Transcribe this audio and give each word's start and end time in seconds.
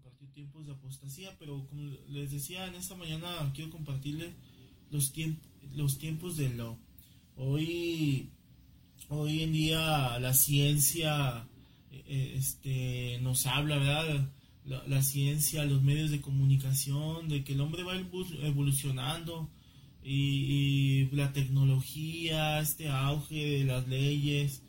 compartió 0.00 0.28
tiempos 0.28 0.66
de 0.66 0.72
apostasía, 0.72 1.36
pero 1.38 1.66
como 1.68 1.90
les 2.08 2.30
decía 2.30 2.66
en 2.66 2.74
esta 2.74 2.96
mañana 2.96 3.52
quiero 3.54 3.70
compartirle 3.70 4.32
los, 4.90 5.12
los 5.74 5.98
tiempos 5.98 6.36
de 6.36 6.48
lo. 6.50 6.78
Hoy, 7.36 8.30
hoy 9.08 9.42
en 9.42 9.52
día 9.52 10.18
la 10.18 10.32
ciencia 10.32 11.46
eh, 11.90 12.04
eh, 12.06 12.34
este, 12.36 13.18
nos 13.20 13.46
habla, 13.46 13.76
¿verdad? 13.76 14.28
La, 14.64 15.02
ciencia, 15.02 15.64
los 15.64 15.82
medios 15.82 16.10
de 16.10 16.20
comunicación, 16.20 17.28
de 17.28 17.42
que 17.42 17.54
el 17.54 17.60
hombre 17.60 17.82
va 17.82 17.96
evolucionando 17.96 19.50
y, 20.02 21.08
y 21.10 21.10
la 21.10 21.32
tecnología, 21.32 22.60
este 22.60 22.88
auge 22.88 23.58
de 23.58 23.64
las 23.64 23.88
leyes, 23.88 24.62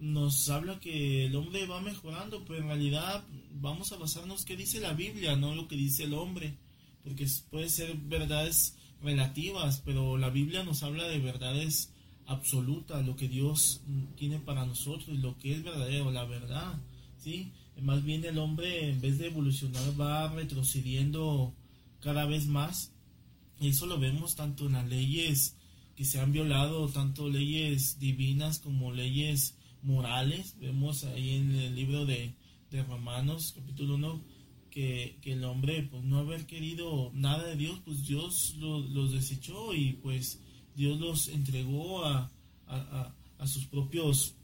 nos 0.00 0.48
habla 0.48 0.80
que 0.80 1.26
el 1.26 1.36
hombre 1.36 1.66
va 1.66 1.80
mejorando, 1.80 2.44
pero 2.44 2.60
en 2.60 2.66
realidad 2.66 3.24
vamos 3.60 3.92
a 3.92 3.96
basarnos 3.96 4.44
qué 4.44 4.56
dice 4.56 4.80
la 4.80 4.92
Biblia, 4.92 5.36
no 5.36 5.54
lo 5.54 5.68
que 5.68 5.76
dice 5.76 6.04
el 6.04 6.14
hombre, 6.14 6.56
porque 7.04 7.26
puede 7.50 7.68
ser 7.68 7.96
verdades 7.96 8.76
relativas, 9.02 9.82
pero 9.84 10.18
la 10.18 10.30
Biblia 10.30 10.64
nos 10.64 10.82
habla 10.82 11.06
de 11.08 11.18
verdades 11.18 11.92
absolutas, 12.26 13.06
lo 13.06 13.16
que 13.16 13.28
Dios 13.28 13.82
tiene 14.16 14.38
para 14.38 14.66
nosotros, 14.66 15.16
lo 15.18 15.38
que 15.38 15.54
es 15.54 15.62
verdadero, 15.62 16.10
la 16.10 16.24
verdad, 16.24 16.80
¿sí? 17.18 17.52
Más 17.80 18.02
bien 18.02 18.24
el 18.24 18.38
hombre 18.38 18.90
en 18.90 19.00
vez 19.00 19.18
de 19.18 19.26
evolucionar 19.26 20.00
va 20.00 20.28
retrocediendo 20.28 21.54
cada 22.00 22.24
vez 22.24 22.46
más. 22.46 22.92
Y 23.60 23.68
eso 23.68 23.86
lo 23.86 23.98
vemos 23.98 24.34
tanto 24.34 24.66
en 24.66 24.72
las 24.72 24.88
leyes 24.88 25.56
que 25.94 26.04
se 26.04 26.20
han 26.20 26.32
violado, 26.32 26.88
tanto 26.88 27.28
leyes 27.28 27.98
divinas 27.98 28.58
como 28.58 28.92
leyes 28.92 29.56
morales. 29.82 30.56
Vemos 30.58 31.04
ahí 31.04 31.36
en 31.36 31.52
el 31.52 31.74
libro 31.74 32.06
de, 32.06 32.34
de 32.76 32.82
Romanos, 32.82 33.54
capítulo 33.56 33.94
1, 33.94 34.22
que, 34.70 35.18
que, 35.22 35.32
el 35.32 35.44
hombre, 35.44 35.88
pues 35.90 36.04
no 36.04 36.18
haber 36.18 36.46
querido 36.46 37.10
nada 37.14 37.44
de 37.44 37.56
Dios, 37.56 37.80
pues 37.84 38.06
Dios 38.06 38.54
los 38.58 39.12
desechó 39.12 39.72
y 39.74 39.94
pues 39.94 40.40
Dios 40.74 41.00
los 41.00 41.28
entregó 41.28 42.04
a, 42.04 42.30
a, 42.66 43.14
a, 43.38 43.46
sus 43.46 43.64
propios 43.64 44.34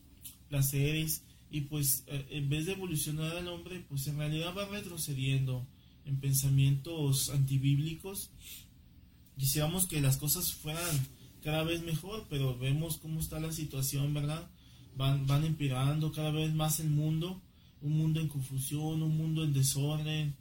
placeres 0.48 1.24
y 1.50 1.62
pues 1.62 2.04
eh, 2.06 2.26
en 2.30 2.48
vez 2.48 2.64
de 2.64 2.72
evolucionar 2.72 3.36
al 3.36 3.48
hombre, 3.48 3.84
pues 3.86 4.06
en 4.06 4.16
realidad 4.16 4.54
va 4.56 4.64
retrocediendo 4.64 5.66
en 6.06 6.18
pensamientos 6.18 7.28
antibíblicos. 7.28 8.30
Quisiéramos 9.36 9.86
que 9.86 10.00
las 10.00 10.16
cosas 10.16 10.54
fueran 10.54 11.06
cada 11.42 11.64
vez 11.64 11.82
mejor, 11.82 12.26
pero 12.30 12.56
vemos 12.56 12.96
cómo 12.96 13.20
está 13.20 13.38
la 13.40 13.52
situación, 13.52 14.14
¿verdad? 14.14 14.48
van, 14.96 15.26
van 15.26 15.44
empeorando 15.44 16.12
cada 16.12 16.30
vez 16.30 16.52
más 16.54 16.80
el 16.80 16.90
mundo, 16.90 17.40
un 17.82 17.96
mundo 17.98 18.20
en 18.20 18.28
confusión, 18.28 19.02
un 19.02 19.16
mundo 19.16 19.44
en 19.44 19.52
desorden. 19.52 20.34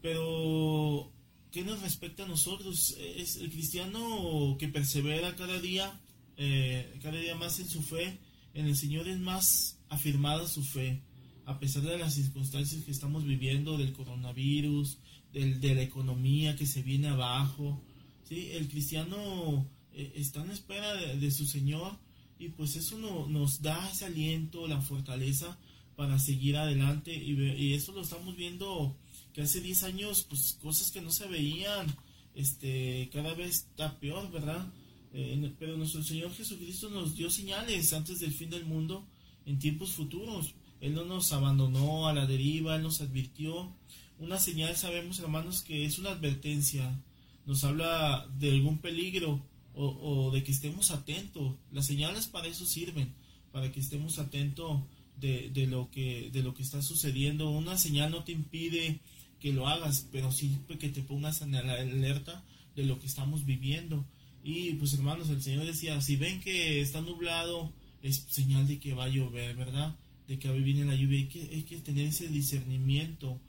Pero, 0.00 1.10
¿qué 1.50 1.62
nos 1.62 1.80
respecta 1.80 2.24
a 2.24 2.28
nosotros? 2.28 2.96
Es 2.98 3.36
el 3.36 3.50
cristiano 3.50 4.56
que 4.58 4.68
persevera 4.68 5.36
cada 5.36 5.60
día, 5.60 6.00
eh, 6.36 6.98
cada 7.02 7.18
día 7.18 7.36
más 7.36 7.60
en 7.60 7.68
su 7.68 7.82
fe, 7.82 8.18
en 8.54 8.66
el 8.66 8.76
Señor 8.76 9.08
es 9.08 9.18
más 9.18 9.78
afirmada 9.88 10.46
su 10.48 10.64
fe, 10.64 11.00
a 11.46 11.58
pesar 11.58 11.82
de 11.82 11.98
las 11.98 12.14
circunstancias 12.14 12.84
que 12.84 12.90
estamos 12.90 13.24
viviendo, 13.24 13.78
del 13.78 13.92
coronavirus, 13.92 14.98
del, 15.32 15.60
de 15.60 15.74
la 15.74 15.82
economía 15.82 16.56
que 16.56 16.66
se 16.66 16.82
viene 16.82 17.08
abajo. 17.08 17.80
¿sí? 18.28 18.50
El 18.52 18.68
cristiano 18.68 19.66
eh, 19.92 20.12
está 20.16 20.42
en 20.42 20.50
espera 20.50 20.94
de 20.94 21.30
su 21.30 21.46
Señor 21.46 21.96
y 22.38 22.48
pues 22.48 22.74
eso 22.74 22.98
nos 22.98 23.62
da 23.62 23.88
ese 23.88 24.04
aliento, 24.04 24.66
la 24.66 24.80
fortaleza 24.80 25.56
para 25.96 26.18
seguir 26.18 26.56
adelante 26.56 27.14
y, 27.14 27.74
eso 27.74 27.92
lo 27.92 28.02
estamos 28.02 28.36
viendo 28.36 28.96
que 29.32 29.42
hace 29.42 29.60
10 29.60 29.84
años 29.84 30.26
pues 30.28 30.58
cosas 30.60 30.90
que 30.90 31.00
no 31.00 31.10
se 31.10 31.26
veían 31.26 31.86
este 32.34 33.08
cada 33.12 33.34
vez 33.34 33.66
está 33.70 33.98
peor 33.98 34.30
verdad 34.30 34.66
eh, 35.14 35.52
pero 35.58 35.76
nuestro 35.76 36.02
Señor 36.02 36.32
Jesucristo 36.34 36.88
nos 36.88 37.14
dio 37.14 37.30
señales 37.30 37.92
antes 37.92 38.20
del 38.20 38.32
fin 38.32 38.48
del 38.50 38.64
mundo 38.64 39.06
en 39.44 39.58
tiempos 39.58 39.92
futuros. 39.92 40.54
Él 40.80 40.94
no 40.94 41.04
nos 41.04 41.32
abandonó 41.32 42.08
a 42.08 42.14
la 42.14 42.26
deriva 42.26 42.76
él 42.76 42.82
nos 42.82 43.00
advirtió. 43.00 43.72
Una 44.18 44.38
señal 44.38 44.76
sabemos 44.76 45.18
hermanos 45.18 45.62
que 45.62 45.84
es 45.84 45.98
una 45.98 46.10
advertencia. 46.10 46.98
Nos 47.46 47.64
habla 47.64 48.26
de 48.38 48.50
algún 48.52 48.78
peligro 48.78 49.44
o, 49.74 50.30
de 50.32 50.42
que 50.44 50.52
estemos 50.52 50.90
atentos. 50.90 51.56
Las 51.70 51.86
señales 51.86 52.26
para 52.26 52.48
eso 52.48 52.64
sirven, 52.66 53.12
para 53.52 53.70
que 53.70 53.80
estemos 53.80 54.18
atentos 54.18 54.80
de, 55.22 55.66
lo 55.66 55.90
que, 55.90 56.30
de 56.32 56.42
lo 56.42 56.52
que 56.54 56.62
está 56.62 56.82
sucediendo. 56.82 57.50
Una 57.50 57.78
señal 57.78 58.10
no 58.10 58.24
te 58.24 58.32
impide 58.32 58.98
que 59.40 59.52
lo 59.52 59.68
hagas, 59.68 60.08
pero 60.10 60.32
sí 60.32 60.58
que 60.78 60.88
te 60.88 61.02
pongas 61.02 61.42
en 61.42 61.52
la 61.52 61.60
alerta 61.60 62.44
de 62.74 62.84
lo 62.84 62.98
que 62.98 63.06
estamos 63.06 63.46
viviendo. 63.46 64.04
Y 64.44 64.74
pues 64.74 64.92
hermanos, 64.94 65.30
el 65.30 65.42
Señor 65.42 65.64
decía, 65.64 66.00
si 66.00 66.16
ven 66.16 66.40
que 66.40 66.80
está 66.80 67.00
nublado, 67.00 67.72
es 68.02 68.26
señal 68.28 68.66
de 68.66 68.80
que 68.80 68.94
va 68.94 69.04
a 69.04 69.08
llover, 69.08 69.54
¿verdad? 69.54 69.96
De 70.26 70.38
que 70.38 70.50
viene 70.52 70.84
la 70.84 70.96
lluvia. 70.96 71.18
Hay 71.18 71.28
que, 71.28 71.40
hay 71.40 71.62
que 71.62 71.78
tener 71.78 72.08
ese 72.08 72.28
discernimiento 72.28 73.40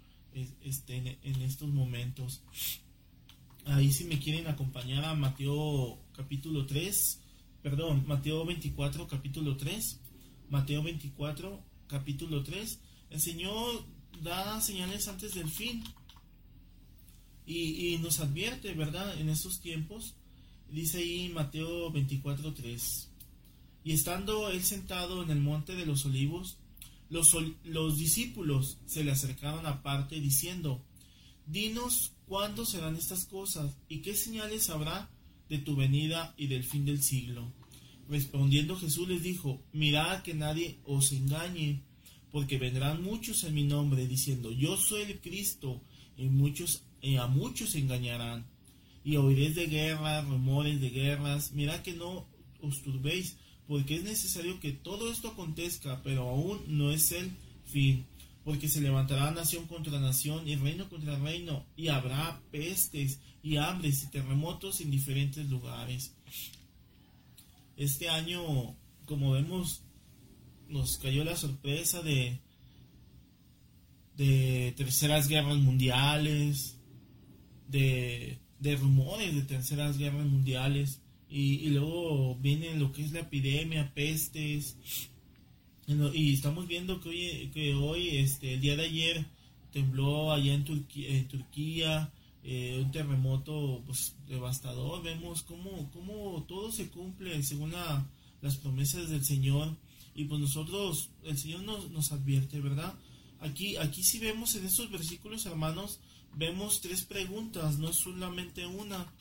este, 0.64 0.98
en, 0.98 1.18
en 1.24 1.42
estos 1.42 1.70
momentos. 1.70 2.42
Ahí 3.66 3.92
si 3.92 4.04
me 4.04 4.20
quieren 4.20 4.46
acompañar 4.48 5.06
a 5.06 5.16
Mateo 5.16 5.98
capítulo 6.16 6.66
3, 6.68 7.20
perdón, 7.64 8.04
Mateo 8.06 8.46
24 8.46 9.08
capítulo 9.08 9.58
3, 9.58 10.00
Mateo 10.54 10.84
24 10.84 11.64
capítulo 11.88 12.44
3, 12.44 12.80
el 13.10 13.20
Señor 13.20 13.88
da 14.22 14.62
señales 14.62 15.08
antes 15.08 15.34
del 15.34 15.50
fin 15.50 15.84
y, 17.48 17.98
nos 17.98 18.20
advierte, 18.20 18.72
¿verdad? 18.76 19.20
En 19.20 19.30
esos 19.30 19.62
tiempos, 19.62 20.14
dice 20.70 21.00
ahí 21.00 21.30
Mateo 21.30 21.92
24 21.92 22.54
3, 22.54 23.10
y 23.84 23.94
estando 23.94 24.52
él 24.52 24.64
sentado 24.64 25.24
en 25.24 25.32
el 25.32 25.40
monte 25.40 25.74
de 25.74 25.88
los 25.88 26.06
olivos, 26.06 26.60
los, 27.10 27.36
los 27.64 27.98
discípulos 27.98 28.78
se 28.86 29.04
le 29.04 29.10
acercaron 29.10 29.66
aparte 29.66 30.20
diciendo, 30.20 30.86
Dinos 31.48 32.14
cuándo 32.28 32.64
serán 32.68 32.96
estas 32.96 33.26
cosas 33.26 33.76
y 33.90 34.04
qué 34.04 34.16
señales 34.16 34.70
habrá 34.70 35.10
de 35.50 35.58
tu 35.58 35.76
venida 35.76 36.36
y 36.38 36.46
del 36.46 36.64
fin 36.64 36.86
del 36.86 37.02
siglo. 37.02 37.52
Respondiendo 38.10 38.76
Jesús 38.78 39.08
les 39.08 39.24
dijo, 39.24 39.62
mirad 39.72 40.22
que 40.24 40.34
nadie 40.34 40.78
os 40.86 41.12
engañe, 41.12 41.82
porque 42.32 42.58
vendrán 42.58 43.04
muchos 43.04 43.44
en 43.44 43.54
mi 43.54 43.64
nombre 43.64 44.08
diciendo, 44.08 44.52
yo 44.52 44.78
soy 44.78 45.04
el 45.04 45.20
Cristo, 45.20 45.82
y 46.18 46.26
muchos 46.28 46.84
y 47.02 47.16
a 47.16 47.28
muchos 47.28 47.76
engañarán. 47.76 48.46
Y 49.04 49.18
oiréis 49.18 49.56
de 49.56 49.68
guerras, 49.68 50.26
rumores 50.26 50.80
de 50.80 50.90
guerras, 50.90 51.52
mirad 51.52 51.82
que 51.82 51.94
no 51.94 52.28
os 52.62 52.82
turbéis, 52.82 53.38
porque 53.68 53.96
es 53.96 54.04
necesario 54.04 54.60
que 54.60 54.72
todo 54.72 55.12
esto 55.12 55.30
acontezca, 55.30 56.02
pero 56.04 56.30
aún 56.30 56.62
no 56.68 56.92
es 56.92 57.12
el 57.12 57.32
fin 57.66 58.06
porque 58.44 58.68
se 58.68 58.82
levantará 58.82 59.32
nación 59.32 59.68
contra 59.68 60.00
nación 60.00 60.48
y 60.48 60.56
reino 60.56 60.90
contra 60.90 61.18
reino, 61.18 61.66
y 61.78 61.88
habrá 61.88 62.42
pestes 62.52 63.20
y 63.42 63.58
hambres 63.58 64.04
y 64.04 64.08
terremotos 64.08 64.82
en 64.82 64.92
diferentes 64.92 65.50
lugares. 65.50 66.14
Este 67.78 68.10
año, 68.10 68.76
como 69.06 69.32
vemos, 69.32 69.84
nos 70.68 70.98
cayó 70.98 71.24
la 71.24 71.36
sorpresa 71.36 72.02
de, 72.02 72.40
de 74.18 74.74
terceras 74.78 75.28
guerras 75.28 75.58
mundiales, 75.58 76.78
de, 77.68 78.40
de 78.60 78.76
rumores 78.76 79.36
de 79.36 79.42
terceras 79.42 79.98
guerras 79.98 80.26
mundiales, 80.26 81.02
y, 81.30 81.68
luego 81.70 82.36
viene 82.36 82.76
lo 82.76 82.92
que 82.92 83.04
es 83.04 83.12
la 83.12 83.22
epidemia, 83.22 83.92
pestes, 83.96 84.78
y 85.88 86.34
estamos 86.34 86.68
viendo 86.68 87.02
que 87.02 87.10
hoy, 87.10 87.52
que 87.52 87.74
hoy 87.74 88.10
este, 88.18 88.54
el 88.54 88.62
día 88.62 88.76
de 88.76 88.84
ayer, 88.84 89.26
tembló 89.72 90.32
allá 90.32 90.54
en, 90.54 90.64
Turquía, 90.64 92.12
eh, 92.44 92.82
un 92.84 92.92
terremoto 92.92 93.82
pues, 93.86 94.16
devastador. 94.28 95.04
Vemos 95.04 95.44
cómo, 95.44 95.90
cómo 95.92 96.44
todo 96.48 96.72
se 96.72 96.90
cumple 96.90 97.42
según 97.44 97.74
las 98.42 98.58
promesas 98.58 99.10
del 99.10 99.24
Señor. 99.24 99.76
Y 100.16 100.26
pues 100.26 100.40
nosotros, 100.40 101.10
el 101.24 101.38
Señor 101.38 101.64
nos, 101.64 101.90
nos 101.90 102.12
advierte, 102.12 102.60
¿verdad? 102.60 102.94
Aquí, 103.40 103.78
aquí 103.78 104.04
sí 104.04 104.20
vemos 104.20 104.56
en 104.56 104.66
estos 104.66 104.92
versículos, 104.92 105.46
hermanos, 105.46 106.00
vemos 106.36 106.82
tres 106.82 107.04
preguntas, 107.04 107.80
no 107.80 107.92
solamente 107.92 108.66
una. 108.66 109.12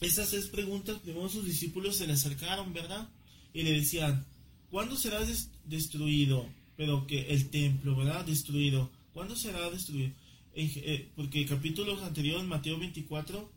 Esas 0.00 0.30
tres 0.30 0.46
preguntas, 0.46 0.98
primero 1.00 1.28
sus 1.28 1.44
discípulos 1.44 1.96
se 1.96 2.06
le 2.06 2.12
acercaron, 2.12 2.72
¿verdad? 2.72 3.08
Y 3.52 3.64
le 3.64 3.72
decían, 3.72 4.24
¿Cuándo 4.70 4.96
será 4.96 5.20
destruido? 5.64 6.46
Pero 6.76 7.06
que 7.06 7.32
el 7.32 7.50
templo, 7.50 7.96
¿verdad? 7.96 8.24
Destruido. 8.24 8.90
¿Cuándo 9.12 9.34
será 9.34 9.68
destruido? 9.68 10.12
Eh, 10.54 11.10
porque 11.16 11.42
el 11.42 11.48
capítulo 11.48 12.02
anterior, 12.04 12.42
Mateo 12.44 12.78
24, 12.78 13.50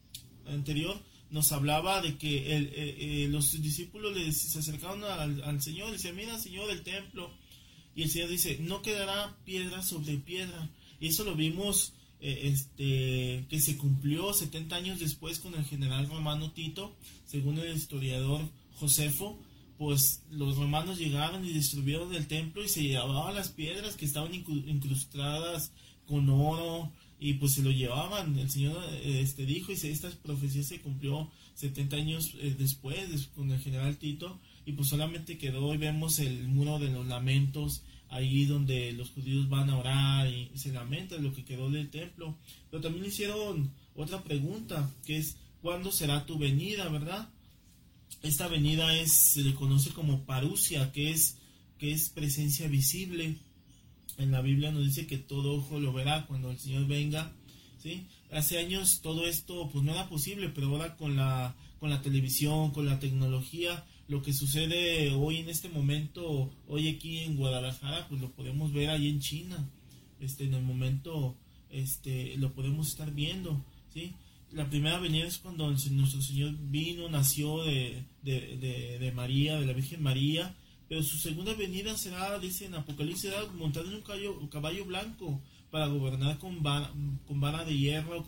anterior, 0.48 1.02
nos 1.34 1.52
hablaba 1.52 2.00
de 2.00 2.16
que 2.16 2.56
eh, 2.56 2.72
eh, 2.76 3.28
los 3.28 3.60
discípulos 3.60 4.16
se 4.36 4.60
acercaron 4.60 5.04
al, 5.04 5.62
Señor 5.64 5.90
y 5.90 5.94
decían, 5.94 6.16
mira 6.16 6.38
Señor, 6.38 6.70
el 6.70 6.84
templo. 6.84 7.32
Y 7.96 8.04
el 8.04 8.12
Señor 8.12 8.30
dice, 8.30 8.60
no 8.62 8.84
quedará 8.84 9.36
piedra 9.44 9.82
sobre 9.82 10.18
piedra. 10.18 10.70
Y 11.00 11.08
eso 11.08 11.24
lo 11.24 11.34
vimos 11.34 11.94
eh, 12.20 12.54
este, 12.54 13.48
que 13.50 13.60
se 13.60 13.78
cumplió 13.78 14.32
70 14.32 14.76
años 14.76 15.00
después 15.00 15.40
con 15.40 15.56
el 15.56 15.66
general 15.66 16.08
romano 16.08 16.52
Tito, 16.52 16.96
según 17.26 17.58
el 17.58 17.76
historiador 17.76 18.48
Josefo, 18.76 19.40
pues 19.80 20.22
los 20.30 20.56
romanos 20.56 21.00
llegaron 21.00 21.44
y 21.44 21.52
destruyeron 21.52 22.14
el 22.14 22.28
templo 22.28 22.64
y 22.64 22.70
se 22.70 22.84
llevaban 22.84 23.34
las 23.34 23.50
piedras 23.50 23.96
que 23.96 24.06
estaban 24.06 24.36
incrustadas 24.36 25.72
con 26.08 26.30
oro 26.30 26.92
y 27.20 27.34
pues 27.36 27.54
se 27.54 27.64
lo 27.64 27.72
llevaban. 27.72 28.38
El 28.38 28.50
Señor 28.50 28.78
este, 29.04 29.46
dijo 29.46 29.72
y 29.72 29.76
esta 29.76 30.10
profecía 30.22 30.64
se 30.64 30.82
cumplió 30.82 31.30
70 31.56 31.96
años 31.96 32.34
eh, 32.40 32.56
después 32.58 33.30
con 33.36 33.52
el 33.52 33.60
general 33.60 33.98
Tito 33.98 34.40
y 34.66 34.74
pues 34.74 34.90
solamente 34.90 35.38
quedó 35.38 35.74
y 35.74 35.78
vemos 35.78 36.20
el 36.20 36.48
muro 36.48 36.80
de 36.80 36.90
los 36.90 37.06
lamentos 37.08 37.84
ahí 38.14 38.46
donde 38.46 38.92
los 38.94 39.10
judíos 39.10 39.50
van 39.50 39.70
a 39.70 39.78
orar 39.78 40.28
y 40.28 40.52
se 40.56 40.72
lamentan 40.72 41.24
lo 41.24 41.34
que 41.34 41.44
quedó 41.44 41.70
del 41.70 41.90
templo. 41.90 42.38
Pero 42.70 42.82
también 42.82 43.06
hicieron 43.06 43.72
otra 43.96 44.24
pregunta, 44.24 44.90
que 45.06 45.18
es, 45.18 45.38
¿cuándo 45.62 45.92
será 45.92 46.26
tu 46.26 46.38
venida, 46.38 46.90
verdad? 46.90 47.30
Esta 48.22 48.48
venida 48.48 48.96
es, 48.96 49.12
se 49.12 49.42
le 49.42 49.54
conoce 49.56 49.90
como 49.92 50.26
parusia, 50.26 50.92
que 50.92 51.12
es, 51.12 51.38
que 51.80 51.92
es 51.92 52.10
presencia 52.10 52.68
visible. 52.68 53.38
En 54.18 54.32
la 54.32 54.42
Biblia 54.42 54.72
nos 54.72 54.86
dice 54.86 55.08
que 55.08 55.18
todo 55.18 55.56
ojo 55.56 55.80
lo 55.80 55.94
verá 55.94 56.26
cuando 56.28 56.52
el 56.52 56.60
Señor 56.60 56.88
venga. 56.88 57.34
¿sí? 57.80 58.06
Hace 58.32 58.58
años 58.58 59.02
todo 59.02 59.28
esto 59.28 59.70
pues 59.72 59.84
no 59.84 59.94
era 59.94 60.08
posible, 60.10 60.50
pero 60.50 60.68
ahora 60.68 60.96
con 60.96 61.16
la, 61.16 61.56
con 61.80 61.90
la 61.90 62.02
televisión, 62.02 62.72
con 62.72 62.86
la 62.86 63.00
tecnología, 63.00 63.86
lo 64.08 64.22
que 64.22 64.34
sucede 64.34 65.12
hoy 65.12 65.38
en 65.38 65.50
este 65.50 65.70
momento, 65.70 66.52
hoy 66.68 66.90
aquí 66.90 67.20
en 67.20 67.36
Guadalajara, 67.36 68.08
pues 68.08 68.22
lo 68.22 68.32
podemos 68.32 68.72
ver 68.72 68.90
ahí 68.90 69.10
en 69.10 69.20
China. 69.20 69.70
Este, 70.20 70.46
en 70.46 70.54
el 70.54 70.64
momento, 70.64 71.36
este, 71.70 72.38
lo 72.38 72.54
podemos 72.54 72.88
estar 72.88 73.12
viendo, 73.12 73.66
¿sí? 73.94 74.14
La 74.52 74.70
primera 74.70 75.00
venida 75.00 75.26
es 75.26 75.40
cuando 75.40 75.68
nuestro 75.70 76.22
Señor 76.22 76.56
vino, 76.60 77.10
nació 77.10 77.64
de, 77.64 78.06
de, 78.22 79.00
de, 79.00 79.12
María, 79.12 79.60
de 79.60 79.66
la 79.66 79.74
Virgen 79.74 80.04
María, 80.04 80.56
pero 80.94 81.02
su 81.02 81.18
segunda 81.18 81.56
venida 81.56 81.98
será, 81.98 82.38
dice 82.38 82.66
en 82.66 82.76
Apocalipsis, 82.76 83.32
será 83.32 83.44
montado 83.54 83.90
en 83.90 83.96
un 83.96 84.48
caballo, 84.48 84.86
blanco 84.86 85.42
para 85.72 85.88
gobernar 85.88 86.38
con 86.38 86.62
vara, 86.62 87.66
de 87.66 87.76
hierro, 87.76 88.24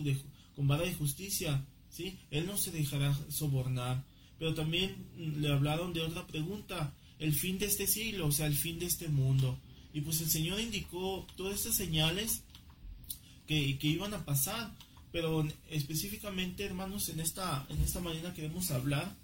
con 0.56 0.68
vara 0.68 0.82
de 0.82 0.96
justicia, 0.96 1.64
¿sí? 1.92 2.18
Él 2.32 2.48
no 2.48 2.58
se 2.58 2.72
dejará 2.72 3.16
sobornar 3.30 4.04
pero 4.40 4.56
también 4.56 4.96
le 5.16 5.48
hablaron 5.48 5.94
de 5.94 6.02
otra 6.02 6.26
pregunta, 6.26 6.92
el 7.20 7.36
fin 7.36 7.60
de 7.60 7.68
este 7.68 7.86
siglo, 7.86 8.26
o 8.26 8.32
sea, 8.32 8.48
el 8.48 8.56
fin 8.56 8.80
de 8.80 8.88
este 8.88 9.10
mundo. 9.10 9.60
Y 9.94 10.02
pues 10.02 10.20
el 10.22 10.32
Señor 10.32 10.60
indicó 10.60 11.28
todas 11.38 11.54
estas 11.54 11.76
señales 11.76 12.42
que, 13.46 13.78
iban 13.80 14.16
a 14.16 14.26
pasar, 14.26 14.74
pero 15.12 15.48
específicamente, 15.70 16.66
hermanos, 16.66 17.10
en 17.10 17.20
esta, 17.20 17.68
en 17.70 17.80
esta 17.82 18.00
mañana 18.00 18.34
queremos 18.34 18.72
hablar 18.72 19.16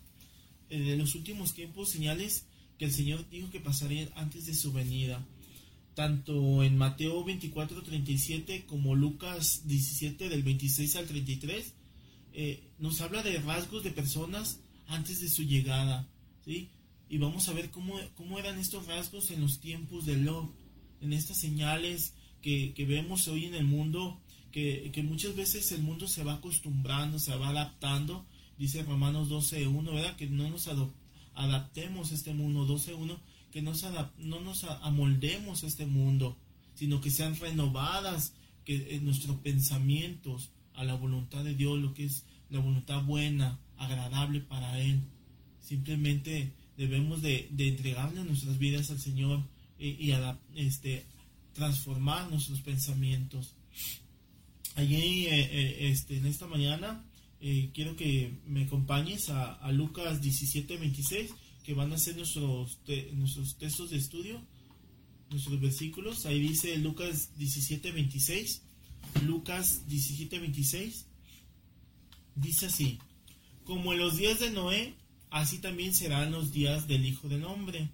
eh, 0.69 0.79
de 0.79 0.95
los 0.95 1.15
últimos 1.15 1.55
tiempos, 1.55 1.89
señales 1.89 2.45
que 2.81 2.85
el 2.85 2.93
Señor 2.93 3.29
dijo 3.29 3.51
que 3.51 3.59
pasarían 3.59 4.09
antes 4.15 4.47
de 4.47 4.55
su 4.55 4.73
venida. 4.73 5.23
Tanto 5.93 6.63
en 6.63 6.79
Mateo 6.79 7.23
24, 7.23 7.83
37 7.83 8.65
como 8.65 8.95
Lucas 8.95 9.67
17 9.67 10.29
del 10.29 10.41
26 10.41 10.95
al 10.95 11.05
33, 11.05 11.75
eh, 12.33 12.63
nos 12.79 12.99
habla 13.01 13.21
de 13.21 13.37
rasgos 13.37 13.83
de 13.83 13.91
personas 13.91 14.61
antes 14.87 15.21
de 15.21 15.29
su 15.29 15.43
llegada, 15.43 16.09
¿sí? 16.43 16.69
Y 17.07 17.19
vamos 17.19 17.47
a 17.49 17.53
ver 17.53 17.69
cómo, 17.69 17.99
cómo 18.15 18.39
eran 18.39 18.57
estos 18.57 18.87
rasgos 18.87 19.29
en 19.29 19.41
los 19.41 19.59
tiempos 19.59 20.07
de 20.07 20.17
Lot, 20.17 20.51
en 21.01 21.13
estas 21.13 21.37
señales 21.37 22.15
que, 22.41 22.73
vemos 22.79 23.27
hoy 23.27 23.45
en 23.45 23.53
el 23.53 23.65
mundo, 23.65 24.19
que, 24.51 24.91
muchas 25.07 25.35
veces 25.35 25.71
el 25.71 25.83
mundo 25.83 26.07
se 26.07 26.23
va 26.23 26.33
acostumbrando, 26.33 27.19
se 27.19 27.35
va 27.35 27.49
adaptando, 27.49 28.25
dice 28.57 28.81
Romanos 28.81 29.29
12.1, 29.29 29.93
¿verdad? 29.93 30.15
Que 30.15 30.25
no 30.25 30.49
nos 30.49 30.67
adaptemos 31.35 32.11
a 32.11 32.15
este 32.15 32.33
mundo, 32.33 32.67
12.1, 32.67 33.17
que 33.51 33.61
no, 33.61 33.73
no 34.17 34.39
nos 34.39 34.63
amoldemos 34.63 35.63
a 35.63 35.67
este 35.67 35.85
mundo, 35.85 36.37
sino 36.73 37.01
que 37.01 37.11
sean 37.11 37.35
renovadas 37.39 38.33
que 38.65 38.95
en 38.95 39.05
nuestros 39.05 39.37
pensamientos 39.37 40.51
a 40.73 40.83
la 40.83 40.95
voluntad 40.95 41.43
de 41.43 41.55
Dios, 41.55 41.79
lo 41.79 41.93
que 41.93 42.05
es 42.05 42.23
la 42.49 42.59
voluntad 42.59 43.03
buena, 43.03 43.59
agradable 43.77 44.41
para 44.41 44.79
Él. 44.79 45.01
Simplemente 45.59 46.53
debemos 46.77 47.21
de, 47.21 47.49
entregarle 47.57 48.23
nuestras 48.23 48.57
vidas 48.57 48.89
al 48.91 48.99
Señor 48.99 49.43
y, 49.79 50.11
este, 50.55 51.05
transformar 51.53 52.29
nuestros 52.29 52.61
pensamientos. 52.61 53.55
Allí, 54.75 55.25
eh, 55.25 55.49
eh, 55.51 55.89
este, 55.91 56.17
en 56.17 56.25
esta 56.25 56.47
mañana, 56.47 57.03
eh, 57.41 57.71
quiero 57.73 57.95
que 57.95 58.37
me 58.45 58.65
acompañes 58.65 59.29
a, 59.29 59.71
Lucas 59.71 60.21
17, 60.21 60.77
26, 60.77 61.31
que 61.63 61.73
van 61.73 61.91
a 61.91 61.97
ser 61.97 62.15
nuestros, 62.15 62.79
nuestros 63.13 63.57
textos 63.57 63.89
de 63.89 63.97
estudio, 63.97 64.41
nuestros 65.31 65.59
versículos. 65.59 66.27
Ahí 66.27 66.39
dice 66.39 66.77
Lucas 66.77 67.35
17, 67.37 67.91
26. 67.91 68.61
Lucas 69.25 69.87
17, 69.87 70.37
26. 70.37 71.07
Dice 72.35 72.67
así. 72.67 72.99
Como 73.65 73.93
en 73.93 73.99
los 73.99 74.17
días 74.17 74.39
de 74.39 74.51
Noé, 74.51 74.93
así 75.31 75.57
también 75.57 75.95
serán 75.95 76.31
los 76.31 76.51
días 76.51 76.87
del 76.87 77.05
Hijo 77.05 77.27
del 77.27 77.45
Hombre. 77.45 77.89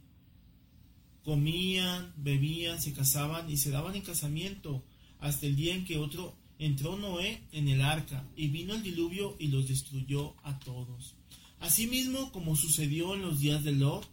Comían, 1.23 2.13
bebían, 2.17 2.81
se 2.81 2.91
casaban 2.93 3.49
y 3.49 3.57
se 3.57 3.71
daban 3.71 3.95
en 3.95 4.01
casamiento 4.01 4.83
hasta 5.19 5.45
el 5.45 5.55
día 5.55 5.73
en 5.73 5.85
que 5.85 5.97
otro 5.97 6.35
entró 6.59 6.97
Noé 6.97 7.43
en 7.51 7.67
el 7.67 7.81
arca 7.81 8.27
y 8.35 8.47
vino 8.47 8.73
el 8.73 8.83
diluvio 8.83 9.35
y 9.39 9.47
los 9.47 9.67
destruyó 9.67 10.35
a 10.43 10.59
todos. 10.59 11.15
Asimismo, 11.59 12.31
como 12.31 12.55
sucedió 12.55 13.15
en 13.15 13.21
los 13.21 13.39
días 13.39 13.63
de 13.63 13.71
Lot, 13.71 14.07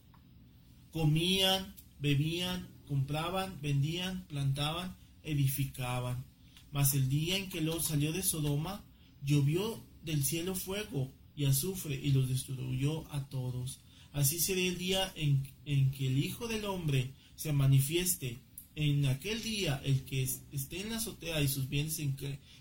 comían, 0.93 1.75
bebían, 2.00 2.69
compraban, 2.87 3.61
vendían, 3.61 4.26
plantaban, 4.26 4.96
edificaban. 5.23 6.25
Mas 6.73 6.94
el 6.94 7.08
día 7.08 7.37
en 7.37 7.49
que 7.49 7.61
Lot 7.61 7.82
salió 7.82 8.12
de 8.12 8.23
Sodoma, 8.23 8.85
llovió 9.23 9.82
del 10.02 10.25
cielo 10.25 10.55
fuego 10.55 11.12
y 11.37 11.46
azufre 11.46 11.94
y 11.94 12.11
los 12.11 12.29
destruyó 12.29 13.11
a 13.12 13.29
todos. 13.29 13.81
Así 14.12 14.38
será 14.38 14.61
el 14.61 14.79
día 14.79 15.12
en, 15.17 15.43
que 15.91 16.06
el 16.06 16.19
Hijo 16.19 16.46
del 16.46 16.64
Hombre 16.64 17.11
se 17.35 17.52
manifieste. 17.52 18.38
En 18.76 19.06
aquel 19.06 19.43
día 19.43 19.81
el 19.85 20.05
que 20.05 20.23
esté 20.23 20.81
en 20.81 20.91
la 20.91 20.97
azotea 20.97 21.41
y 21.41 21.49
sus 21.49 21.69
bienes 21.69 21.99
en, 22.00 22.17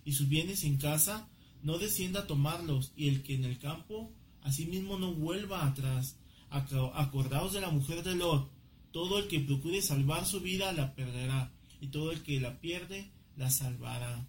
y 0.06 0.12
sus 0.14 0.30
bienes 0.30 0.64
en 0.64 0.78
casa, 0.78 1.28
no 1.64 1.78
descienda 1.78 2.22
a 2.22 2.28
tomarlos, 2.28 2.92
y 2.96 3.08
el 3.08 3.24
que 3.24 3.36
en 3.36 3.46
el 3.46 3.58
campo, 3.58 4.12
asimismo 4.42 5.00
no 5.00 5.14
vuelva 5.14 5.66
atrás. 5.66 6.18
Acordaos 6.50 7.54
de 7.54 7.62
la 7.62 7.72
mujer 7.72 8.04
de 8.04 8.16
Lot, 8.16 8.52
todo 8.92 9.18
el 9.18 9.28
que 9.28 9.40
procure 9.40 9.82
salvar 9.82 10.26
su 10.26 10.40
vida 10.42 10.72
la 10.74 10.94
perderá, 10.94 11.52
y 11.82 11.88
todo 11.88 12.12
el 12.12 12.22
que 12.22 12.40
la 12.40 12.60
pierde 12.60 13.10
la 13.38 13.50
salvará. 13.50 14.28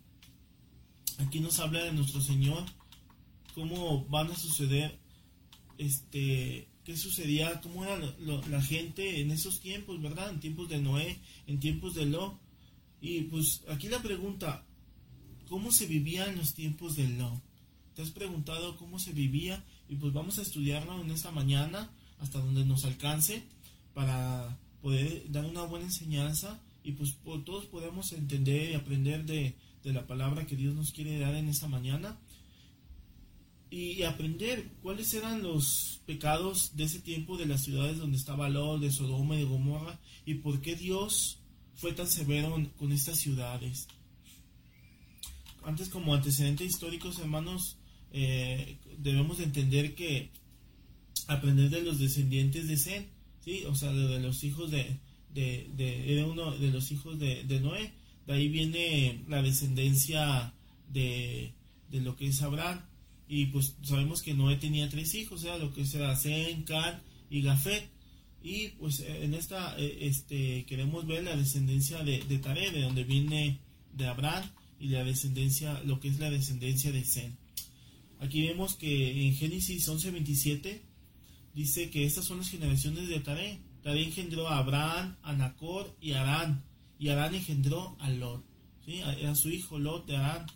Aquí 1.18 1.40
nos 1.40 1.58
habla 1.60 1.84
de 1.84 1.92
nuestro 1.92 2.20
Señor 2.20 2.64
cómo 3.54 4.04
van 4.06 4.30
a 4.30 4.36
suceder, 4.36 4.98
este, 5.78 6.68
qué 6.84 6.96
sucedía, 6.96 7.60
cómo 7.60 7.84
era 7.84 7.98
la 8.48 8.62
gente 8.62 9.20
en 9.20 9.30
esos 9.30 9.60
tiempos, 9.60 10.00
¿verdad? 10.00 10.30
En 10.30 10.40
tiempos 10.40 10.68
de 10.68 10.78
Noé, 10.78 11.18
en 11.46 11.58
tiempos 11.58 11.94
de 11.94 12.06
Lo. 12.06 12.38
Y 13.00 13.22
pues 13.22 13.62
aquí 13.68 13.88
la 13.88 14.02
pregunta, 14.02 14.64
¿cómo 15.48 15.72
se 15.72 15.86
vivía 15.86 16.26
en 16.26 16.36
los 16.36 16.54
tiempos 16.54 16.96
de 16.96 17.08
Lo? 17.08 17.40
¿Te 17.94 18.02
has 18.02 18.10
preguntado 18.10 18.76
cómo 18.76 18.98
se 18.98 19.12
vivía? 19.12 19.64
Y 19.88 19.96
pues 19.96 20.12
vamos 20.12 20.38
a 20.38 20.42
estudiarlo 20.42 21.00
en 21.00 21.10
esta 21.10 21.30
mañana 21.30 21.90
hasta 22.18 22.38
donde 22.38 22.64
nos 22.64 22.84
alcance 22.84 23.42
para 23.94 24.58
poder 24.82 25.30
dar 25.30 25.44
una 25.46 25.62
buena 25.62 25.86
enseñanza 25.86 26.60
y 26.82 26.92
pues 26.92 27.16
todos 27.44 27.64
podemos 27.66 28.12
entender 28.12 28.70
y 28.70 28.74
aprender 28.74 29.24
de, 29.24 29.54
de 29.82 29.92
la 29.92 30.06
palabra 30.06 30.46
que 30.46 30.56
Dios 30.56 30.74
nos 30.74 30.92
quiere 30.92 31.18
dar 31.18 31.34
en 31.34 31.48
esta 31.48 31.68
mañana 31.68 32.18
y 33.74 34.04
aprender 34.04 34.68
cuáles 34.82 35.12
eran 35.14 35.42
los 35.42 36.00
pecados 36.06 36.76
de 36.76 36.84
ese 36.84 37.00
tiempo 37.00 37.36
de 37.36 37.46
las 37.46 37.64
ciudades 37.64 37.98
donde 37.98 38.16
estaba 38.16 38.48
Lot, 38.48 38.80
de 38.80 38.92
Sodoma 38.92 39.34
y 39.34 39.38
de 39.38 39.46
Gomorra, 39.46 39.98
y 40.24 40.34
por 40.34 40.60
qué 40.60 40.76
Dios 40.76 41.40
fue 41.74 41.92
tan 41.92 42.06
severo 42.06 42.54
con 42.78 42.92
estas 42.92 43.18
ciudades. 43.18 43.88
Antes, 45.64 45.88
como 45.88 46.14
antecedentes 46.14 46.68
históricos, 46.68 47.18
hermanos, 47.18 47.76
eh, 48.12 48.76
debemos 48.98 49.38
de 49.38 49.44
entender 49.44 49.96
que 49.96 50.30
aprender 51.26 51.68
de 51.68 51.82
los 51.82 51.98
descendientes 51.98 52.68
de 52.68 52.76
Zen, 52.76 53.08
¿sí? 53.44 53.64
o 53.64 53.74
sea, 53.74 53.92
de, 53.92 54.20
los 54.20 54.44
hijos 54.44 54.70
de, 54.70 55.00
de, 55.32 56.24
uno 56.30 56.52
de 56.52 56.70
los 56.70 56.92
hijos 56.92 57.18
de, 57.18 57.60
Noé, 57.60 57.92
de 58.28 58.32
ahí 58.34 58.48
viene 58.48 59.24
la 59.26 59.42
descendencia 59.42 60.54
de, 60.92 61.54
de 61.90 62.00
lo 62.02 62.14
que 62.14 62.28
es 62.28 62.40
Abraham 62.40 62.80
y 63.28 63.46
pues 63.46 63.76
sabemos 63.82 64.22
que 64.22 64.34
Noé 64.34 64.56
tenía 64.56 64.88
tres 64.88 65.14
hijos, 65.14 65.44
era 65.44 65.58
lo 65.58 65.72
que 65.72 65.82
era 65.82 66.16
Zen, 66.16 66.64
Can 66.64 67.02
y 67.30 67.42
Gafet. 67.42 67.90
Y 68.42 68.68
pues 68.78 69.00
en 69.00 69.32
esta 69.32 69.76
este, 69.78 70.66
queremos 70.66 71.06
ver 71.06 71.24
la 71.24 71.34
descendencia 71.34 72.04
de, 72.04 72.22
de 72.24 72.38
Tare, 72.38 72.70
de 72.70 72.82
donde 72.82 73.04
viene 73.04 73.60
de 73.92 74.06
Abraham 74.06 74.44
y 74.78 74.88
la 74.88 75.02
descendencia, 75.02 75.80
lo 75.84 75.98
que 75.98 76.08
es 76.08 76.18
la 76.18 76.30
descendencia 76.30 76.92
de 76.92 77.04
Zen. 77.04 77.38
Aquí 78.20 78.46
vemos 78.46 78.74
que 78.76 79.26
en 79.26 79.34
Génesis 79.34 79.88
11:27 79.88 80.80
dice 81.54 81.90
que 81.90 82.04
estas 82.04 82.26
son 82.26 82.38
las 82.38 82.50
generaciones 82.50 83.08
de 83.08 83.20
Tare. 83.20 83.60
Tare 83.82 84.02
engendró 84.02 84.48
a 84.48 84.58
Abraham, 84.58 85.16
a 85.22 85.32
Nacor 85.32 85.96
y 86.00 86.12
a 86.12 86.22
Arán. 86.22 86.64
Y 86.98 87.08
Arán 87.08 87.34
engendró 87.34 87.96
a 88.00 88.10
Lot. 88.10 88.44
¿sí? 88.84 89.00
Era 89.00 89.34
su 89.34 89.50
hijo 89.50 89.78
Lot 89.78 90.06
de 90.06 90.16
Arán. 90.16 90.46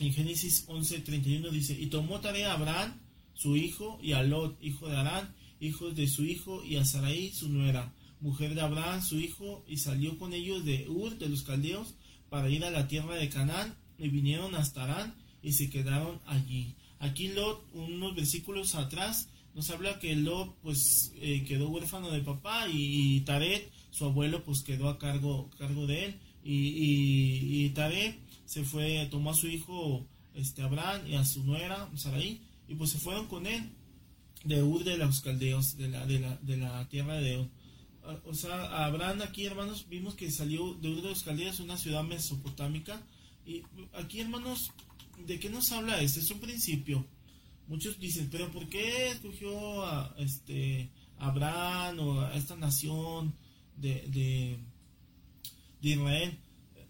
En 0.00 0.12
Génesis 0.12 0.66
11:31 0.68 1.50
dice, 1.50 1.76
y 1.78 1.86
tomó 1.86 2.20
Tare 2.20 2.44
a 2.44 2.54
Abraham, 2.54 3.00
su 3.34 3.56
hijo, 3.56 3.98
y 4.02 4.12
a 4.12 4.22
Lot, 4.22 4.56
hijo 4.62 4.88
de 4.88 4.96
Arán, 4.96 5.34
hijos 5.60 5.96
de 5.96 6.06
su 6.08 6.24
hijo, 6.24 6.64
y 6.64 6.76
a 6.76 6.84
Sarai, 6.84 7.32
su 7.32 7.48
nuera, 7.48 7.92
mujer 8.20 8.54
de 8.54 8.60
Abraham, 8.60 9.02
su 9.02 9.18
hijo, 9.18 9.64
y 9.68 9.78
salió 9.78 10.18
con 10.18 10.32
ellos 10.32 10.64
de 10.64 10.88
Ur, 10.88 11.18
de 11.18 11.28
los 11.28 11.42
caldeos, 11.42 11.94
para 12.28 12.48
ir 12.48 12.64
a 12.64 12.70
la 12.70 12.86
tierra 12.86 13.16
de 13.16 13.28
Canaán, 13.28 13.74
y 13.98 14.08
vinieron 14.08 14.54
hasta 14.54 14.84
Arán, 14.84 15.14
y 15.42 15.52
se 15.52 15.70
quedaron 15.70 16.20
allí. 16.26 16.74
Aquí 17.00 17.28
Lot, 17.28 17.64
unos 17.72 18.14
versículos 18.14 18.74
atrás, 18.74 19.28
nos 19.54 19.70
habla 19.70 19.98
que 19.98 20.14
Lot 20.14 20.54
pues 20.62 21.12
eh, 21.16 21.44
quedó 21.46 21.68
huérfano 21.68 22.10
de 22.10 22.20
papá 22.20 22.66
y, 22.72 23.20
Taret, 23.22 23.70
su 23.90 24.04
abuelo, 24.04 24.44
pues 24.44 24.62
quedó 24.62 24.88
a 24.88 24.98
cargo, 24.98 25.50
cargo 25.58 25.86
de 25.86 26.06
él. 26.06 26.14
Y, 26.44 27.64
y, 27.64 27.70
se 28.48 28.64
fue, 28.64 29.06
tomó 29.10 29.32
a 29.32 29.34
su 29.34 29.46
hijo 29.46 30.06
este, 30.34 30.62
Abraham 30.62 31.06
y 31.06 31.16
a 31.16 31.24
su 31.26 31.44
nuera, 31.44 31.90
Sarai, 31.96 32.40
y 32.66 32.74
pues 32.76 32.88
se 32.90 32.98
fueron 32.98 33.26
con 33.26 33.46
él 33.46 33.72
de 34.42 34.62
Ur 34.62 34.84
de 34.84 34.96
los 34.96 35.20
caldeos, 35.20 35.76
de 35.76 35.88
la, 35.88 36.06
de 36.06 36.18
la, 36.18 36.36
de 36.38 36.56
la 36.56 36.88
tierra 36.88 37.16
de 37.16 37.40
Ur. 37.40 37.50
O 38.24 38.32
sea, 38.32 38.86
Abraham 38.86 39.20
aquí, 39.20 39.44
hermanos, 39.44 39.86
vimos 39.90 40.14
que 40.14 40.30
salió 40.30 40.72
de 40.80 40.88
Ur 40.88 41.02
de 41.02 41.10
los 41.10 41.24
caldeos, 41.24 41.60
una 41.60 41.76
ciudad 41.76 42.02
mesopotámica. 42.04 43.02
Y 43.44 43.64
aquí, 43.92 44.20
hermanos, 44.20 44.70
¿de 45.26 45.38
qué 45.38 45.50
nos 45.50 45.70
habla 45.72 46.00
este? 46.00 46.20
Es 46.20 46.30
un 46.30 46.40
principio. 46.40 47.04
Muchos 47.66 48.00
dicen, 48.00 48.30
pero 48.30 48.50
¿por 48.50 48.66
qué 48.70 49.08
escogió 49.08 49.84
a 49.84 50.14
este 50.16 50.88
Abraham 51.18 52.00
o 52.00 52.20
a 52.22 52.34
esta 52.34 52.56
nación 52.56 53.34
de, 53.76 54.06
de, 54.08 54.58
Israel? 55.82 56.38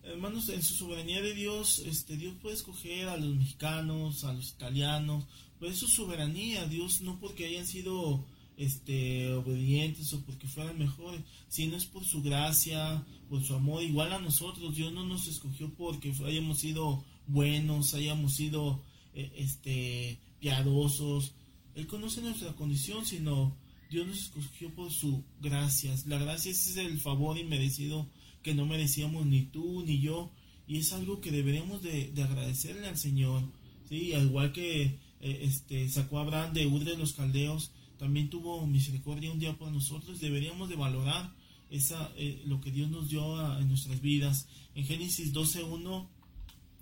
Hermanos, 0.09 0.49
en 0.49 0.63
su 0.63 0.75
soberanía 0.75 1.21
de 1.21 1.35
Dios, 1.35 1.81
este, 1.81 2.17
Dios 2.17 2.35
puede 2.41 2.57
escoger 2.57 3.09
a 3.09 3.19
los 3.19 3.37
mexicanos, 3.37 4.25
a 4.25 4.33
los 4.33 4.51
italianos, 4.51 5.27
pues 5.59 5.73
es 5.73 5.79
su 5.81 5.89
soberanía, 5.89 6.67
Dios 6.67 7.03
no 7.03 7.21
porque 7.21 7.45
hayan 7.45 7.67
sido 7.67 8.25
este, 8.57 9.31
obedientes 9.35 10.11
o 10.15 10.23
porque 10.23 10.49
fueran 10.49 10.79
mejores, 10.79 11.21
sino 11.49 11.77
es 11.77 11.85
por 11.85 12.07
su 12.07 12.23
gracia, 12.23 13.05
por 13.29 13.45
su 13.45 13.55
amor, 13.55 13.83
igual 13.83 14.15
a 14.15 14.19
nosotros, 14.19 14.75
Dios 14.75 14.95
no 14.95 15.05
nos 15.05 15.29
escogió 15.29 15.75
porque 15.75 16.15
hayamos 16.25 16.61
sido 16.61 17.05
buenos, 17.27 17.93
hayamos 17.93 18.35
sido 18.35 18.81
eh, 19.13 19.31
este, 19.37 20.19
piadosos. 20.41 21.35
Él 21.75 21.87
conoce 21.87 22.23
nuestra 22.23 22.55
condición, 22.55 23.05
sino 23.05 23.55
Dios 23.91 24.07
nos 24.07 24.19
escogió 24.19 24.75
por 24.75 24.91
su 24.91 25.23
gracia. 25.43 25.95
La 26.07 26.19
gracia 26.19 26.51
es 26.51 26.77
el 26.79 26.99
favor 26.99 27.37
inmerecido 27.37 28.09
que 28.49 28.55
no 28.55 28.65
merecíamos 28.65 29.27
ni 29.27 29.43
tú 29.43 29.85
ni 29.85 30.01
yo. 30.01 30.31
Y 30.67 30.79
es 30.79 30.95
algo 30.95 31.21
que 31.21 31.31
deberíamos 31.31 31.83
de, 31.83 32.11
agradecerle 32.17 32.89
al 32.89 32.97
Señor. 32.97 33.43
¿sí? 33.91 34.15
Al 34.15 34.25
igual 34.25 34.53
que 34.53 34.85
eh, 35.21 35.41
este, 35.43 35.87
sacó 35.91 36.19
a 36.19 36.23
Abraham 36.23 36.55
de 36.55 36.67
Ur 36.67 36.83
de 36.83 36.97
los 36.97 37.13
Caldeos, 37.13 37.73
también 37.99 38.31
tuvo 38.31 38.67
misericordia 38.67 39.31
un 39.31 39.39
día 39.39 39.59
por 39.59 39.71
nosotros. 39.71 40.21
Deberíamos 40.21 40.71
de 40.71 40.77
valorar 40.77 41.35
esa, 41.69 42.11
eh, 42.17 42.41
lo 42.47 42.63
que 42.63 42.71
Dios 42.71 42.89
nos 42.89 43.11
dio 43.11 43.23
en 43.59 43.69
nuestras 43.69 44.01
vidas. 44.01 44.49
En 44.75 44.87
Génesis 44.87 45.35
12.1 45.35 46.09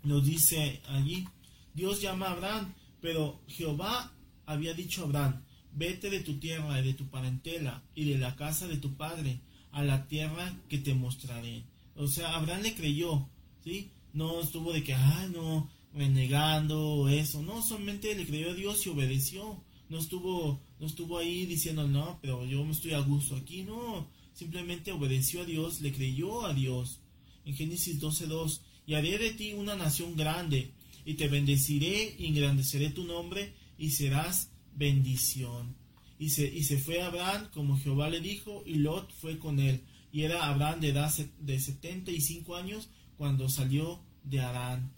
nos 0.04 0.24
dice 0.24 0.80
allí, 0.86 1.26
Dios 1.74 2.00
llama 2.00 2.26
a 2.26 2.32
Abraham, 2.32 2.74
pero 3.00 3.40
Jehová 3.48 4.12
había 4.46 4.72
dicho 4.72 5.02
a 5.02 5.06
Abraham, 5.06 5.42
vete 5.72 6.10
de 6.10 6.20
tu 6.20 6.38
tierra 6.38 6.80
y 6.80 6.84
de 6.84 6.94
tu 6.94 7.08
parentela 7.08 7.82
y 7.96 8.04
de 8.04 8.18
la 8.18 8.36
casa 8.36 8.68
de 8.68 8.76
tu 8.76 8.94
padre 8.96 9.40
a 9.72 9.82
la 9.82 10.06
tierra 10.06 10.58
que 10.68 10.78
te 10.78 10.94
mostraré. 10.94 11.64
O 11.96 12.08
sea, 12.08 12.34
Abraham 12.34 12.62
le 12.62 12.74
creyó, 12.74 13.28
¿sí? 13.64 13.90
No 14.12 14.40
estuvo 14.40 14.72
de 14.72 14.82
que, 14.82 14.94
ah, 14.94 15.28
no, 15.32 15.68
renegando 15.94 17.08
eso, 17.08 17.42
no, 17.42 17.62
solamente 17.62 18.14
le 18.14 18.26
creyó 18.26 18.50
a 18.50 18.54
Dios 18.54 18.86
y 18.86 18.90
obedeció. 18.90 19.62
No 19.88 19.98
estuvo, 19.98 20.60
no 20.80 20.86
estuvo 20.86 21.18
ahí 21.18 21.46
diciendo, 21.46 21.86
no, 21.86 22.18
pero 22.20 22.44
yo 22.44 22.64
me 22.64 22.72
estoy 22.72 22.92
a 22.92 23.00
gusto 23.00 23.36
aquí, 23.36 23.62
no. 23.62 24.08
Simplemente 24.34 24.92
obedeció 24.92 25.42
a 25.42 25.44
Dios, 25.44 25.80
le 25.80 25.92
creyó 25.92 26.44
a 26.44 26.52
Dios. 26.52 27.00
En 27.44 27.54
Génesis 27.54 28.00
12.2, 28.00 28.60
y 28.86 28.94
haré 28.94 29.18
de 29.18 29.30
ti 29.30 29.52
una 29.54 29.76
nación 29.76 30.16
grande, 30.16 30.72
y 31.04 31.14
te 31.14 31.28
bendeciré 31.28 32.16
y 32.18 32.26
engrandeceré 32.26 32.90
tu 32.90 33.04
nombre, 33.04 33.54
y 33.78 33.90
serás 33.90 34.50
bendición. 34.74 35.76
Y 36.18 36.30
se, 36.30 36.46
y 36.46 36.64
se 36.64 36.78
fue 36.78 37.02
Abraham 37.02 37.48
como 37.52 37.78
Jehová 37.78 38.08
le 38.08 38.20
dijo, 38.20 38.62
y 38.66 38.76
Lot 38.76 39.12
fue 39.12 39.38
con 39.38 39.60
él. 39.60 39.82
Y 40.12 40.22
era 40.22 40.48
Abraham 40.48 40.80
de 40.80 40.88
edad 40.88 41.12
de 41.40 41.60
75 41.60 42.56
años 42.56 42.88
cuando 43.16 43.48
salió 43.48 44.00
de 44.24 44.40
Arán. 44.40 44.92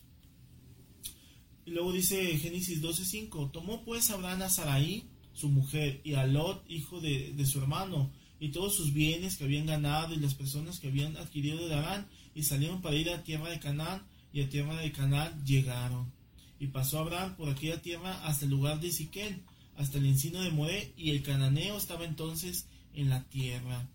Y 1.69 1.73
luego 1.73 1.93
dice 1.93 2.39
Génesis 2.39 2.81
12:5, 2.81 3.51
tomó 3.51 3.85
pues 3.85 4.11
Abraham 4.11 4.43
a 4.43 4.49
Sarai, 4.49 5.05
su 5.35 5.51
mujer, 5.51 6.01
y 6.03 6.15
a 6.15 6.27
Lot, 6.27 6.65
hijo 6.71 7.01
de, 7.01 7.35
de, 7.35 7.47
su 7.47 7.61
hermano, 7.61 8.11
y 8.41 8.49
todos 8.49 8.75
sus 8.75 8.95
bienes 8.95 9.37
que 9.37 9.45
habían 9.45 9.67
ganado 9.67 10.15
y 10.15 10.19
las 10.19 10.35
personas 10.35 10.81
que 10.81 10.89
habían 10.89 11.17
adquirido 11.19 11.69
de 11.69 11.75
Arán, 11.75 12.09
y 12.35 12.45
salieron 12.45 12.81
para 12.81 12.97
ir 12.97 13.11
a 13.11 13.23
tierra 13.23 13.51
de 13.51 13.61
Canaán, 13.61 14.03
y 14.33 14.41
a 14.41 14.49
tierra 14.49 14.77
de 14.77 14.93
Canaán 14.93 15.45
llegaron. 15.45 16.11
Y 16.59 16.69
pasó 16.69 17.01
Abraham 17.01 17.37
por 17.37 17.49
aquella 17.51 17.83
tierra 17.83 18.27
hasta 18.27 18.47
el 18.47 18.51
lugar 18.51 18.81
de 18.81 18.91
Siquén, 18.91 19.45
hasta 19.79 19.99
el 19.99 20.07
encino 20.07 20.43
de 20.43 20.51
Moré, 20.51 20.93
y 20.97 21.11
el 21.11 21.23
cananeo 21.23 21.79
estaba 21.79 22.05
entonces 22.05 22.67
en 22.95 23.09
la 23.09 23.25
tierra. 23.25 23.89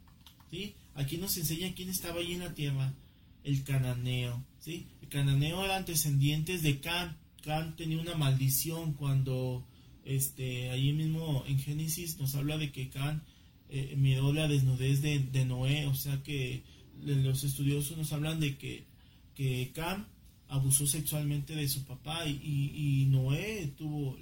¿Sí? 0.49 0.73
Aquí 0.95 1.17
nos 1.17 1.37
enseña 1.37 1.73
quién 1.75 1.89
estaba 1.89 2.19
allí 2.19 2.33
en 2.33 2.39
la 2.39 2.53
tierra, 2.53 2.93
el 3.43 3.63
cananeo. 3.63 4.43
¿sí? 4.59 4.87
El 5.01 5.09
cananeo 5.09 5.63
eran 5.63 5.85
descendientes 5.85 6.63
de 6.63 6.79
Can. 6.79 7.17
Can 7.43 7.75
tenía 7.75 7.99
una 7.99 8.15
maldición 8.15 8.93
cuando 8.93 9.65
este, 10.05 10.69
allí 10.69 10.93
mismo 10.93 11.43
en 11.47 11.59
Génesis 11.59 12.17
nos 12.17 12.33
habla 12.35 12.57
de 12.57 12.71
que 12.71 12.89
Can 12.89 13.21
eh, 13.69 13.95
miró 13.97 14.31
la 14.31 14.47
desnudez 14.47 15.01
de, 15.01 15.45
Noé, 15.45 15.87
o 15.87 15.95
sea 15.95 16.21
que 16.23 16.63
los 17.03 17.43
estudiosos 17.43 17.97
nos 17.97 18.13
hablan 18.13 18.39
de 18.39 18.55
que, 18.55 18.85
que 19.35 19.71
Cam 19.73 20.05
abusó 20.47 20.85
sexualmente 20.85 21.55
de 21.55 21.67
su 21.67 21.83
papá 21.83 22.27
y, 22.27 23.07
Noé 23.09 23.73
tuvo, 23.75 24.15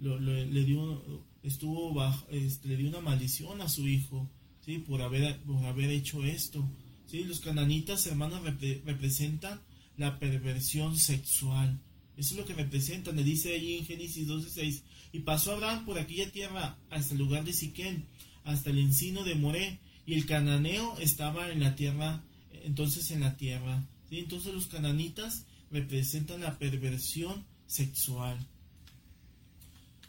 le, 0.00 0.64
dio, 0.64 1.24
estuvo 1.42 1.94
bajo, 1.94 2.26
este, 2.30 2.68
le 2.68 2.76
dio 2.76 2.88
una 2.88 3.00
maldición 3.00 3.60
a 3.60 3.68
su 3.68 3.86
hijo, 3.88 4.30
¿sí? 4.64 4.78
Por 4.78 5.02
haber, 5.02 5.40
por 5.42 5.64
haber 5.64 5.90
hecho 5.90 6.24
esto, 6.24 6.68
¿sí? 7.06 7.24
Los 7.24 7.40
cananitas, 7.40 8.06
hermanos, 8.06 8.42
representan 8.84 9.60
la 9.96 10.18
perversión 10.18 10.96
sexual. 10.96 11.80
Eso 12.16 12.34
es 12.34 12.40
lo 12.40 12.46
que 12.46 12.54
representan, 12.54 13.16
le 13.16 13.24
dice 13.24 13.54
allí 13.54 13.76
en 13.76 13.84
Génesis 13.84 14.26
12.6. 14.26 14.82
Y 15.12 15.20
pasó 15.20 15.52
Abraham 15.52 15.84
por 15.84 15.98
aquella 15.98 16.30
tierra 16.30 16.78
hasta 16.90 17.14
el 17.14 17.18
lugar 17.18 17.44
de 17.44 17.52
Siquén, 17.52 18.06
hasta 18.44 18.70
el 18.70 18.78
encino 18.78 19.24
de 19.24 19.34
Moré, 19.34 19.80
y 20.06 20.14
el 20.14 20.24
cananeo 20.24 20.96
estaba 20.98 21.50
en 21.50 21.60
la 21.60 21.74
tierra, 21.74 22.22
entonces 22.64 23.10
en 23.10 23.20
la 23.20 23.36
tierra. 23.36 23.86
¿sí? 24.08 24.18
Entonces 24.18 24.54
los 24.54 24.66
cananitas 24.66 25.46
representan 25.70 26.40
la 26.40 26.58
perversión 26.58 27.44
sexual. 27.66 28.38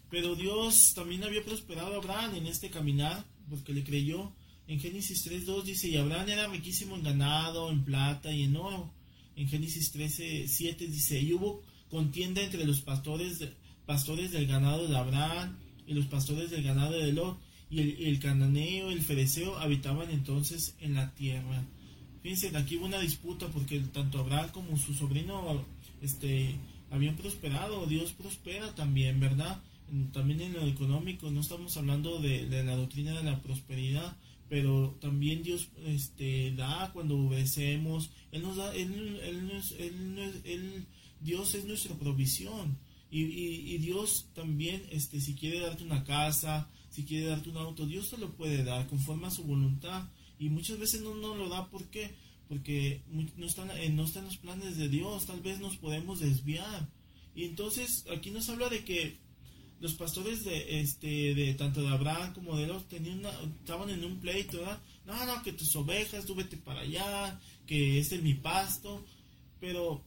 Pero 0.10 0.36
Dios 0.36 0.94
también 0.94 1.24
había 1.24 1.44
prosperado 1.44 1.94
a 1.94 1.98
Abraham 1.98 2.36
en 2.36 2.48
este 2.48 2.70
caminar, 2.70 3.26
porque 3.50 3.74
le 3.74 3.84
creyó. 3.84 4.32
En 4.68 4.80
Génesis 4.80 5.26
3.2 5.26 5.64
dice, 5.64 5.90
y 5.90 5.98
Abraham 5.98 6.30
era 6.30 6.48
riquísimo 6.48 6.96
en 6.96 7.04
ganado, 7.04 7.72
en 7.72 7.84
plata 7.84 8.32
y 8.32 8.44
en 8.44 8.56
oro. 8.56 8.92
En 9.36 9.48
Génesis 9.48 9.94
13.7 9.96 10.78
dice, 10.88 11.20
y 11.20 11.34
hubo 11.34 11.62
contienda 11.90 12.42
entre 12.42 12.66
los 12.66 12.82
pastores, 12.82 13.44
pastores 13.86 14.32
del 14.32 14.48
ganado 14.48 14.88
de 14.88 14.98
Abraham 14.98 15.58
y 15.86 15.94
los 15.94 16.06
pastores 16.08 16.52
del 16.52 16.64
ganado 16.64 16.92
de 16.92 17.14
Lot 17.14 17.38
y 17.70 18.06
el, 18.06 18.20
cananeo, 18.20 18.92
el 18.92 19.02
fereceo 19.02 19.58
habitaban 19.58 20.10
entonces 20.10 20.76
en 20.80 20.96
la 20.96 21.14
tierra. 21.16 21.66
Fíjense, 22.22 22.56
aquí 22.58 22.78
hubo 22.78 22.86
una 22.86 23.00
disputa 23.00 23.48
porque 23.48 23.80
tanto 23.80 24.20
Abraham 24.20 24.50
como 24.52 24.78
su 24.78 24.94
sobrino 24.94 25.66
este, 26.02 26.56
habían 26.92 27.16
prosperado, 27.16 27.86
Dios 27.86 28.14
prospera 28.14 28.74
también, 28.74 29.20
¿verdad? 29.20 29.62
También 30.12 30.42
en 30.42 30.54
lo 30.54 30.66
económico, 30.66 31.32
no 31.32 31.42
estamos 31.42 31.78
hablando 31.78 32.20
de, 32.20 32.46
la 32.64 32.76
doctrina 32.76 33.14
de 33.14 33.24
la 33.24 33.42
prosperidad, 33.42 34.18
pero 34.50 34.98
también 35.00 35.44
Dios 35.44 35.70
este, 35.86 36.52
da 36.56 36.92
cuando 36.94 37.18
obedecemos, 37.18 38.12
Él 38.32 38.42
nos 38.42 38.58
da, 38.58 38.76
él, 38.76 39.20
él, 39.24 40.42
él, 40.44 40.86
Dios 41.22 41.56
es 41.56 41.66
nuestra 41.66 41.96
provisión. 41.96 42.78
Y, 43.10 43.22
y, 43.22 43.78
Dios 43.78 44.28
también, 44.34 44.84
este, 44.92 45.22
si 45.22 45.34
quiere 45.34 45.62
darte 45.62 45.84
una 45.84 46.04
casa, 46.04 46.70
si 46.90 47.06
quiere 47.06 47.28
darte 47.28 47.50
un 47.50 47.58
auto, 47.58 47.86
Dios 47.86 48.10
te 48.10 48.18
lo 48.18 48.34
puede 48.34 48.66
dar 48.66 48.88
conforme 48.88 49.28
a 49.28 49.32
su 49.32 49.44
voluntad. 49.44 50.10
Y 50.40 50.50
muchas 50.50 50.78
veces 50.78 51.02
no 51.02 51.16
nos 51.16 51.38
lo 51.38 51.48
da, 51.48 51.70
¿por 51.70 51.86
qué? 51.86 52.12
Porque 52.50 53.04
no 53.38 53.46
están, 53.46 53.72
eh, 53.72 53.90
no 53.90 54.04
están 54.04 54.26
los 54.26 54.38
planes 54.38 54.76
de 54.78 54.90
Dios, 54.90 55.26
tal 55.26 55.40
vez 55.40 55.60
nos 55.60 55.78
podemos 55.78 56.20
desviar. 56.20 56.90
Y 57.34 57.46
entonces 57.46 58.06
aquí 58.12 58.32
nos 58.32 58.50
habla 58.50 58.68
de 58.68 58.84
que 58.84 59.18
los 59.80 59.94
pastores 59.94 60.44
de 60.44 60.82
este 60.82 61.36
de 61.36 61.54
tanto 61.54 61.82
de 61.82 61.90
Abraham 61.90 62.34
como 62.34 62.58
de 62.58 62.68
los 62.68 62.88
tenían 62.88 63.22
estaban 63.60 63.90
en 63.90 64.04
un 64.04 64.20
pleito, 64.20 64.58
¿verdad? 64.58 64.82
No, 65.06 65.26
no, 65.26 65.44
que 65.44 65.54
tus 65.54 65.76
ovejas, 65.76 66.26
tú 66.26 66.36
vete 66.36 66.58
para 66.58 66.82
allá, 66.82 67.40
que 67.66 68.00
este 68.00 68.16
es 68.16 68.24
mi 68.24 68.34
pasto. 68.34 69.06
Pero, 69.60 70.04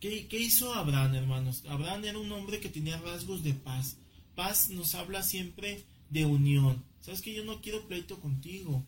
¿qué, 0.00 0.26
¿qué 0.28 0.40
hizo 0.40 0.72
Abraham, 0.74 1.14
hermanos? 1.14 1.64
Abraham 1.68 2.04
era 2.04 2.18
un 2.18 2.30
hombre 2.32 2.60
que 2.60 2.68
tenía 2.68 2.96
rasgos 2.98 3.42
de 3.42 3.54
paz. 3.54 3.96
Paz 4.34 4.70
nos 4.70 4.94
habla 4.94 5.22
siempre 5.22 5.84
de 6.10 6.24
unión. 6.24 6.82
¿Sabes 7.00 7.20
que 7.20 7.34
yo 7.34 7.44
no 7.44 7.60
quiero 7.60 7.86
pleito 7.86 8.20
contigo? 8.20 8.84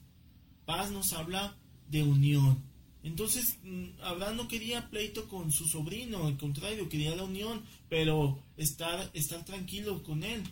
Paz 0.65 0.91
nos 0.91 1.13
habla 1.13 1.57
de 1.89 2.03
unión. 2.03 2.63
Entonces, 3.07 3.59
mm, 3.63 4.03
Abraham 4.03 4.37
no 4.37 4.49
quería 4.49 4.91
pleito 4.91 5.29
con 5.29 5.53
su 5.53 5.69
sobrino, 5.69 6.27
al 6.27 6.37
contrario, 6.37 6.89
quería 6.89 7.15
la 7.15 7.23
unión, 7.23 7.63
pero 7.89 8.37
estar, 8.57 9.13
estar 9.15 9.45
tranquilo 9.45 10.03
con 10.03 10.25
él. 10.25 10.43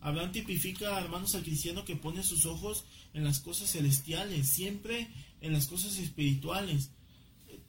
Abraham 0.00 0.32
tipifica, 0.32 0.98
hermanos, 0.98 1.36
al 1.36 1.44
cristiano 1.44 1.84
que 1.84 1.94
pone 1.94 2.24
sus 2.24 2.46
ojos 2.46 2.84
en 3.14 3.22
las 3.22 3.38
cosas 3.38 3.70
celestiales, 3.70 4.48
siempre 4.48 5.06
en 5.40 5.52
las 5.52 5.68
cosas 5.68 5.98
espirituales. 5.98 6.90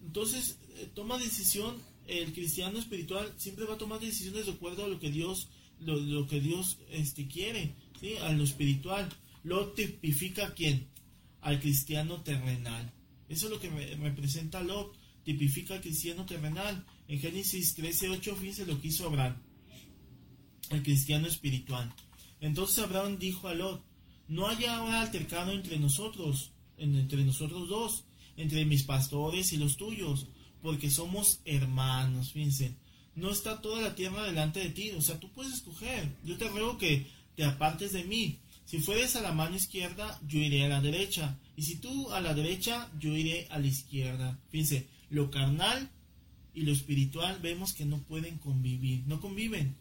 Entonces, 0.03 0.57
eh, 0.77 0.89
toma 0.95 1.19
decisión, 1.19 1.75
el 2.07 2.33
cristiano 2.33 2.79
espiritual 2.79 3.31
siempre 3.37 3.65
va 3.65 3.75
a 3.75 3.77
tomar 3.77 3.99
decisiones 3.99 4.47
de 4.47 4.53
acuerdo 4.53 4.85
a 4.85 4.87
lo 4.87 4.99
que 4.99 5.11
Dios, 5.11 5.49
lo, 5.79 6.25
que 6.25 6.41
Dios 6.41 6.79
este, 6.89 7.27
quiere, 7.27 7.75
¿sí? 7.99 8.17
a 8.17 8.31
lo 8.31 8.43
espiritual. 8.43 9.07
Lo 9.43 9.67
tipifica 9.73 10.47
a 10.47 10.53
quién? 10.55 10.87
Al 11.41 11.59
cristiano 11.59 12.21
terrenal. 12.21 12.91
Eso 13.31 13.45
es 13.45 13.51
lo 13.51 13.59
que 13.61 13.69
representa 13.69 14.61
Lot, 14.61 14.93
tipifica 15.23 15.75
al 15.75 15.81
cristiano 15.81 16.25
terrenal. 16.25 16.85
En 17.07 17.17
Génesis 17.17 17.73
13:8, 17.77 18.35
fíjense 18.35 18.65
lo 18.65 18.79
que 18.81 18.89
hizo 18.89 19.07
Abraham, 19.07 19.41
el 20.69 20.83
cristiano 20.83 21.27
espiritual. 21.27 21.93
Entonces 22.41 22.79
Abraham 22.79 23.17
dijo 23.17 23.47
a 23.47 23.53
Lot, 23.53 23.85
no 24.27 24.47
haya 24.47 24.75
ahora 24.75 25.01
altercado 25.01 25.53
entre 25.53 25.79
nosotros, 25.79 26.51
entre 26.77 27.23
nosotros 27.23 27.69
dos, 27.69 28.03
entre 28.35 28.65
mis 28.65 28.83
pastores 28.83 29.53
y 29.53 29.57
los 29.57 29.77
tuyos, 29.77 30.27
porque 30.61 30.89
somos 30.89 31.39
hermanos, 31.45 32.33
fíjense. 32.33 32.75
No 33.15 33.29
está 33.29 33.61
toda 33.61 33.81
la 33.81 33.95
tierra 33.95 34.23
delante 34.23 34.59
de 34.59 34.69
ti, 34.71 34.91
o 34.91 35.01
sea, 35.01 35.19
tú 35.19 35.31
puedes 35.31 35.53
escoger. 35.53 36.17
Yo 36.25 36.37
te 36.37 36.49
ruego 36.49 36.77
que 36.77 37.07
te 37.35 37.45
apartes 37.45 37.93
de 37.93 38.03
mí. 38.03 38.39
Si 38.65 38.79
fueres 38.79 39.15
a 39.15 39.21
la 39.21 39.31
mano 39.31 39.55
izquierda, 39.55 40.19
yo 40.27 40.39
iré 40.39 40.65
a 40.65 40.69
la 40.69 40.81
derecha. 40.81 41.37
Y 41.61 41.63
si 41.63 41.75
tú 41.75 42.11
a 42.11 42.19
la 42.21 42.33
derecha, 42.33 42.89
yo 42.99 43.15
iré 43.15 43.45
a 43.51 43.59
la 43.59 43.67
izquierda. 43.67 44.39
Fíjense, 44.49 44.87
lo 45.11 45.29
carnal 45.29 45.91
y 46.55 46.61
lo 46.61 46.71
espiritual 46.71 47.39
vemos 47.39 47.73
que 47.73 47.85
no 47.85 48.01
pueden 48.01 48.39
convivir, 48.39 49.03
no 49.05 49.21
conviven. 49.21 49.75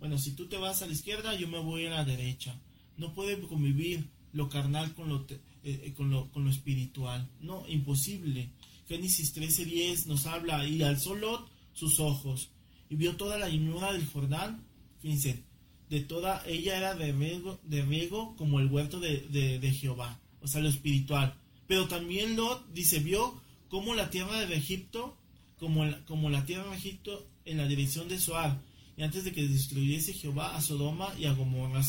Bueno, 0.00 0.18
si 0.18 0.32
tú 0.32 0.48
te 0.48 0.56
vas 0.56 0.82
a 0.82 0.88
la 0.88 0.92
izquierda, 0.92 1.36
yo 1.36 1.46
me 1.46 1.60
voy 1.60 1.86
a 1.86 1.90
la 1.90 2.04
derecha. 2.04 2.60
No 2.96 3.14
puede 3.14 3.40
convivir 3.42 4.08
lo 4.32 4.48
carnal 4.48 4.92
con 4.94 5.08
lo, 5.08 5.24
eh, 5.30 5.38
eh, 5.62 5.94
con 5.96 6.10
lo, 6.10 6.32
con 6.32 6.42
lo 6.42 6.50
espiritual. 6.50 7.30
No, 7.40 7.62
imposible. 7.68 8.50
Génesis 8.88 9.32
13:10 9.36 10.06
nos 10.06 10.26
habla, 10.26 10.66
y 10.66 10.82
alzó 10.82 11.14
Lot 11.14 11.48
sus 11.74 12.00
ojos, 12.00 12.50
y 12.90 12.96
vio 12.96 13.14
toda 13.14 13.38
la 13.38 13.48
llanura 13.48 13.92
del 13.92 14.04
Jordán. 14.04 14.64
Fíjense, 15.00 15.44
de 15.90 16.00
toda 16.00 16.42
ella 16.44 16.76
era 16.76 16.96
de 16.96 17.12
riego, 17.12 17.60
de 17.62 18.34
como 18.36 18.58
el 18.58 18.66
huerto 18.66 18.98
de, 18.98 19.20
de, 19.60 19.70
Jehová, 19.70 20.18
o 20.44 20.48
sea, 20.48 20.60
lo 20.60 20.68
espiritual. 20.68 21.34
Pero 21.66 21.88
también 21.88 22.36
Lot, 22.36 22.70
dice, 22.72 23.00
vio 23.00 23.40
como 23.68 23.94
la 23.94 24.10
tierra 24.10 24.46
de 24.46 24.54
Egipto, 24.54 25.16
como 25.58 25.84
la, 25.84 26.04
como 26.04 26.30
la 26.30 26.44
tierra 26.44 26.70
de 26.70 26.76
Egipto 26.76 27.26
en 27.44 27.56
la 27.56 27.66
dirección 27.66 28.08
de 28.08 28.20
Soar, 28.20 28.60
y 28.96 29.02
antes 29.02 29.24
de 29.24 29.32
que 29.32 29.48
destruyese 29.48 30.12
Jehová 30.12 30.54
a 30.54 30.60
Sodoma 30.60 31.12
y 31.18 31.24
a 31.24 31.32
Gomorra. 31.32 31.82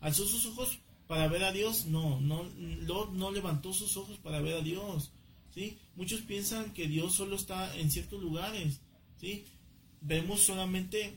Alzó 0.00 0.26
sus 0.26 0.46
ojos 0.46 0.78
para 1.08 1.26
ver 1.26 1.42
a 1.42 1.52
Dios, 1.52 1.86
no, 1.86 2.20
no, 2.20 2.44
Lot 2.86 3.12
no 3.12 3.30
levantó 3.30 3.72
sus 3.72 3.96
ojos 3.96 4.18
para 4.18 4.40
ver 4.40 4.58
a 4.58 4.62
Dios, 4.62 5.10
¿sí? 5.54 5.78
Muchos 5.96 6.20
piensan 6.20 6.72
que 6.72 6.86
Dios 6.86 7.14
solo 7.14 7.34
está 7.34 7.76
en 7.76 7.90
ciertos 7.90 8.22
lugares, 8.22 8.80
¿sí? 9.20 9.44
Vemos 10.00 10.42
solamente 10.42 11.16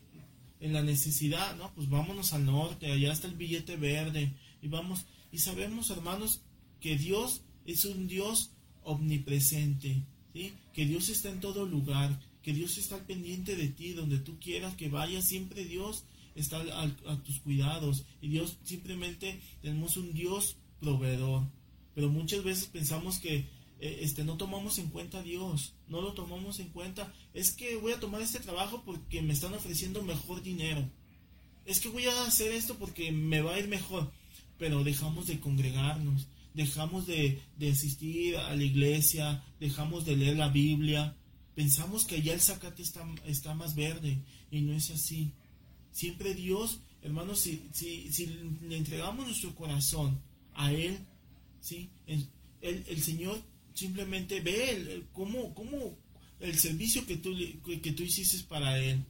en 0.60 0.74
la 0.74 0.82
necesidad, 0.82 1.56
¿no? 1.58 1.72
Pues 1.76 1.90
vámonos 1.90 2.34
al 2.34 2.46
norte, 2.46 2.92
allá 2.92 3.12
está 3.12 3.28
el 3.28 3.36
billete 3.36 3.76
verde, 3.76 4.34
y 4.62 4.68
vamos, 4.68 5.06
y 5.32 5.40
sabemos, 5.40 5.90
hermanos, 5.90 6.42
que 6.82 6.98
Dios 6.98 7.42
es 7.66 7.86
un 7.86 8.08
Dios 8.08 8.52
omnipresente, 8.84 10.04
¿sí? 10.34 10.54
Que 10.74 10.86
Dios 10.86 11.10
está 11.10 11.30
en 11.30 11.40
todo 11.40 11.66
lugar, 11.66 12.20
que 12.42 12.54
Dios 12.54 12.78
está 12.78 12.98
pendiente 13.06 13.56
de 13.56 13.70
ti, 13.70 13.94
donde 13.94 14.18
tú 14.18 14.40
quieras 14.40 14.76
que 14.76 14.90
vayas, 14.90 15.26
siempre 15.26 15.64
Dios 15.64 16.04
está 16.36 16.60
a, 16.60 17.24
tus 17.24 17.40
cuidados 17.40 18.06
y 18.22 18.30
Dios 18.30 18.58
simplemente 18.64 19.40
tenemos 19.62 19.98
un 19.98 20.14
Dios 20.14 20.58
proveedor. 20.80 21.44
Pero 21.94 22.10
muchas 22.10 22.44
veces 22.44 22.66
pensamos 22.66 23.20
que 23.20 23.46
eh, 23.80 24.00
este, 24.02 24.24
no 24.24 24.38
tomamos 24.38 24.80
en 24.80 24.90
cuenta 24.90 25.20
a 25.20 25.24
Dios, 25.24 25.74
no 25.88 26.02
lo 26.02 26.14
tomamos 26.14 26.60
en 26.60 26.70
cuenta. 26.70 27.14
Es 27.34 27.52
que 27.52 27.76
voy 27.76 27.92
a 27.92 28.00
tomar 28.00 28.22
este 28.22 28.40
trabajo 28.40 28.84
porque 28.86 29.22
me 29.22 29.34
están 29.34 29.54
ofreciendo 29.54 30.02
mejor 30.02 30.42
dinero. 30.42 30.90
Es 31.66 31.80
que 31.80 31.90
voy 31.90 32.06
a 32.06 32.26
hacer 32.26 32.52
esto 32.54 32.78
porque 32.78 33.12
me 33.12 33.42
va 33.42 33.54
a 33.54 33.60
ir 33.60 33.68
mejor. 33.68 34.12
Pero 34.58 34.84
dejamos 34.84 35.28
de 35.28 35.40
congregarnos, 35.40 36.28
dejamos 36.54 37.08
de, 37.08 37.42
de 37.58 37.72
asistir 37.72 38.38
a 38.38 38.56
la 38.56 38.64
iglesia, 38.64 39.44
dejamos 39.60 40.06
de 40.06 40.18
leer 40.18 40.38
la 40.38 40.50
Biblia, 40.50 41.16
Pensamos 41.56 42.06
que 42.06 42.16
allá 42.16 42.34
el 42.34 42.42
zacate 42.42 42.82
está, 42.82 43.06
está 43.26 43.54
más 43.54 43.76
verde 43.76 44.20
y 44.50 44.62
no 44.62 44.74
es 44.74 44.90
así. 44.90 45.34
Siempre 45.92 46.34
Dios, 46.34 46.80
hermanos, 47.02 47.42
si, 47.42 47.68
si, 47.74 48.12
si 48.12 48.28
le 48.68 48.78
entregamos 48.78 49.26
nuestro 49.28 49.54
corazón 49.54 50.22
a 50.54 50.72
Él, 50.72 50.98
¿sí? 51.60 51.90
el, 52.08 52.28
el, 52.62 53.02
Señor 53.02 53.42
simplemente 53.74 54.40
ve 54.40 54.72
el, 54.72 55.08
cómo, 55.12 55.54
cómo 55.54 55.98
el 56.40 56.58
servicio 56.58 57.06
que 57.06 57.18
tú, 57.18 57.36
que 57.64 57.92
tú 57.92 58.04
hiciste 58.04 58.48
para 58.48 58.80
Él. 58.80 59.04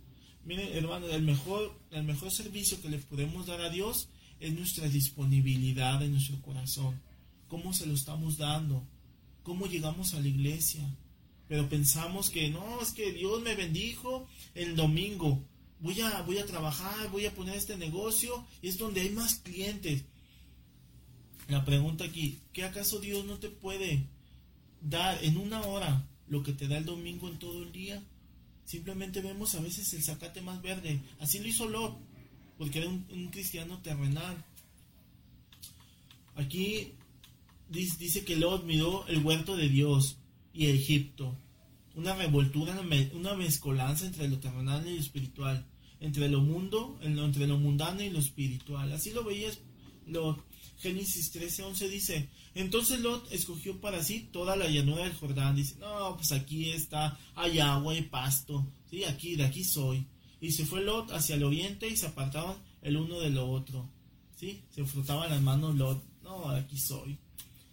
Miren, 0.44 0.76
hermano, 0.76 1.08
el 1.08 1.22
mejor, 1.22 1.80
el 1.92 2.04
mejor 2.04 2.32
servicio 2.32 2.82
que 2.82 2.90
le 2.90 2.98
podemos 2.98 3.46
dar 3.46 3.62
a 3.62 3.70
Dios 3.70 4.10
es 4.40 4.52
nuestra 4.52 4.88
disponibilidad 4.90 6.02
en 6.02 6.14
nuestro 6.14 6.42
corazón. 6.42 7.00
¿Cómo 7.52 7.72
se 7.72 7.86
lo 7.86 7.94
estamos 7.94 8.40
dando? 8.40 8.84
¿Cómo 9.44 9.68
llegamos 9.68 10.16
a 10.16 10.20
la 10.20 10.28
iglesia? 10.28 10.82
pero 11.52 11.68
pensamos 11.68 12.30
que 12.30 12.50
no, 12.50 12.82
es 12.82 12.94
que 12.94 13.12
Dios 13.12 13.42
me 13.42 13.56
bendijo 13.56 14.26
el 14.56 14.74
domingo. 14.74 15.44
Voy 15.82 16.00
a, 16.00 16.22
voy 16.22 16.38
a 16.38 16.46
trabajar, 16.46 17.12
voy 17.12 17.26
a 17.26 17.36
poner 17.36 17.58
este 17.58 17.76
negocio 17.76 18.46
y 18.62 18.70
es 18.70 18.78
donde 18.78 19.02
hay 19.02 19.10
más 19.10 19.36
clientes. 19.36 20.06
La 21.50 21.66
pregunta 21.66 22.06
aquí, 22.06 22.40
¿qué 22.54 22.64
acaso 22.64 23.02
Dios 23.02 23.26
no 23.26 23.38
te 23.38 23.50
puede 23.50 24.08
dar 24.80 25.22
en 25.26 25.36
una 25.36 25.60
hora 25.64 26.08
lo 26.30 26.42
que 26.42 26.54
te 26.54 26.70
da 26.70 26.78
el 26.78 26.86
domingo 26.86 27.28
en 27.28 27.38
todo 27.38 27.64
el 27.64 27.74
día? 27.74 28.02
Simplemente 28.64 29.20
vemos 29.20 29.54
a 29.56 29.60
veces 29.60 29.94
el 29.94 30.04
zacate 30.04 30.40
más 30.40 30.62
verde. 30.62 31.02
Así 31.20 31.40
lo 31.40 31.50
hizo 31.50 31.68
Lot, 31.68 31.98
porque 32.58 32.80
era 32.80 32.88
un, 32.88 33.06
un 33.12 33.28
cristiano 33.28 33.78
terrenal. 33.80 34.42
Aquí 36.36 36.94
dice 37.72 38.26
que 38.26 38.36
Lot 38.36 38.66
miró 38.66 39.06
el 39.08 39.24
huerto 39.24 39.56
de 39.56 39.70
Dios 39.70 40.18
y 40.54 40.68
Egipto. 40.68 41.38
Una 41.96 42.16
revoltura, 42.16 42.80
una 43.14 43.34
mezcolanza 43.34 44.06
entre 44.06 44.30
lo 44.30 44.40
terrenal 44.40 44.88
y 44.88 44.96
lo 44.96 45.02
espiritual, 45.02 45.66
entre 46.00 46.30
lo 46.30 46.42
mundo, 46.42 47.00
entre 47.02 47.48
lo 47.48 47.58
mundano 47.58 48.02
y 48.02 48.10
lo 48.10 48.20
espiritual. 48.20 48.92
Así 48.92 49.12
lo 49.12 49.24
veías 49.24 49.60
lo 50.08 50.44
Génesis 50.82 51.32
13:11 51.32 51.90
dice, 51.90 52.30
entonces 52.56 53.02
Lot 53.02 53.32
escogió 53.32 53.80
para 53.80 54.04
sí 54.04 54.30
toda 54.32 54.56
la 54.56 54.68
llanura 54.68 55.04
del 55.04 55.14
Jordán. 55.14 55.56
Dice, 55.56 55.76
no, 55.80 56.16
pues 56.16 56.32
aquí 56.32 56.72
está, 56.72 57.20
hay 57.36 57.60
agua 57.60 57.96
y 57.96 58.02
pasto. 58.02 58.66
Sí, 58.90 59.04
aquí, 59.04 59.36
de 59.36 59.44
aquí 59.44 59.64
soy. 59.64 60.08
Y 60.40 60.52
se 60.52 60.66
fue 60.66 60.82
Lot 60.82 61.12
hacia 61.12 61.36
el 61.36 61.44
oriente 61.44 61.88
y 61.88 61.96
se 61.96 62.08
apartaban 62.08 62.58
el 62.82 62.98
uno 62.98 63.20
de 63.20 63.30
lo 63.30 63.48
otro. 63.48 63.88
Sí, 64.36 64.64
se 64.72 64.84
frotaban 64.86 65.30
las 65.30 65.42
manos 65.42 65.76
Lot. 65.76 66.04
No, 66.24 66.50
aquí 66.50 66.80
soy. 66.80 67.20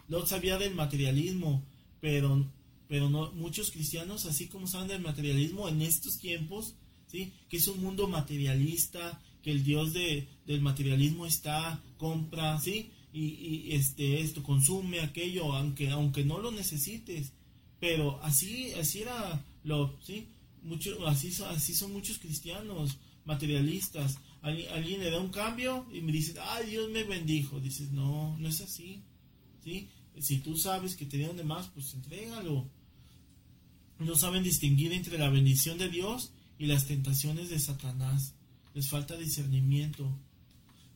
Lot 0.09 0.27
sabía 0.27 0.59
del 0.59 0.75
materialismo, 0.75 1.63
pero 2.01 2.47
pero 2.89 3.11
no 3.11 3.31
muchos 3.33 3.71
cristianos, 3.71 4.25
así 4.25 4.49
como 4.49 4.67
saben 4.67 4.89
del 4.89 5.03
materialismo 5.03 5.69
en 5.69 5.83
estos 5.83 6.19
tiempos, 6.19 6.75
¿sí? 7.07 7.33
que 7.49 7.59
es 7.59 7.69
un 7.69 7.83
mundo 7.83 8.09
materialista, 8.09 9.21
que 9.43 9.51
el 9.53 9.63
Dios 9.63 9.93
de, 9.93 10.27
del 10.47 10.63
materialismo 10.63 11.27
está, 11.27 11.83
compra, 11.99 12.59
¿sí? 12.61 12.91
Y, 13.13 13.73
este, 13.75 14.21
esto, 14.21 14.43
consume 14.43 15.01
aquello, 15.01 15.53
aunque, 15.55 15.91
aunque 15.91 16.25
no 16.25 16.39
lo 16.39 16.51
necesites. 16.51 17.33
Pero 17.81 18.23
así, 18.23 18.73
así 18.75 19.03
era 19.03 19.45
lo, 19.65 19.99
¿sí? 20.03 20.29
Mucho, 20.63 21.07
así, 21.07 21.33
así 21.45 21.75
son 21.75 21.93
muchos 21.93 22.19
cristianos, 22.19 22.99
materialistas. 23.25 24.19
Alguien, 24.43 25.01
le 25.01 25.11
da 25.11 25.21
un 25.21 25.31
cambio 25.31 25.87
y 25.93 26.01
me 26.01 26.13
dice, 26.13 26.35
ay, 26.41 26.71
Dios 26.71 26.91
me 26.91 27.05
bendijo. 27.05 27.61
Dices, 27.61 27.91
no, 27.91 28.37
no 28.39 28.49
es 28.49 28.61
así. 28.61 29.03
¿Sí? 29.65 29.89
Si 30.21 30.39
tú 30.39 30.57
sabes 30.57 30.97
que 30.97 31.07
te 31.07 31.17
dieron 31.17 31.37
de 31.37 31.45
más, 31.45 31.69
pues 31.69 31.93
entrégalo. 31.95 32.69
No 33.99 34.15
saben 34.15 34.43
distinguir 34.43 34.93
entre 34.93 35.19
la 35.19 35.29
bendición 35.29 35.79
de 35.79 35.89
Dios 35.89 36.33
y 36.59 36.67
las 36.67 36.87
tentaciones 36.87 37.51
de 37.51 37.59
Satanás. 37.59 38.35
Les 38.75 38.89
falta 38.89 39.17
discernimiento. 39.17 40.09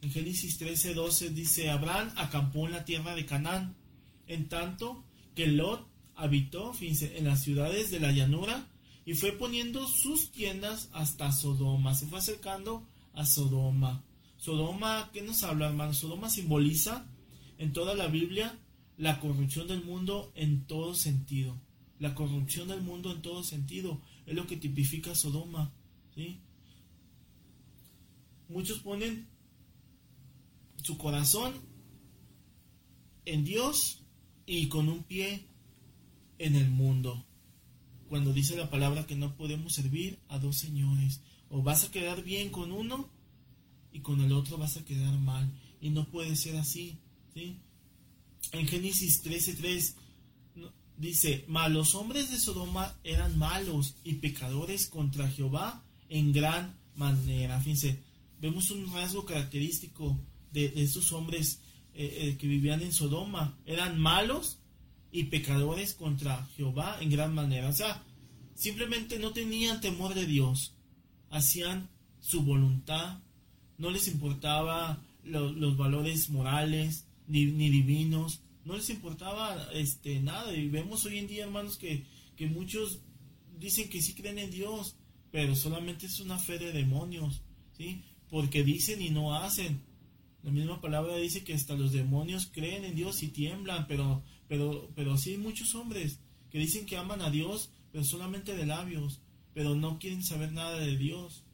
En 0.03 0.11
Génesis 0.11 0.59
13:12 0.61 1.31
dice, 1.31 1.71
Abraham 1.71 2.13
acampó 2.17 2.67
en 2.67 2.73
la 2.73 2.85
tierra 2.85 3.15
de 3.15 3.27
Canaán, 3.27 3.77
en 4.27 4.49
tanto 4.49 5.05
que 5.35 5.47
Lot 5.47 5.87
habitó, 6.15 6.73
fíjense, 6.75 7.19
en 7.19 7.25
las 7.25 7.43
ciudades 7.43 7.91
de 7.91 8.01
la 8.01 8.13
llanura 8.13 8.69
y 9.05 9.15
fue 9.15 9.33
poniendo 9.33 9.87
sus 9.89 10.31
tiendas 10.31 10.89
hasta 10.93 11.33
Sodoma. 11.33 11.95
Se 11.95 12.07
fue 12.07 12.19
acercando 12.19 12.87
a 13.15 13.27
Sodoma. 13.27 14.05
Sodoma, 14.39 15.11
¿qué 15.13 15.23
nos 15.23 15.43
habla, 15.43 15.69
hermano? 15.69 15.95
Sodoma 15.95 16.31
simboliza 16.31 17.07
en 17.59 17.73
toda 17.73 17.95
la 17.95 18.07
Biblia 18.09 18.59
la 18.97 19.21
corrupción 19.21 19.69
del 19.69 19.85
mundo 19.85 20.33
en 20.35 20.65
todo 20.67 20.95
sentido. 20.95 21.61
La 21.99 22.15
corrupción 22.15 22.69
del 22.69 22.83
mundo 22.83 23.13
en 23.13 23.23
todo 23.23 23.45
sentido 23.45 24.01
es 24.27 24.35
lo 24.35 24.47
que 24.47 24.57
tipifica 24.57 25.15
Sodoma. 25.15 25.73
¿sí? 26.15 26.41
Muchos 28.49 28.81
ponen 28.81 29.29
su 30.83 30.99
corazón 30.99 31.55
en 33.25 33.45
Dios 33.45 34.03
y 34.47 34.69
con 34.69 34.89
un 34.89 35.05
pie 35.05 35.47
en 36.39 36.57
el 36.57 36.69
mundo. 36.71 37.25
Cuando 38.09 38.33
dice 38.33 38.57
la 38.57 38.69
palabra 38.69 39.07
que 39.07 39.15
no 39.15 39.37
podemos 39.37 39.73
servir 39.73 40.19
a 40.29 40.39
dos 40.39 40.57
señores. 40.57 41.21
O 41.49 41.63
vas 41.63 41.85
a 41.85 41.91
quedar 41.91 42.23
bien 42.23 42.51
con 42.51 42.73
uno 42.73 43.09
y 43.93 44.01
con 44.01 44.21
el 44.21 44.33
otro 44.33 44.59
vas 44.59 44.77
a 44.77 44.85
quedar 44.85 45.19
mal. 45.19 45.51
Y 45.81 45.91
no 45.91 46.09
puede 46.11 46.37
ser 46.37 46.57
así. 46.57 46.99
¿sí? 47.33 47.59
En 48.51 48.67
Génesis 48.67 49.23
13:3 49.23 49.95
dice, 50.97 51.45
mas 51.49 51.71
los 51.71 51.95
hombres 51.95 52.31
de 52.31 52.39
Sodoma 52.39 52.95
eran 53.05 53.39
malos 53.39 53.97
y 54.05 54.15
pecadores 54.15 54.87
contra 54.87 55.29
Jehová 55.29 55.83
en 56.09 56.33
gran 56.33 56.77
manera. 56.97 57.61
Fíjense, 57.61 57.99
vemos 58.41 58.71
un 58.71 58.93
rasgo 58.93 59.25
característico 59.25 60.19
de, 60.53 60.73
estos 60.77 61.13
hombres 61.13 61.61
eh, 61.95 62.19
eh, 62.21 62.37
que 62.37 62.47
vivían 62.47 62.83
en 62.83 62.93
Sodoma. 62.93 63.57
Eran 63.65 63.99
malos 63.99 64.59
y 65.11 65.25
pecadores 65.25 65.95
contra 65.95 66.47
Jehová 66.57 66.99
en 67.01 67.11
gran 67.11 67.35
manera. 67.35 67.69
O 67.69 67.73
sea, 67.73 68.03
simplemente 68.55 69.19
no 69.19 69.33
tenían 69.33 69.81
temor 69.81 70.15
de 70.15 70.27
Dios. 70.27 70.75
Hacían 71.31 71.89
su 72.21 72.43
voluntad. 72.43 73.19
No 73.79 73.91
les 73.91 74.09
importaba 74.09 75.03
los 75.25 75.77
valores 75.77 76.31
morales 76.31 77.07
ni, 77.33 77.47
ni, 77.47 77.71
divinos. 77.71 78.41
No 78.65 78.77
les 78.77 78.91
importaba 78.91 79.69
este, 79.73 80.21
nada. 80.21 80.55
Y 80.55 80.69
vemos 80.69 81.05
hoy 81.07 81.19
en 81.19 81.27
día, 81.27 81.45
hermanos, 81.45 81.79
que, 81.79 82.05
que 82.37 82.47
muchos 82.47 83.01
dicen 83.59 83.89
que 83.89 84.03
sí 84.03 84.15
creen 84.15 84.39
en 84.39 84.51
Dios, 84.51 84.97
pero 85.31 85.57
solamente 85.57 86.07
es 86.07 86.21
una 86.21 86.39
fe 86.39 86.59
de 86.59 86.73
demonios. 86.73 87.43
¿sí? 87.77 88.03
Porque 88.29 88.63
dicen 88.63 89.01
y 89.01 89.11
no 89.11 89.35
hacen. 89.35 89.81
La 90.43 90.51
misma 90.51 90.81
palabra 90.81 91.17
dice 91.17 91.45
que 91.45 91.55
hasta 91.55 91.75
los 91.75 91.93
demonios 91.93 92.51
creen 92.53 92.85
en 92.85 92.95
Dios 92.95 93.23
y 93.23 93.29
tiemblan, 93.29 93.87
pero, 93.87 94.23
pero, 94.49 94.91
pero 94.95 95.17
sí 95.17 95.31
hay 95.31 95.39
muchos 95.39 95.75
hombres 95.75 96.19
que 96.51 96.59
dicen 96.59 96.85
que 96.85 96.97
aman 96.97 97.23
a 97.23 97.31
Dios, 97.31 97.71
pero 97.93 98.05
solamente 98.05 98.57
de 98.57 98.67
labios, 98.67 99.21
pero 99.55 99.75
no 99.75 99.99
quieren 99.99 100.25
saber 100.25 100.53
nada 100.53 100.79
de 100.79 100.97
Dios. 100.97 101.45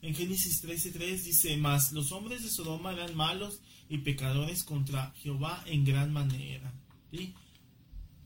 En 0.00 0.14
Génesis 0.14 0.62
13:3 0.62 1.22
dice, 1.22 1.56
mas 1.58 1.92
los 1.92 2.12
hombres 2.12 2.42
de 2.42 2.50
Sodoma 2.50 2.92
eran 2.92 3.14
malos 3.14 3.60
y 3.88 3.98
pecadores 3.98 4.64
contra 4.64 5.12
Jehová 5.16 5.62
en 5.66 5.84
gran 5.84 6.12
manera. 6.12 6.72
¿sí? 7.10 7.34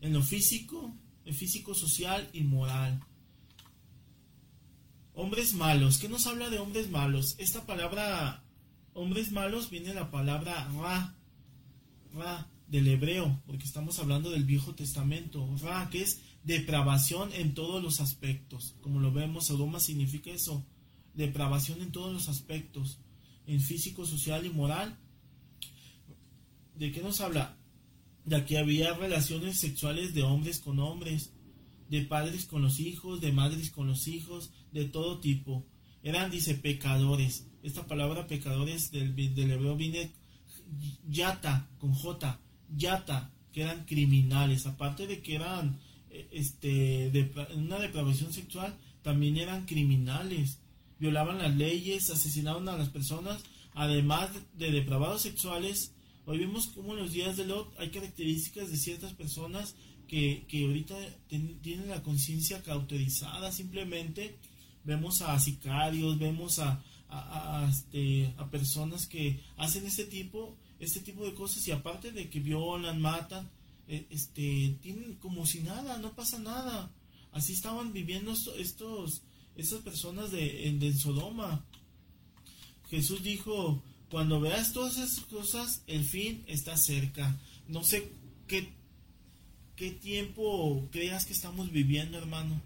En 0.01 0.12
lo 0.12 0.23
físico, 0.23 0.94
en 1.25 1.35
físico, 1.35 1.75
social 1.75 2.29
y 2.33 2.42
moral. 2.42 3.01
Hombres 5.14 5.55
malos. 5.55 5.99
¿Qué 5.99 6.09
nos 6.09 6.27
habla 6.27 6.49
de 6.51 6.59
hombres 6.59 6.90
malos? 6.90 7.35
Esta 7.38 7.66
palabra 7.66 8.44
hombres 8.99 9.31
malos 9.31 9.71
viene 9.71 9.94
la 9.94 10.11
palabra 10.11 10.68
ra, 10.77 11.14
ra 12.12 12.51
del 12.66 12.88
hebreo, 12.88 13.40
porque 13.47 13.64
estamos 13.64 13.99
hablando 13.99 14.31
del 14.31 14.44
Viejo 14.44 14.75
Testamento, 14.75 15.49
ra, 15.62 15.88
que 15.90 16.03
es 16.03 16.21
depravación 16.42 17.33
en 17.33 17.55
todos 17.55 17.83
los 17.83 18.01
aspectos. 18.01 18.75
Como 18.81 19.01
lo 19.01 19.12
vemos, 19.12 19.47
Sodoma 19.47 19.79
significa 19.79 20.31
eso, 20.31 20.66
depravación 21.14 21.81
en 21.81 21.92
todos 21.92 22.12
los 22.12 22.29
aspectos, 22.29 22.99
en 23.47 23.61
físico, 23.61 24.05
social 24.05 24.44
y 24.44 24.51
moral. 24.51 24.99
¿De 26.79 26.93
qué 26.93 27.03
nos 27.03 27.21
habla? 27.21 27.57
De 28.25 28.45
que 28.45 28.59
había 28.59 28.95
relaciones 28.95 29.59
sexuales 29.59 30.14
de 30.14 30.23
hombres 30.23 30.61
con 30.61 30.79
hombres, 30.79 31.33
de 31.88 32.03
padres 32.03 32.47
con 32.47 32.62
los 32.62 32.79
hijos, 32.81 33.21
de 33.21 33.33
madres 33.33 33.71
con 33.71 33.87
los 33.87 34.07
hijos, 34.09 34.53
de 34.73 34.85
todo 34.85 35.19
tipo. 35.21 35.67
Eran, 36.03 36.31
dice, 36.31 36.55
pecadores 36.55 37.49
esta 37.62 37.87
palabra 37.87 38.27
pecadores 38.27 38.91
del, 38.91 39.14
del 39.14 39.51
hebreo 39.51 39.77
viene 39.77 40.12
yata, 41.09 41.69
con 41.79 41.93
J, 41.93 42.41
yata, 42.77 43.33
que 43.53 43.62
eran 43.62 43.85
criminales, 43.85 44.67
aparte 44.67 45.07
de 45.07 45.21
que 45.21 45.35
eran 45.35 45.79
eh, 46.11 46.29
este, 46.33 47.11
de, 47.11 47.31
una 47.57 47.79
depravación 47.79 48.33
sexual, 48.33 48.77
también 49.03 49.37
eran 49.37 49.67
criminales, 49.67 50.61
violaban 50.99 51.38
las 51.38 51.57
leyes, 51.57 52.11
asesinaban 52.11 52.69
a 52.69 52.77
las 52.77 52.91
personas, 52.91 53.43
además 53.75 54.31
de 54.55 54.71
depravados 54.71 55.23
sexuales. 55.23 55.95
Hoy 56.31 56.37
vemos 56.41 56.67
como 56.67 56.93
en 56.93 56.99
los 56.99 57.12
días 57.12 57.38
de 57.38 57.47
Lot 57.47 57.73
hay 57.79 57.88
características 57.88 58.71
de 58.71 58.77
ciertas 58.77 59.14
personas 59.14 59.75
que, 60.07 60.45
que 60.47 60.67
ahorita 60.67 60.95
tienen 61.62 61.88
la 61.88 62.03
conciencia 62.03 62.62
cauterizada 62.62 63.51
simplemente. 63.51 64.37
Vemos 64.85 65.23
a 65.23 65.41
sicarios, 65.41 66.19
vemos 66.19 66.59
a, 66.59 66.85
a, 67.09 67.67
este, 67.71 68.35
a 68.37 68.51
personas 68.51 69.07
que 69.07 69.41
hacen 69.57 69.87
este 69.87 70.05
tipo, 70.05 70.55
este 70.79 71.01
tipo 71.01 71.25
de 71.25 71.33
cosas 71.33 71.67
y 71.67 71.71
aparte 71.71 72.12
de 72.12 72.29
que 72.29 72.41
violan, 72.41 73.01
matan, 73.01 73.49
eh, 73.87 74.07
este, 74.11 74.77
tienen 74.83 75.14
como 75.14 75.47
si 75.47 75.61
nada, 75.61 75.97
no 75.97 76.14
pasa 76.14 76.38
nada. 76.38 76.93
Así 77.33 77.55
estaban 77.55 77.95
viviendo 77.95 78.35
estos, 78.59 79.23
estas 79.57 79.81
personas 79.81 80.31
de, 80.31 80.77
de 80.79 80.93
Sodoma. 80.93 81.64
Jesús 82.91 83.23
dijo, 83.23 83.83
cuando 84.11 84.40
veas 84.40 84.73
todas 84.73 84.97
esas 84.97 85.25
cosas, 85.25 85.83
el 85.87 86.05
fin 86.05 86.42
está 86.47 86.77
cerca. 86.77 87.37
No 87.68 87.85
sé 87.85 88.12
qué, 88.47 88.73
qué 89.77 89.90
tiempo 89.90 90.88
creas 90.90 91.27
que 91.27 91.33
estamos 91.33 91.71
viviendo, 91.71 92.16
hermano. 92.16 92.61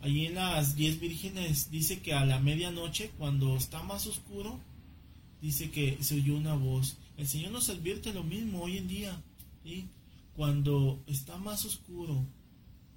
Allí 0.00 0.26
en 0.26 0.36
las 0.36 0.76
diez 0.76 1.00
vírgenes 1.00 1.70
dice 1.70 2.00
que 2.00 2.14
a 2.14 2.24
la 2.24 2.38
medianoche, 2.38 3.10
cuando 3.18 3.56
está 3.56 3.82
más 3.82 4.06
oscuro, 4.06 4.60
dice 5.40 5.70
que 5.70 5.98
se 6.02 6.16
oyó 6.16 6.36
una 6.36 6.54
voz. 6.54 6.96
El 7.16 7.26
Señor 7.26 7.50
nos 7.50 7.68
advierte 7.68 8.12
lo 8.12 8.22
mismo 8.22 8.62
hoy 8.62 8.76
en 8.76 8.88
día. 8.88 9.22
¿sí? 9.64 9.88
Cuando 10.36 11.02
está 11.06 11.36
más 11.38 11.64
oscuro, 11.64 12.24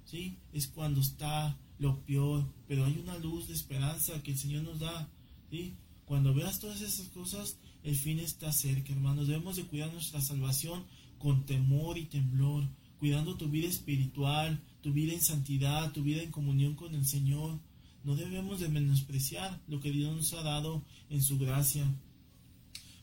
¿sí? 0.04 0.36
es 0.52 0.68
cuando 0.68 1.00
está 1.00 1.56
lo 1.78 1.98
peor, 2.00 2.44
pero 2.68 2.84
hay 2.84 2.98
una 3.02 3.18
luz 3.18 3.48
de 3.48 3.54
esperanza 3.54 4.22
que 4.22 4.32
el 4.32 4.38
Señor 4.38 4.62
nos 4.62 4.78
da. 4.78 5.08
¿sí? 5.50 5.74
Cuando 6.04 6.34
veas 6.34 6.60
todas 6.60 6.82
esas 6.82 7.08
cosas, 7.08 7.56
el 7.82 7.96
fin 7.96 8.18
está 8.18 8.52
cerca, 8.52 8.92
hermanos. 8.92 9.28
Debemos 9.28 9.56
de 9.56 9.64
cuidar 9.64 9.92
nuestra 9.92 10.20
salvación 10.20 10.84
con 11.18 11.44
temor 11.46 11.98
y 11.98 12.04
temblor, 12.04 12.68
cuidando 12.98 13.36
tu 13.36 13.48
vida 13.48 13.68
espiritual, 13.68 14.62
tu 14.82 14.92
vida 14.92 15.12
en 15.12 15.22
santidad, 15.22 15.92
tu 15.92 16.02
vida 16.02 16.22
en 16.22 16.30
comunión 16.30 16.74
con 16.74 16.94
el 16.94 17.06
Señor. 17.06 17.58
No 18.04 18.16
debemos 18.16 18.60
de 18.60 18.68
menospreciar 18.68 19.60
lo 19.68 19.80
que 19.80 19.90
Dios 19.90 20.14
nos 20.14 20.32
ha 20.32 20.42
dado 20.42 20.82
en 21.08 21.22
su 21.22 21.38
gracia. 21.38 21.86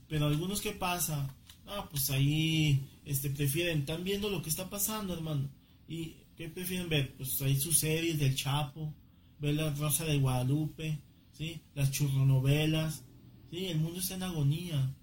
Pero 0.08 0.28
algunos 0.28 0.62
que 0.62 0.72
pasa, 0.72 1.36
ah, 1.68 1.88
pues 1.90 2.10
ahí 2.10 2.88
este, 3.06 3.30
prefieren, 3.30 3.80
están 3.80 4.04
viendo 4.04 4.30
lo 4.30 4.42
que 4.42 4.50
está 4.50 4.70
pasando, 4.70 5.14
hermano. 5.14 5.50
¿Y 5.88 6.16
qué 6.36 6.50
prefieren 6.50 6.90
ver? 6.90 7.16
Pues 7.16 7.42
ahí 7.42 7.60
sus 7.60 7.80
series 7.80 8.20
del 8.20 8.36
Chapo, 8.36 8.94
ver 9.40 9.56
la 9.56 9.74
Rosa 9.74 10.06
de 10.06 10.18
Guadalupe, 10.18 11.00
¿sí? 11.34 11.62
las 11.76 11.92
churronovelas. 11.92 13.04
¿Sí? 13.52 13.66
El 13.66 13.80
mundo 13.80 14.00
está 14.00 14.16
en 14.16 14.24
agonía. 14.24 14.94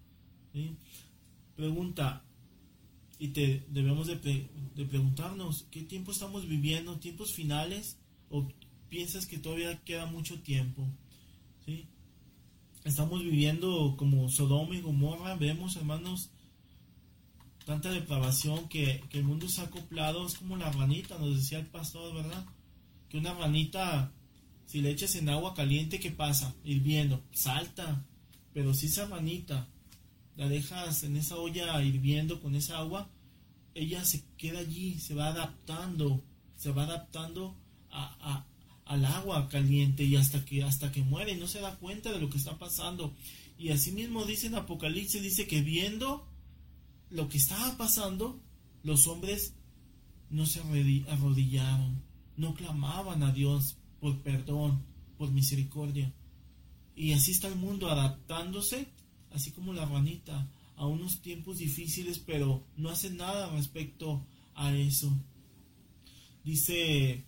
Pregunta, 1.57 2.24
y 3.18 3.28
te 3.28 3.64
debemos 3.68 4.07
de, 4.07 4.16
preguntarnos 4.74 5.66
qué 5.70 5.83
tiempo 5.83 6.12
estamos 6.12 6.48
viviendo, 6.48 6.98
tiempos 6.98 7.33
finales 7.33 7.96
o 8.28 8.46
piensas 8.88 9.26
que 9.26 9.38
todavía 9.38 9.80
queda 9.85 10.07
mucho 10.07 10.40
tiempo. 10.40 10.87
¿sí? 11.64 11.87
Estamos 12.85 13.22
viviendo 13.22 13.94
como 13.96 14.28
Sodoma 14.28 14.76
y 14.76 14.80
Gomorra, 14.80 15.37
vemos 15.37 15.76
hermanos 15.76 16.30
tanta 17.64 17.90
depravación 17.90 18.68
que, 18.68 19.02
que, 19.09 19.18
el 19.18 19.24
mundo 19.24 19.48
se 19.48 19.62
ha 19.62 19.64
acoplado, 19.64 20.26
es 20.26 20.35
como 20.35 20.57
la 20.57 20.70
ranita, 20.70 21.16
nos 21.18 21.37
decía 21.37 21.59
el 21.59 21.66
pastor, 21.66 22.14
¿verdad? 22.14 22.44
Que 23.09 23.16
una 23.16 23.33
ranita 23.33 24.12
Si 24.66 24.83
le 24.83 24.90
echas 24.90 25.14
en 25.14 25.30
agua 25.30 25.54
caliente, 25.54 25.98
¿qué 25.98 26.11
pasa? 26.11 26.54
Hirviendo, 26.62 27.22
salta. 27.33 28.04
Pero 28.55 28.73
si 28.73 28.87
esa 28.87 29.07
ranita 29.07 29.69
la 30.37 30.49
dejas 30.49 31.03
en 31.03 31.17
esa 31.17 31.37
olla 31.37 31.83
hirviendo 31.83 32.40
con 32.40 32.55
esa 32.55 32.79
agua, 32.79 33.11
ella 33.75 34.05
se 34.05 34.25
queda 34.38 34.61
allí, 34.61 34.99
se 35.01 35.14
va 35.14 35.29
adaptando, 35.29 36.23
se 36.57 36.71
va 36.71 36.85
adaptando 36.85 37.57
a, 37.90 38.47
al 38.87 39.05
agua 39.05 39.49
caliente 39.49 40.05
y 40.05 40.17
hasta 40.17 40.45
que 40.45 40.62
hasta 40.62 40.93
que 40.93 41.03
muere 41.03 41.37
no 41.37 41.47
se 41.47 41.61
da 41.61 41.77
cuenta 41.77 42.12
de 42.12 42.21
lo 42.21 42.31
que 42.31 42.38
está 42.38 42.59
pasando. 42.59 43.14
Y 43.59 43.71
asimismo 43.71 44.25
dice 44.25 44.47
en 44.47 44.55
Apocalipsis 44.55 45.23
dice 45.23 45.47
que 45.47 45.61
viendo 45.61 46.27
lo 47.11 47.29
que 47.29 47.38
estaba 47.38 47.77
pasando 47.77 48.40
los 48.83 49.07
hombres 49.07 49.55
no 50.31 50.47
se 50.47 50.61
arrodillaron 51.09 52.03
no 52.37 52.55
clamaban 52.55 53.23
a 53.23 53.33
Dios 53.33 53.77
por 54.01 54.21
perdón 54.23 54.83
por 55.17 55.31
misericordia 55.31 56.12
y 56.96 57.12
así 57.12 57.33
está 57.33 57.48
el 57.48 57.57
mundo 57.57 57.90
adaptándose 57.90 58.88
así 59.33 59.50
como 59.50 59.72
la 59.72 59.85
ranita 59.85 60.48
a 60.76 60.87
unos 60.87 61.20
tiempos 61.22 61.59
difíciles 61.59 62.18
pero 62.18 62.64
no 62.76 62.90
hace 62.90 63.11
nada 63.11 63.50
respecto 63.50 64.24
a 64.54 64.74
eso 64.74 65.12
dice 66.44 67.24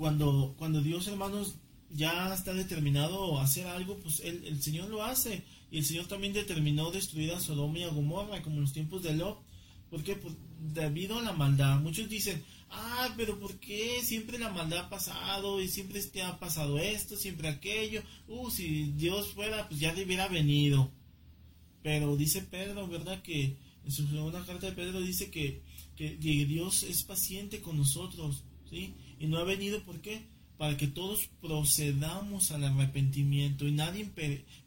cuando, 0.00 0.54
cuando 0.56 0.80
Dios, 0.80 1.06
hermanos, 1.08 1.56
ya 1.90 2.32
está 2.32 2.54
determinado 2.54 3.38
a 3.38 3.44
hacer 3.44 3.66
algo, 3.66 3.98
pues 3.98 4.20
el, 4.20 4.62
Señor 4.62 4.88
lo 4.88 5.04
hace. 5.04 5.44
Y 5.70 5.76
el 5.76 5.84
Señor 5.84 6.06
también 6.06 6.32
determinó 6.32 6.90
destruir 6.90 7.32
a 7.32 7.40
Sodoma 7.40 7.80
y 7.80 7.82
a 7.82 7.90
Gomorra, 7.90 8.40
como 8.40 8.56
en 8.56 8.62
los 8.62 8.72
tiempos 8.72 9.02
de 9.02 9.14
Lot. 9.14 9.42
¿Por 9.90 10.02
qué? 10.02 10.18
Debido 10.72 11.18
a 11.18 11.22
la 11.22 11.34
maldad. 11.34 11.80
Muchos 11.80 12.08
dicen, 12.08 12.42
ah, 12.70 13.12
pero 13.16 13.38
¿por 13.38 13.58
qué 13.58 14.00
siempre 14.02 14.38
la 14.38 14.50
maldad 14.50 14.86
ha 14.86 14.88
pasado 14.88 15.60
y 15.60 15.68
siempre 15.68 16.02
te 16.02 16.22
ha 16.22 16.38
pasado 16.38 16.78
esto, 16.78 17.16
siempre 17.16 17.48
aquello? 17.48 18.02
Uh, 18.28 18.50
si 18.50 18.92
Dios 18.92 19.32
fuera, 19.32 19.68
pues 19.68 19.80
ya 19.80 19.92
hubiera 19.92 20.28
venido. 20.28 20.90
Pero 21.82 22.16
dice 22.16 22.42
Pedro, 22.42 22.86
¿verdad? 22.88 23.22
Que 23.22 23.56
en 23.84 23.92
su 23.92 24.06
segunda 24.06 24.44
carta 24.44 24.66
de 24.66 24.72
Pedro 24.72 25.00
dice 25.00 25.30
que, 25.30 25.62
que 25.96 26.16
Dios 26.16 26.82
es 26.82 27.02
paciente 27.02 27.60
con 27.60 27.76
nosotros, 27.76 28.44
¿sí? 28.68 28.94
Y 29.18 29.26
no 29.26 29.38
ha 29.38 29.44
venido, 29.44 29.82
¿por 29.82 30.00
qué? 30.00 30.22
Para 30.56 30.76
que 30.76 30.86
todos 30.86 31.28
procedamos 31.40 32.50
al 32.50 32.64
arrepentimiento 32.64 33.66
y 33.66 33.72
nadie 33.72 34.10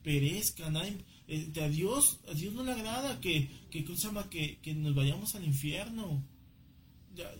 perezca, 0.03 0.69
nadie, 0.71 0.97
eh, 1.27 1.51
a, 1.61 1.67
Dios, 1.69 2.19
a 2.27 2.33
Dios 2.33 2.53
no 2.53 2.63
le 2.63 2.71
agrada 2.71 3.19
que, 3.21 3.49
que, 3.69 3.85
que, 3.85 4.57
que 4.61 4.73
nos 4.73 4.95
vayamos 4.95 5.35
al 5.35 5.45
infierno. 5.45 6.23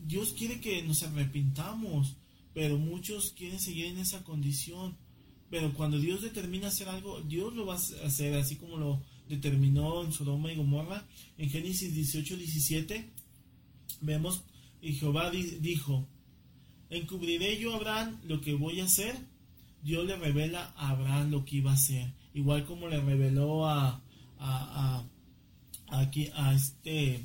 Dios 0.06 0.34
quiere 0.38 0.60
que 0.60 0.84
nos 0.84 1.04
arrepintamos, 1.04 2.16
pero 2.54 2.78
muchos 2.78 3.34
quieren 3.34 3.60
seguir 3.60 3.86
en 3.88 3.98
esa 3.98 4.24
condición. 4.24 4.98
Pero 5.50 5.74
cuando 5.74 6.00
Dios 6.00 6.22
determina 6.22 6.68
hacer 6.68 6.90
algo, 6.90 7.22
Dios 7.22 7.54
lo 7.54 7.66
va 7.66 7.76
a 7.76 8.06
hacer 8.08 8.34
así 8.36 8.56
como 8.56 8.78
lo 8.78 9.02
determinó 9.30 10.04
en 10.04 10.12
Sodoma 10.12 10.52
y 10.52 10.56
Gomorra. 10.56 11.06
En 11.38 11.50
Génesis 11.50 11.94
18, 11.94 12.38
17 12.38 13.10
vemos, 14.02 14.44
y 14.82 14.94
Jehová 14.94 15.30
dijo, 15.32 16.08
encubriré 16.90 17.58
yo 17.60 17.74
a 17.74 17.78
Abraham 17.78 18.20
lo 18.26 18.42
que 18.42 18.54
voy 18.54 18.80
a 18.82 18.86
hacer. 18.86 19.16
Dios 19.82 20.06
le 20.06 20.16
revela 20.16 20.74
a 20.76 20.90
Abraham 20.90 21.32
lo 21.32 21.46
que 21.46 21.58
iba 21.58 21.72
a 21.72 21.76
hacer. 21.76 22.14
Igual 22.34 22.66
como 22.66 22.88
le 22.88 23.00
reveló 23.00 23.66
a, 23.68 24.02
a, 24.40 25.06
a, 25.90 26.00
aquí, 26.00 26.30
a 26.36 26.54
este 26.54 27.24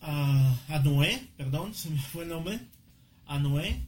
a, 0.00 0.58
a, 0.68 0.78
Noé, 0.80 1.28
perdón, 1.36 1.74
se 1.74 1.90
me 1.90 2.00
fue 2.00 2.24
el 2.24 2.30
nombre, 2.30 2.60
a 3.26 3.38
Noé. 3.38 3.86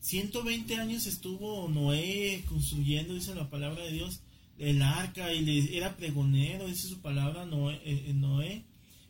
120 0.00 0.76
años 0.76 1.06
estuvo 1.06 1.68
Noé 1.68 2.44
construyendo, 2.48 3.14
dice 3.14 3.34
la 3.34 3.48
palabra 3.48 3.84
de 3.84 3.92
Dios, 3.92 4.20
el 4.58 4.82
arca 4.82 5.32
y 5.32 5.40
le, 5.40 5.76
era 5.76 5.96
pregonero, 5.96 6.66
dice 6.66 6.88
su 6.88 7.00
palabra 7.00 7.46
Noé, 7.46 7.80
eh, 7.84 8.12
Noé, 8.14 8.64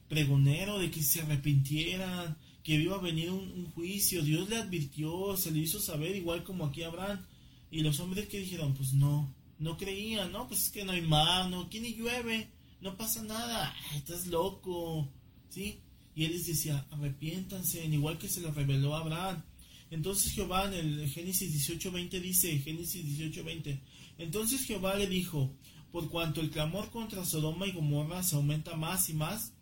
pregonero 0.08 0.78
de 0.78 0.90
que 0.90 1.02
se 1.02 1.22
arrepintieran, 1.22 2.36
que 2.62 2.74
iba 2.74 2.96
a 2.96 3.00
venir 3.00 3.30
un, 3.30 3.70
juicio. 3.74 4.22
Dios 4.22 4.48
le 4.48 4.56
advirtió, 4.56 5.36
se 5.36 5.50
le 5.50 5.60
hizo 5.60 5.80
saber, 5.80 6.16
igual 6.16 6.44
como 6.44 6.64
aquí 6.64 6.82
Abraham. 6.82 7.24
Y 7.70 7.80
los 7.80 8.00
hombres 8.00 8.28
que 8.28 8.38
dijeron, 8.38 8.74
pues 8.74 8.94
no, 8.94 9.32
no 9.58 9.76
creían, 9.76 10.32
no, 10.32 10.48
pues 10.48 10.64
es 10.64 10.70
que 10.70 10.84
no 10.84 10.92
hay 10.92 11.02
mar, 11.02 11.50
no, 11.50 11.62
aquí 11.62 11.80
ni 11.80 11.94
llueve, 11.94 12.48
no 12.80 12.96
pasa 12.96 13.22
nada, 13.22 13.74
estás 13.96 14.26
loco, 14.28 15.08
¿sí? 15.50 15.80
Y 16.14 16.24
él 16.24 16.32
les 16.32 16.46
decía, 16.46 16.86
arrepiéntanse, 16.90 17.84
igual 17.84 18.18
que 18.18 18.28
se 18.28 18.40
lo 18.40 18.52
reveló 18.52 18.94
a 18.94 19.00
Abraham. 19.00 19.42
Entonces 19.90 20.32
Jehová 20.32 20.66
en 20.66 20.74
el 20.74 21.08
Génesis 21.08 21.68
18:20 21.68 22.20
dice, 22.20 22.58
Génesis 22.58 23.04
18:20, 23.04 23.80
entonces 24.18 24.64
Jehová 24.64 24.96
le 24.96 25.06
dijo, 25.06 25.50
por 25.92 26.10
cuanto 26.10 26.40
el 26.40 26.50
clamor 26.50 26.90
contra 26.90 27.24
Sodoma 27.24 27.66
y 27.66 27.72
Gomorra 27.72 28.22
se 28.22 28.34
aumenta 28.34 28.76
más 28.76 29.08
y 29.08 29.14
más, 29.14 29.52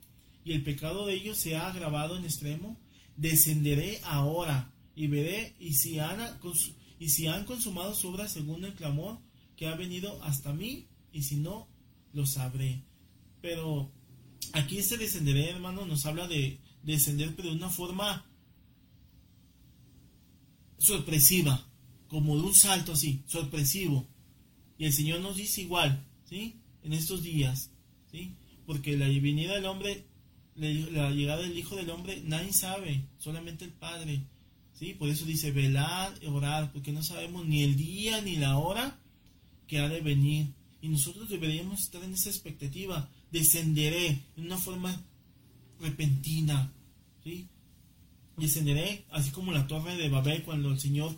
y 0.45 0.53
el 0.53 0.63
pecado 0.63 1.07
de 1.07 1.15
ellos 1.15 1.39
se 1.39 1.57
ha 1.57 1.69
agravado 1.69 2.17
en 2.17 2.25
extremo, 2.25 2.81
descenderé 3.17 4.01
ahora 4.05 4.73
y 4.95 5.07
veré 5.07 5.55
y 5.59 5.75
si 5.75 5.99
han, 5.99 6.21
y 6.99 7.09
si 7.11 7.27
han 7.27 7.45
consumado 7.45 7.95
su 7.95 8.09
obra 8.09 8.29
según 8.29 8.65
el 8.65 8.75
clamor 8.75 9.19
que 9.57 9.67
ha 9.67 9.77
venido 9.77 10.23
hasta 10.23 10.53
mí 10.53 10.87
y 11.13 11.23
si 11.23 11.37
no, 11.37 11.69
lo 12.13 12.27
sabré. 12.27 12.83
Pero 13.41 13.93
aquí 14.53 14.79
ese 14.79 14.97
descenderé, 14.97 15.51
hermano, 15.51 15.87
nos 15.87 16.07
habla 16.07 16.27
de 16.29 16.59
descender, 16.83 17.35
pero 17.35 17.51
de 17.51 17.57
una 17.57 17.71
forma 17.71 18.25
sorpresiva, 20.79 21.67
como 22.09 22.37
de 22.37 22.43
un 22.43 22.55
salto 22.55 22.93
así, 22.93 23.23
sorpresivo. 23.27 24.07
Y 24.79 24.87
el 24.87 24.93
Señor 24.93 25.21
nos 25.21 25.37
dice 25.37 25.63
igual, 25.63 26.05
¿sí? 26.29 26.57
En 26.83 26.93
estos 26.93 27.23
días, 27.23 27.71
¿sí? 28.11 28.35
Porque 28.67 28.97
la 28.97 29.07
venida 29.07 29.55
del 29.55 29.67
hombre 29.67 30.07
la 30.57 31.11
llegada 31.11 31.43
del 31.43 31.57
Hijo 31.57 31.77
del 31.77 31.91
Hombre 31.91 32.23
nadie 32.25 32.53
sabe, 32.53 33.05
solamente 33.19 33.65
el 33.65 33.73
Padre. 33.73 34.23
¿sí? 34.75 34.95
Por 34.95 35.09
eso 35.09 35.25
dice, 35.25 35.51
velar, 35.51 36.13
orar, 36.27 36.73
porque 36.73 36.93
no 36.93 37.03
sabemos 37.03 37.47
ni 37.47 37.63
el 37.63 37.77
día 37.77 38.21
ni 38.21 38.37
la 38.37 38.59
hora 38.59 38.99
que 39.67 39.79
ha 39.79 39.89
de 39.89 40.01
venir. 40.01 40.53
Y 40.81 40.89
nosotros 40.89 41.29
deberíamos 41.29 41.81
estar 41.81 42.03
en 42.03 42.13
esa 42.13 42.29
expectativa. 42.29 43.09
Descenderé 43.33 44.23
en 44.37 44.45
una 44.45 44.59
forma 44.59 45.03
repentina. 45.81 46.73
¿sí? 47.25 47.49
Descenderé, 48.37 49.05
así 49.11 49.31
como 49.31 49.53
la 49.53 49.67
torre 49.67 49.97
de 49.97 50.09
Babel, 50.09 50.45
cuando 50.45 50.71
el 50.71 50.79
Señor 50.79 51.17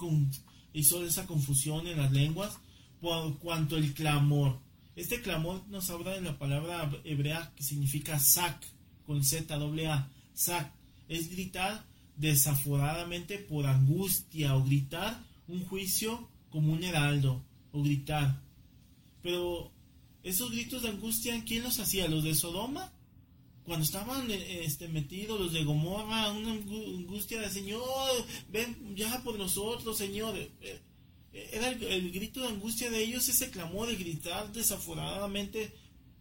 hizo 0.72 1.05
esa 1.05 1.27
confusión 1.27 1.87
en 1.87 1.98
las 1.98 2.12
lenguas, 2.12 2.59
por 3.00 3.38
cuanto 3.38 3.77
el 3.77 3.92
clamor. 3.92 4.59
Este 4.96 5.20
clamor 5.20 5.66
nos 5.68 5.90
habla 5.90 6.12
de 6.12 6.22
la 6.22 6.38
palabra 6.38 6.90
hebrea 7.05 7.53
que 7.57 7.62
significa 7.62 8.18
sac 8.18 8.64
con 9.07 9.22
Z, 9.24 9.57
doble 9.59 9.88
A, 9.88 10.09
sac, 10.33 10.72
es 11.09 11.31
gritar 11.31 11.85
desaforadamente 12.16 13.38
por 13.38 13.66
angustia 13.66 14.55
o 14.55 14.64
gritar 14.64 15.20
un 15.48 15.64
juicio 15.64 16.29
como 16.50 16.72
un 16.72 16.85
heraldo 16.85 17.44
o 17.72 17.83
gritar. 17.83 18.40
Pero 19.22 19.73
esos 20.24 20.50
gritos 20.50 20.82
de 20.82 20.88
angustia, 20.88 21.44
¿quién 21.44 21.62
los 21.62 21.78
hacía? 21.78 22.08
¿Los 22.08 22.24
de 22.24 22.34
Sodoma? 22.34 22.90
Cuando 23.64 23.84
estaban 23.84 24.30
este, 24.30 24.88
metidos 24.88 25.38
los 25.38 25.52
de 25.52 25.64
Gomorra, 25.64 26.32
una 26.32 26.52
angustia 26.52 27.40
de 27.40 27.50
Señor, 27.50 28.10
ven 28.50 28.96
ya 28.96 29.22
por 29.22 29.38
nosotros, 29.38 29.96
Señor. 29.98 30.37
Eh, 30.37 30.50
eh, 30.62 31.50
era 31.52 31.68
el, 31.68 32.10
grito 32.10 32.40
de 32.40 32.48
angustia 32.48 32.90
de 32.90 33.04
ellos, 33.04 33.28
ese 33.28 33.50
clamor 33.50 33.88
de 33.88 33.96
gritar 33.96 34.50
desaforadamente 34.52 35.74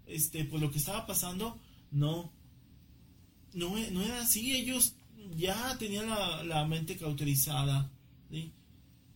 este, 0.05 0.43
por 0.43 0.59
lo 0.59 0.69
que 0.69 0.79
estaba 0.79 1.07
pasando. 1.07 1.57
No, 1.91 2.31
no, 3.53 3.75
no 3.91 4.01
era 4.01 4.21
así, 4.21 4.53
ellos 4.53 4.95
ya 5.37 5.77
tenían 5.77 6.09
la, 6.09 6.65
mente 6.65 6.97
cauterizada. 6.97 7.89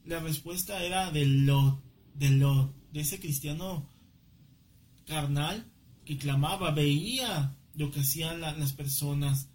La 0.05 0.19
respuesta 0.21 0.81
era 0.83 1.11
de 1.11 1.25
lo 1.25 1.81
de 2.13 2.29
de 2.93 3.01
ese 3.01 3.19
cristiano 3.19 3.96
carnal 5.07 5.65
que 6.05 6.17
clamaba, 6.17 6.71
veía 6.71 7.55
lo 7.73 7.89
que 7.89 8.01
hacían 8.01 8.41
las 8.41 8.73
personas 8.73 9.49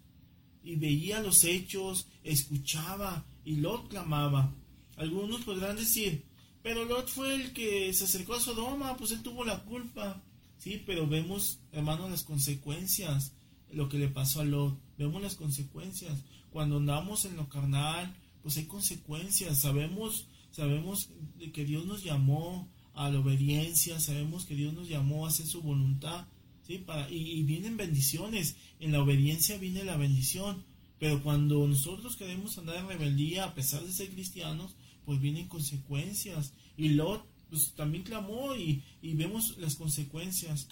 y 0.63 0.75
veía 0.75 1.21
los 1.21 1.45
hechos, 1.45 2.07
escuchaba 2.23 3.25
y 3.45 3.55
Lot 3.55 3.89
clamaba. 3.89 4.53
Algunos 4.97 5.41
podrán 5.41 5.77
decir, 5.77 6.25
pero 6.61 6.85
Lot 6.85 7.07
fue 7.07 7.35
el 7.35 7.53
que 7.53 7.93
se 7.93 8.03
acercó 8.03 8.33
a 8.33 8.41
Sodoma, 8.41 8.97
pues 8.97 9.11
él 9.11 9.21
tuvo 9.23 9.45
la 9.45 9.63
culpa. 9.63 10.21
Sí, 10.57 10.83
pero 10.85 11.07
vemos, 11.07 11.59
hermanos, 11.71 12.09
las 12.09 12.23
consecuencias 12.23 13.33
lo 13.73 13.89
que 13.89 13.97
le 13.97 14.07
pasó 14.07 14.41
a 14.41 14.45
Lot. 14.45 14.79
Vemos 14.97 15.21
las 15.21 15.35
consecuencias. 15.35 16.23
Cuando 16.51 16.77
andamos 16.77 17.25
en 17.25 17.35
lo 17.35 17.49
carnal, 17.49 18.15
pues 18.41 18.57
hay 18.57 18.65
consecuencias. 18.65 19.59
Sabemos, 19.59 20.27
sabemos 20.51 21.09
que 21.53 21.65
Dios 21.65 21.85
nos 21.85 22.03
llamó 22.03 22.69
a 22.93 23.09
la 23.09 23.19
obediencia, 23.19 23.99
sabemos 23.99 24.45
que 24.45 24.55
Dios 24.55 24.73
nos 24.73 24.87
llamó 24.87 25.25
a 25.25 25.29
hacer 25.29 25.47
su 25.47 25.61
voluntad, 25.61 26.27
¿sí? 26.65 26.77
Para, 26.77 27.09
y, 27.09 27.41
vienen 27.43 27.77
bendiciones. 27.77 28.55
En 28.79 28.91
la 28.91 29.01
obediencia 29.01 29.57
viene 29.57 29.83
la 29.83 29.97
bendición. 29.97 30.63
Pero 30.99 31.21
cuando 31.21 31.67
nosotros 31.67 32.15
queremos 32.15 32.57
andar 32.57 32.77
en 32.77 32.87
rebeldía, 32.87 33.45
a 33.45 33.55
pesar 33.55 33.83
de 33.83 33.91
ser 33.91 34.09
cristianos, 34.09 34.75
pues 35.05 35.19
vienen 35.19 35.47
consecuencias. 35.47 36.53
Y 36.77 36.89
Lot 36.89 37.25
pues, 37.49 37.73
también 37.73 38.03
clamó 38.03 38.55
y, 38.55 38.83
y 39.01 39.15
vemos 39.15 39.57
las 39.57 39.75
consecuencias. 39.75 40.67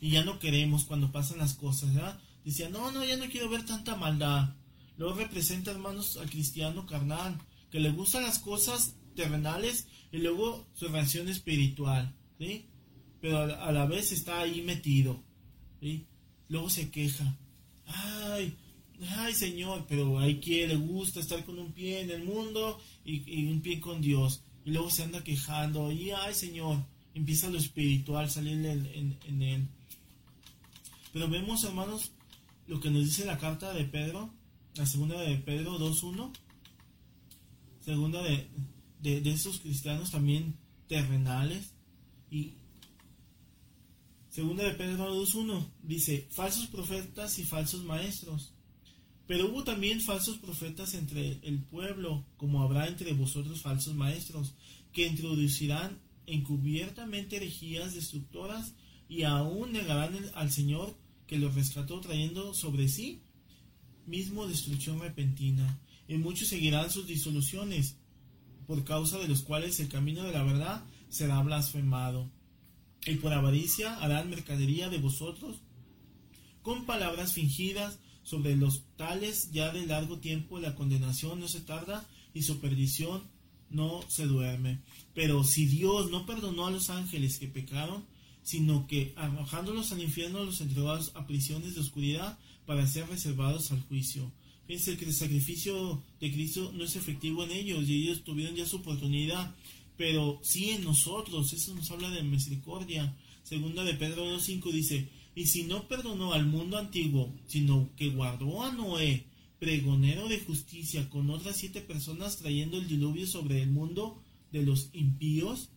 Y 0.00 0.10
ya 0.10 0.24
no 0.24 0.38
queremos 0.38 0.84
cuando 0.84 1.12
pasan 1.12 1.38
las 1.38 1.54
cosas, 1.54 1.94
¿verdad? 1.94 2.18
Decía, 2.44 2.68
no, 2.68 2.90
no, 2.90 3.04
ya 3.04 3.16
no 3.16 3.28
quiero 3.28 3.48
ver 3.48 3.64
tanta 3.64 3.96
maldad. 3.96 4.54
Luego 4.96 5.14
representa, 5.14 5.70
hermanos, 5.70 6.16
al 6.16 6.30
cristiano 6.30 6.86
carnal, 6.86 7.38
que 7.70 7.80
le 7.80 7.90
gustan 7.90 8.22
las 8.22 8.38
cosas 8.38 8.94
terrenales 9.16 9.88
y 10.12 10.18
luego 10.18 10.68
su 10.74 10.86
reacción 10.88 11.28
espiritual, 11.28 12.14
¿sí? 12.38 12.66
Pero 13.20 13.38
a 13.38 13.72
la 13.72 13.86
vez 13.86 14.12
está 14.12 14.40
ahí 14.40 14.62
metido, 14.62 15.20
¿sí? 15.80 16.06
Luego 16.48 16.70
se 16.70 16.90
queja, 16.90 17.36
ay, 17.86 18.56
ay 19.16 19.34
Señor, 19.34 19.86
pero 19.88 20.20
hay 20.20 20.38
quien 20.38 20.68
le 20.68 20.76
gusta 20.76 21.18
estar 21.18 21.44
con 21.44 21.58
un 21.58 21.72
pie 21.72 22.02
en 22.02 22.10
el 22.10 22.22
mundo 22.22 22.78
y, 23.04 23.46
un 23.46 23.60
pie 23.60 23.80
con 23.80 24.00
Dios, 24.00 24.44
y 24.64 24.70
luego 24.70 24.90
se 24.90 25.02
anda 25.02 25.24
quejando, 25.24 25.90
y 25.90 26.12
ay 26.12 26.34
Señor, 26.34 26.78
empieza 27.14 27.50
lo 27.50 27.58
espiritual 27.58 28.30
salir 28.30 28.64
en, 28.64 29.18
en 29.26 29.42
él. 29.42 29.68
Pero 31.12 31.28
vemos, 31.28 31.64
hermanos, 31.64 32.12
lo 32.68 32.78
que 32.78 32.90
nos 32.90 33.04
dice 33.04 33.24
la 33.24 33.38
carta 33.38 33.72
de 33.72 33.84
Pedro, 33.84 34.30
la 34.74 34.86
segunda 34.86 35.20
de 35.20 35.36
Pedro 35.38 35.78
2.1, 35.78 36.30
segunda 37.80 38.22
de, 38.22 38.48
de, 39.00 39.18
esos 39.30 39.60
cristianos 39.60 40.10
también 40.10 40.56
terrenales, 40.88 41.72
y 42.30 42.54
segunda 44.30 44.64
de 44.64 44.72
Pedro 44.72 45.14
2.1 45.14 45.66
dice, 45.82 46.26
falsos 46.30 46.66
profetas 46.66 47.38
y 47.38 47.44
falsos 47.44 47.84
maestros. 47.84 48.52
Pero 49.26 49.50
hubo 49.50 49.64
también 49.64 50.00
falsos 50.00 50.38
profetas 50.38 50.94
entre 50.94 51.40
el 51.42 51.60
pueblo, 51.60 52.24
como 52.36 52.62
habrá 52.62 52.86
entre 52.86 53.12
vosotros 53.12 53.62
falsos 53.62 53.94
maestros, 53.94 54.54
que 54.92 55.06
introducirán 55.06 55.98
encubiertamente 56.26 57.36
herejías 57.36 57.94
destructoras 57.94 58.74
y 59.08 59.22
aún 59.22 59.72
negarán 59.72 60.16
al 60.34 60.50
Señor 60.50 60.96
que 61.26 61.38
los 61.38 61.54
rescató 61.54 62.00
trayendo 62.00 62.54
sobre 62.54 62.88
sí 62.88 63.22
mismo 64.06 64.46
destrucción 64.46 65.00
repentina, 65.00 65.80
y 66.08 66.16
muchos 66.16 66.48
seguirán 66.48 66.90
sus 66.90 67.06
disoluciones, 67.06 67.96
por 68.66 68.84
causa 68.84 69.18
de 69.18 69.28
los 69.28 69.42
cuales 69.42 69.78
el 69.80 69.88
camino 69.88 70.22
de 70.22 70.32
la 70.32 70.42
verdad 70.42 70.84
será 71.08 71.40
blasfemado. 71.42 72.30
Y 73.06 73.14
por 73.16 73.32
avaricia 73.32 73.96
harán 74.00 74.30
mercadería 74.30 74.88
de 74.88 74.98
vosotros, 74.98 75.60
con 76.62 76.84
palabras 76.84 77.32
fingidas, 77.32 77.98
sobre 78.24 78.56
los 78.56 78.82
tales 78.96 79.52
ya 79.52 79.72
de 79.72 79.86
largo 79.86 80.18
tiempo 80.18 80.58
la 80.58 80.74
condenación 80.74 81.38
no 81.38 81.46
se 81.46 81.60
tarda 81.60 82.04
y 82.34 82.42
su 82.42 82.58
perdición 82.58 83.22
no 83.70 84.02
se 84.08 84.26
duerme. 84.26 84.80
Pero 85.14 85.44
si 85.44 85.66
Dios 85.66 86.10
no 86.10 86.26
perdonó 86.26 86.66
a 86.66 86.72
los 86.72 86.90
ángeles 86.90 87.38
que 87.38 87.46
pecaron, 87.46 88.04
sino 88.42 88.88
que 88.88 89.12
arrojándolos 89.16 89.92
al 89.92 90.02
infierno 90.02 90.44
los 90.44 90.60
entregó 90.60 90.90
a 90.90 91.26
prisiones 91.26 91.76
de 91.76 91.80
oscuridad 91.80 92.36
para 92.66 92.86
ser 92.86 93.08
reservados 93.08 93.70
al 93.70 93.80
juicio. 93.82 94.32
Fíjense 94.66 94.96
que 94.96 95.04
el 95.04 95.14
sacrificio 95.14 96.02
de 96.20 96.32
Cristo 96.32 96.72
no 96.74 96.84
es 96.84 96.96
efectivo 96.96 97.44
en 97.44 97.52
ellos 97.52 97.88
y 97.88 98.02
ellos 98.02 98.24
tuvieron 98.24 98.56
ya 98.56 98.66
su 98.66 98.76
oportunidad, 98.76 99.54
pero 99.96 100.40
sí 100.42 100.70
en 100.70 100.84
nosotros, 100.84 101.52
eso 101.52 101.74
nos 101.74 101.90
habla 101.90 102.10
de 102.10 102.22
misericordia. 102.22 103.16
Segunda 103.44 103.84
de 103.84 103.94
Pedro 103.94 104.26
2.5 104.36 104.72
dice, 104.72 105.08
y 105.36 105.46
si 105.46 105.64
no 105.64 105.86
perdonó 105.86 106.32
al 106.32 106.46
mundo 106.46 106.78
antiguo, 106.78 107.32
sino 107.46 107.90
que 107.96 108.08
guardó 108.08 108.64
a 108.64 108.72
Noé, 108.72 109.24
pregonero 109.60 110.28
de 110.28 110.40
justicia, 110.40 111.08
con 111.10 111.30
otras 111.30 111.56
siete 111.56 111.80
personas 111.80 112.38
trayendo 112.38 112.78
el 112.78 112.88
diluvio 112.88 113.26
sobre 113.26 113.62
el 113.62 113.70
mundo 113.70 114.20
de 114.50 114.62
los 114.62 114.90
impíos, 114.92 115.68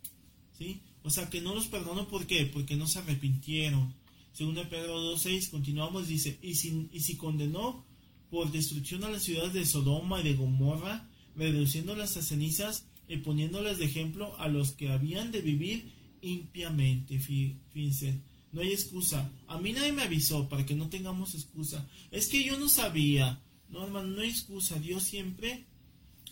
¿sí? 0.58 0.80
O 1.04 1.10
sea, 1.10 1.30
que 1.30 1.42
no 1.42 1.54
los 1.54 1.68
perdonó, 1.68 2.08
¿por 2.08 2.26
qué? 2.26 2.46
Porque 2.46 2.76
no 2.76 2.88
se 2.88 3.00
arrepintieron. 3.00 3.94
Según 4.34 4.56
Pedro 4.56 5.16
2.6, 5.16 5.50
continuamos, 5.50 6.08
dice, 6.08 6.40
y 6.42 6.56
si, 6.56 6.90
y 6.92 7.02
si 7.02 7.18
condenó 7.18 7.86
por 8.30 8.52
destrucción 8.52 9.04
a 9.04 9.10
las 9.10 9.24
ciudades 9.24 9.54
de 9.54 9.66
Sodoma 9.66 10.22
y 10.22 10.24
de 10.24 10.36
Gomorra, 10.36 11.10
reduciéndolas 11.36 12.18
a 12.18 12.22
cenizas 12.22 12.86
y 13.08 13.18
poniéndolas 13.18 13.78
de 13.78 13.86
ejemplo 13.86 14.38
a 14.40 14.48
los 14.48 14.72
que 14.72 14.90
habían 14.90 15.32
de 15.32 15.42
vivir 15.42 15.92
impiamente. 16.22 17.20
Fíjense, 17.20 18.22
no 18.52 18.62
hay 18.62 18.72
excusa. 18.72 19.32
A 19.48 19.58
mí 19.60 19.74
nadie 19.74 19.92
me 19.92 20.04
avisó 20.04 20.48
para 20.48 20.66
que 20.66 20.76
no 20.76 20.90
tengamos 20.90 21.34
excusa. 21.34 21.88
Es 22.12 22.28
que 22.28 22.44
yo 22.44 22.60
no 22.60 22.70
sabía. 22.70 23.42
No, 23.70 23.84
hermano, 23.84 24.10
no 24.10 24.22
hay 24.22 24.30
excusa. 24.30 24.80
Dios 24.80 25.04
siempre 25.04 25.66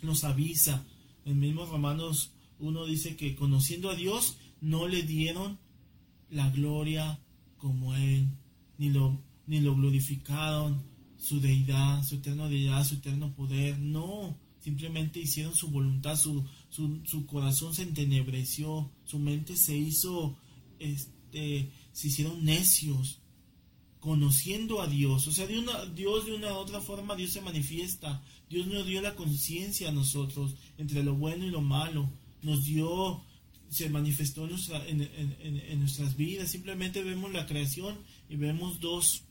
nos 0.01 0.23
avisa. 0.23 0.85
En 1.25 1.39
mismo 1.39 1.65
Romanos 1.65 2.31
1 2.59 2.85
dice 2.85 3.15
que 3.15 3.35
conociendo 3.35 3.89
a 3.89 3.95
Dios, 3.95 4.37
no 4.61 4.87
le 4.87 5.03
dieron 5.03 5.59
la 6.29 6.49
gloria 6.49 7.19
como 7.57 7.95
Él, 7.95 8.27
ni 8.77 8.89
lo, 8.89 9.21
ni 9.45 9.59
lo 9.59 9.75
glorificaron, 9.75 10.83
su 11.17 11.39
deidad, 11.39 12.03
su 12.03 12.15
eterno 12.15 12.49
deidad, 12.49 12.85
su 12.85 12.95
eterno 12.95 13.33
poder, 13.33 13.79
no, 13.79 14.37
simplemente 14.59 15.19
hicieron 15.19 15.55
su 15.55 15.69
voluntad, 15.69 16.15
su, 16.17 16.45
su, 16.69 17.01
su 17.05 17.25
corazón 17.25 17.73
se 17.73 17.83
entenebreció, 17.83 18.91
su 19.05 19.19
mente 19.19 19.55
se 19.55 19.77
hizo, 19.77 20.37
este, 20.79 21.71
se 21.91 22.07
hicieron 22.07 22.43
necios, 22.43 23.19
conociendo 23.99 24.81
a 24.81 24.87
Dios, 24.87 25.27
o 25.27 25.31
sea, 25.31 25.47
de 25.47 25.59
una, 25.59 25.85
Dios 25.85 26.25
de 26.25 26.35
una 26.35 26.53
u 26.53 26.57
otra 26.57 26.81
forma, 26.81 27.15
Dios 27.15 27.31
se 27.31 27.41
manifiesta, 27.41 28.23
Dios 28.49 28.67
nos 28.67 28.85
dio 28.85 29.01
la 29.01 29.15
conciencia 29.15 29.89
a 29.89 29.93
nosotros 29.93 30.55
entre 30.77 31.03
lo 31.03 31.15
bueno 31.15 31.45
y 31.45 31.49
lo 31.49 31.61
malo, 31.61 32.09
nos 32.41 32.63
dio 32.63 33.21
se 33.69 33.89
manifestó 33.89 34.43
en, 34.45 34.51
nuestra, 34.51 34.87
en, 34.87 35.79
nuestras 35.79 36.15
vidas. 36.15 36.49
Simplemente 36.49 37.03
vemos 37.03 37.31
la 37.33 37.45
creación 37.45 37.97
y 38.29 38.35
vemos 38.37 38.79
dos, 38.79 39.23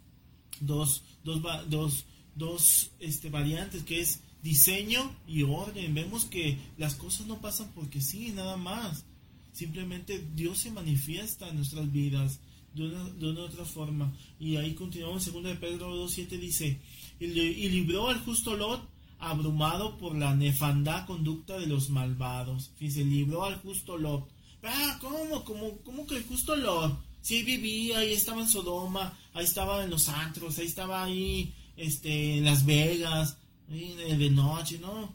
dos, 0.61 1.03
dos, 1.25 1.43
dos, 1.69 2.05
dos 2.35 2.91
este, 3.01 3.31
variantes, 3.31 3.83
que 3.85 4.01
es 4.01 4.21
diseño 4.43 5.15
y 5.27 5.43
orden. 5.43 5.95
Vemos 5.95 6.25
que 6.25 6.59
las 6.77 6.95
cosas 6.95 7.27
no 7.27 7.41
pasan 7.41 7.73
porque 7.75 8.01
sí, 8.01 8.33
nada 8.33 8.57
más. 8.57 9.05
Simplemente 9.53 10.25
Dios 10.35 10.59
se 10.59 10.71
manifiesta 10.71 11.49
en 11.49 11.57
nuestras 11.57 11.91
vidas 11.91 12.41
de 12.75 12.87
una, 12.87 13.05
de 13.05 13.31
una 13.31 13.41
otra 13.43 13.65
forma. 13.65 14.13
Y 14.39 14.57
ahí 14.57 14.75
continuamos, 14.75 15.27
en 15.27 15.43
2 15.43 15.57
Pedro 15.57 15.97
2.7 16.07 16.39
dice, 16.39 16.81
y, 17.19 17.25
y 17.25 17.69
libró 17.71 18.09
al 18.09 18.21
justo 18.21 18.55
Lot 18.57 18.97
abrumado 19.19 19.97
por 19.97 20.15
la 20.15 20.35
nefanda 20.35 21.07
conducta 21.07 21.59
de 21.59 21.67
los 21.67 21.91
malvados. 21.91 22.71
Fíjense, 22.77 23.05
libró 23.05 23.45
al 23.45 23.57
justo 23.57 23.97
Lot. 23.97 24.29
Ah, 24.63 24.99
¿cómo? 25.01 25.45
¿Cómo, 25.45 25.79
cómo 25.85 26.07
que 26.07 26.17
el 26.17 26.25
justo 26.25 26.55
Lot? 26.57 26.99
Si 27.27 27.43
vivía, 27.43 27.99
ahí 27.99 28.13
estaba 28.13 28.43
en 28.43 28.49
Sodoma, 28.49 29.19
ahí 29.35 29.45
estaba 29.45 29.83
en 29.83 29.91
los 29.91 30.09
antros, 30.09 30.61
ahí 30.61 30.67
estaba 30.67 31.03
ahí, 31.03 31.53
este, 31.77 32.39
en 32.39 32.45
Las 32.45 32.65
Vegas, 32.65 33.37
de 33.67 34.31
noche, 34.31 34.79
¿no? 34.79 35.13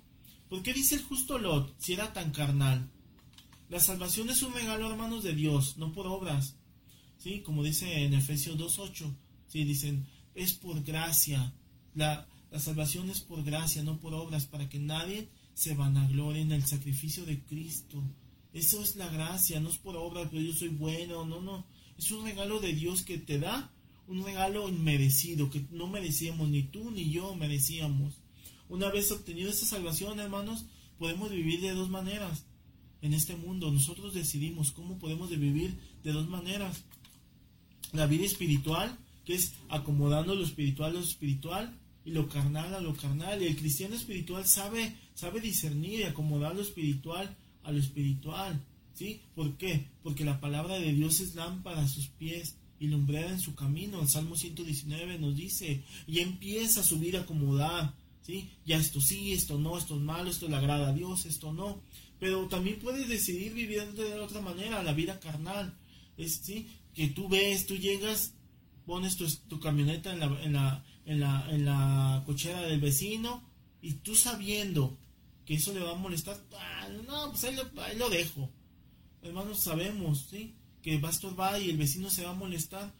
¿Por 0.50 0.62
qué 0.62 0.74
dice 0.74 0.96
el 0.96 1.04
justo 1.04 1.38
Lot 1.38 1.74
si 1.78 1.94
era 1.94 2.12
tan 2.12 2.32
carnal? 2.32 2.92
La 3.70 3.80
salvación 3.80 4.30
es 4.30 4.44
un 4.44 4.54
regalo, 4.54 4.92
hermanos, 4.92 5.24
de 5.24 5.34
Dios, 5.34 5.78
no 5.78 5.94
por 5.94 6.06
obras. 6.06 6.58
¿Sí? 7.18 7.44
Como 7.44 7.64
dice 7.64 8.04
en 8.04 8.14
Efesios 8.14 8.58
2.8. 8.58 9.16
Sí, 9.48 9.64
dicen, 9.64 10.06
es 10.36 10.52
por 10.52 10.84
gracia. 10.84 11.54
La, 11.96 12.28
la 12.52 12.60
salvación 12.60 13.10
es 13.10 13.22
por 13.22 13.42
gracia, 13.42 13.84
no 13.84 14.02
por 14.02 14.14
obras, 14.14 14.46
para 14.48 14.68
que 14.68 14.80
nadie 14.80 15.30
se 15.54 15.76
vanaglorie 15.76 16.42
en 16.42 16.52
el 16.52 16.66
sacrificio 16.66 17.24
de 17.24 17.42
Cristo. 17.42 18.04
Eso 18.52 18.84
es 18.84 18.98
la 18.98 19.08
gracia, 19.08 19.62
no 19.62 19.70
es 19.70 19.78
por 19.78 19.96
obras, 19.96 20.28
pero 20.30 20.44
yo 20.44 20.52
soy 20.52 20.68
bueno, 20.68 21.24
no, 21.24 21.40
no. 21.40 21.66
Es 22.02 22.10
un 22.10 22.26
regalo 22.26 22.60
de 22.60 22.74
Dios 22.74 23.04
que 23.04 23.20
te 23.20 23.38
da, 23.38 23.72
un 24.08 24.24
regalo 24.24 24.68
inmerecido, 24.68 25.52
que 25.52 25.64
no 25.70 25.86
merecíamos, 25.86 26.50
ni 26.50 26.64
tú 26.64 26.90
ni 26.90 27.12
yo 27.12 27.36
merecíamos. 27.36 28.16
Una 28.70 28.90
vez 28.90 29.12
obtenido 29.12 29.52
esta 29.52 29.68
salvación, 29.68 30.20
hermanos, 30.20 30.66
podemos 30.98 31.30
vivir 31.30 31.62
de 31.62 31.74
dos 31.74 31.92
maneras 31.92 32.44
en 33.04 33.14
este 33.14 33.36
mundo. 33.36 33.72
Nosotros 33.72 34.16
decidimos 34.16 34.72
cómo 34.72 34.98
podemos 34.98 35.30
vivir 35.30 35.78
de 36.04 36.12
dos 36.12 36.28
maneras. 36.28 36.86
La 37.94 38.08
vida 38.08 38.26
espiritual, 38.26 38.98
que 39.24 39.36
es 39.36 39.54
acomodando 39.70 40.34
lo 40.34 40.44
espiritual 40.44 40.90
a 40.90 40.94
lo 40.96 41.02
espiritual, 41.02 41.78
y 42.04 42.14
lo 42.14 42.28
carnal 42.28 42.74
a 42.74 42.82
lo 42.82 42.96
carnal. 42.96 43.44
Y 43.44 43.46
el 43.46 43.56
cristiano 43.56 43.94
espiritual 43.94 44.48
sabe, 44.48 44.96
sabe 45.14 45.40
discernir 45.40 46.00
y 46.00 46.04
acomodar 46.04 46.56
lo 46.56 46.64
espiritual 46.64 47.38
a 47.62 47.72
lo 47.72 47.78
espiritual. 47.78 48.60
¿Sí? 49.02 49.20
¿Por 49.34 49.58
qué? 49.58 49.88
Porque 50.04 50.24
la 50.24 50.40
palabra 50.40 50.78
de 50.78 50.94
Dios 50.94 51.22
es 51.22 51.34
lámpara 51.34 51.82
a 51.82 51.88
sus 51.88 52.10
pies 52.10 52.58
y 52.80 52.86
lumbrera 52.86 53.32
en 53.32 53.40
su 53.40 53.56
camino. 53.56 54.00
El 54.00 54.08
Salmo 54.08 54.36
119 54.36 55.18
nos 55.18 55.36
dice, 55.36 55.84
y 56.06 56.20
empieza 56.20 56.84
su 56.84 57.00
vida 57.00 57.18
a 57.18 57.22
acomodar. 57.24 57.96
¿Sí? 58.22 58.52
Ya 58.64 58.78
esto 58.78 59.02
sí, 59.02 59.32
esto 59.32 59.58
no, 59.58 59.76
esto 59.76 59.96
es 59.96 60.02
malo, 60.02 60.30
esto 60.30 60.48
le 60.48 60.56
agrada 60.56 60.90
a 60.90 60.94
Dios, 60.94 61.26
esto 61.26 61.52
no. 61.52 61.82
Pero 62.20 62.48
también 62.48 62.78
puedes 62.78 63.10
decidir 63.10 63.56
vivir 63.56 63.92
de 63.94 64.20
otra 64.20 64.40
manera, 64.40 64.84
la 64.84 64.94
vida 64.94 65.20
carnal. 65.20 65.76
¿sí? 66.20 66.68
Que 66.94 67.08
tú 67.08 67.28
ves, 67.28 67.66
tú 67.66 67.78
llegas, 67.78 68.36
pones 68.86 69.18
tu, 69.18 69.28
tu 69.48 69.60
camioneta 69.60 70.14
en 70.14 70.54
la, 70.54 70.84
en 71.08 71.66
la 71.66 72.22
cochera 72.28 72.62
del 72.68 72.80
vecino 72.80 73.42
y 73.82 73.94
tú 73.94 74.14
sabiendo 74.14 74.96
que 75.44 75.56
eso 75.56 75.74
le 75.74 75.80
va 75.80 75.94
a 75.94 75.96
molestar, 75.96 76.40
ah, 76.56 76.88
no, 77.08 77.32
pues 77.32 77.44
ahí 77.46 77.98
lo 77.98 78.08
dejo. 78.08 78.52
Hermanos, 79.24 79.60
sabemos, 79.60 80.28
¿sí? 80.30 80.54
Que 80.82 81.00
va 81.00 81.10
a 81.10 81.12
estorbar 81.12 81.62
y 81.62 81.70
el 81.70 81.78
vecino 81.78 82.10
se 82.10 82.24
va 82.24 82.32
a 82.32 82.36
molestar. 82.36 82.94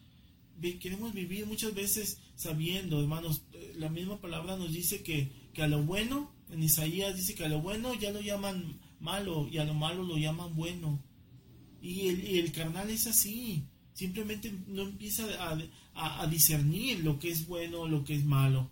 Queremos 0.80 1.12
vivir 1.12 1.46
muchas 1.46 1.74
veces 1.74 2.18
sabiendo, 2.36 3.00
hermanos, 3.00 3.42
eh, 3.52 3.74
la 3.76 3.88
misma 3.88 4.20
palabra 4.20 4.56
nos 4.56 4.72
dice 4.72 5.02
que, 5.02 5.30
que 5.52 5.62
a 5.62 5.66
lo 5.66 5.82
bueno, 5.82 6.30
en 6.50 6.62
Isaías 6.62 7.16
dice 7.16 7.34
que 7.34 7.44
a 7.44 7.48
lo 7.48 7.60
bueno 7.60 7.94
ya 7.94 8.12
lo 8.12 8.20
llaman 8.20 8.78
malo 9.00 9.48
y 9.50 9.58
a 9.58 9.64
lo 9.64 9.74
malo 9.74 10.04
lo 10.04 10.16
llaman 10.16 10.54
bueno. 10.54 11.02
Y 11.80 12.08
el, 12.08 12.24
y 12.28 12.38
el 12.38 12.52
carnal 12.52 12.90
es 12.90 13.08
así, 13.08 13.64
simplemente 13.92 14.54
no 14.68 14.82
empieza 14.82 15.24
a, 15.44 15.58
a, 16.22 16.26
discernir 16.28 17.00
lo 17.00 17.18
que 17.18 17.30
es 17.30 17.46
bueno, 17.46 17.88
lo 17.88 18.04
que 18.04 18.14
es 18.14 18.24
malo. 18.24 18.70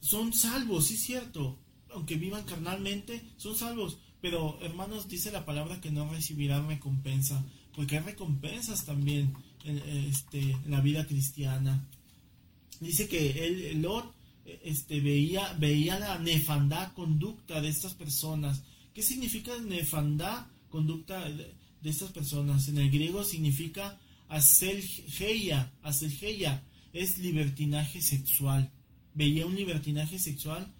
Son 0.00 0.32
salvos, 0.32 0.88
sí 0.88 0.94
es 0.94 1.02
cierto, 1.02 1.58
aunque 1.90 2.16
vivan 2.16 2.44
carnalmente, 2.44 3.22
son 3.36 3.54
salvos, 3.56 3.98
pero 4.20 4.58
hermanos, 4.62 5.08
dice 5.08 5.30
la 5.30 5.44
palabra 5.44 5.80
que 5.80 5.90
no 5.90 6.10
recibirán 6.10 6.68
recompensa, 6.68 7.44
porque 7.74 7.98
hay 7.98 8.04
recompensas 8.04 8.84
también 8.84 9.32
en, 9.64 9.78
este, 9.78 10.40
en 10.40 10.70
la 10.70 10.80
vida 10.80 11.06
cristiana. 11.06 11.86
Dice 12.80 13.08
que 13.08 13.46
el 13.46 13.82
Lot 13.82 14.14
este, 14.62 15.00
veía, 15.00 15.52
veía 15.54 15.98
la 15.98 16.18
nefandad 16.18 16.92
conducta 16.92 17.60
de 17.60 17.68
estas 17.68 17.94
personas. 17.94 18.62
¿Qué 18.94 19.02
significa 19.02 19.52
nefandad 19.58 20.46
conducta 20.68 21.28
de, 21.28 21.54
estas 21.84 22.10
personas? 22.12 22.68
En 22.68 22.78
el 22.78 22.90
griego 22.90 23.24
significa 23.24 23.98
aselgeia, 24.28 25.72
aselgeia, 25.82 26.62
es 26.92 27.18
libertinaje 27.18 28.00
sexual. 28.00 28.70
Veía 29.14 29.46
un 29.46 29.56
libertinaje 29.56 30.18
sexual 30.18 30.72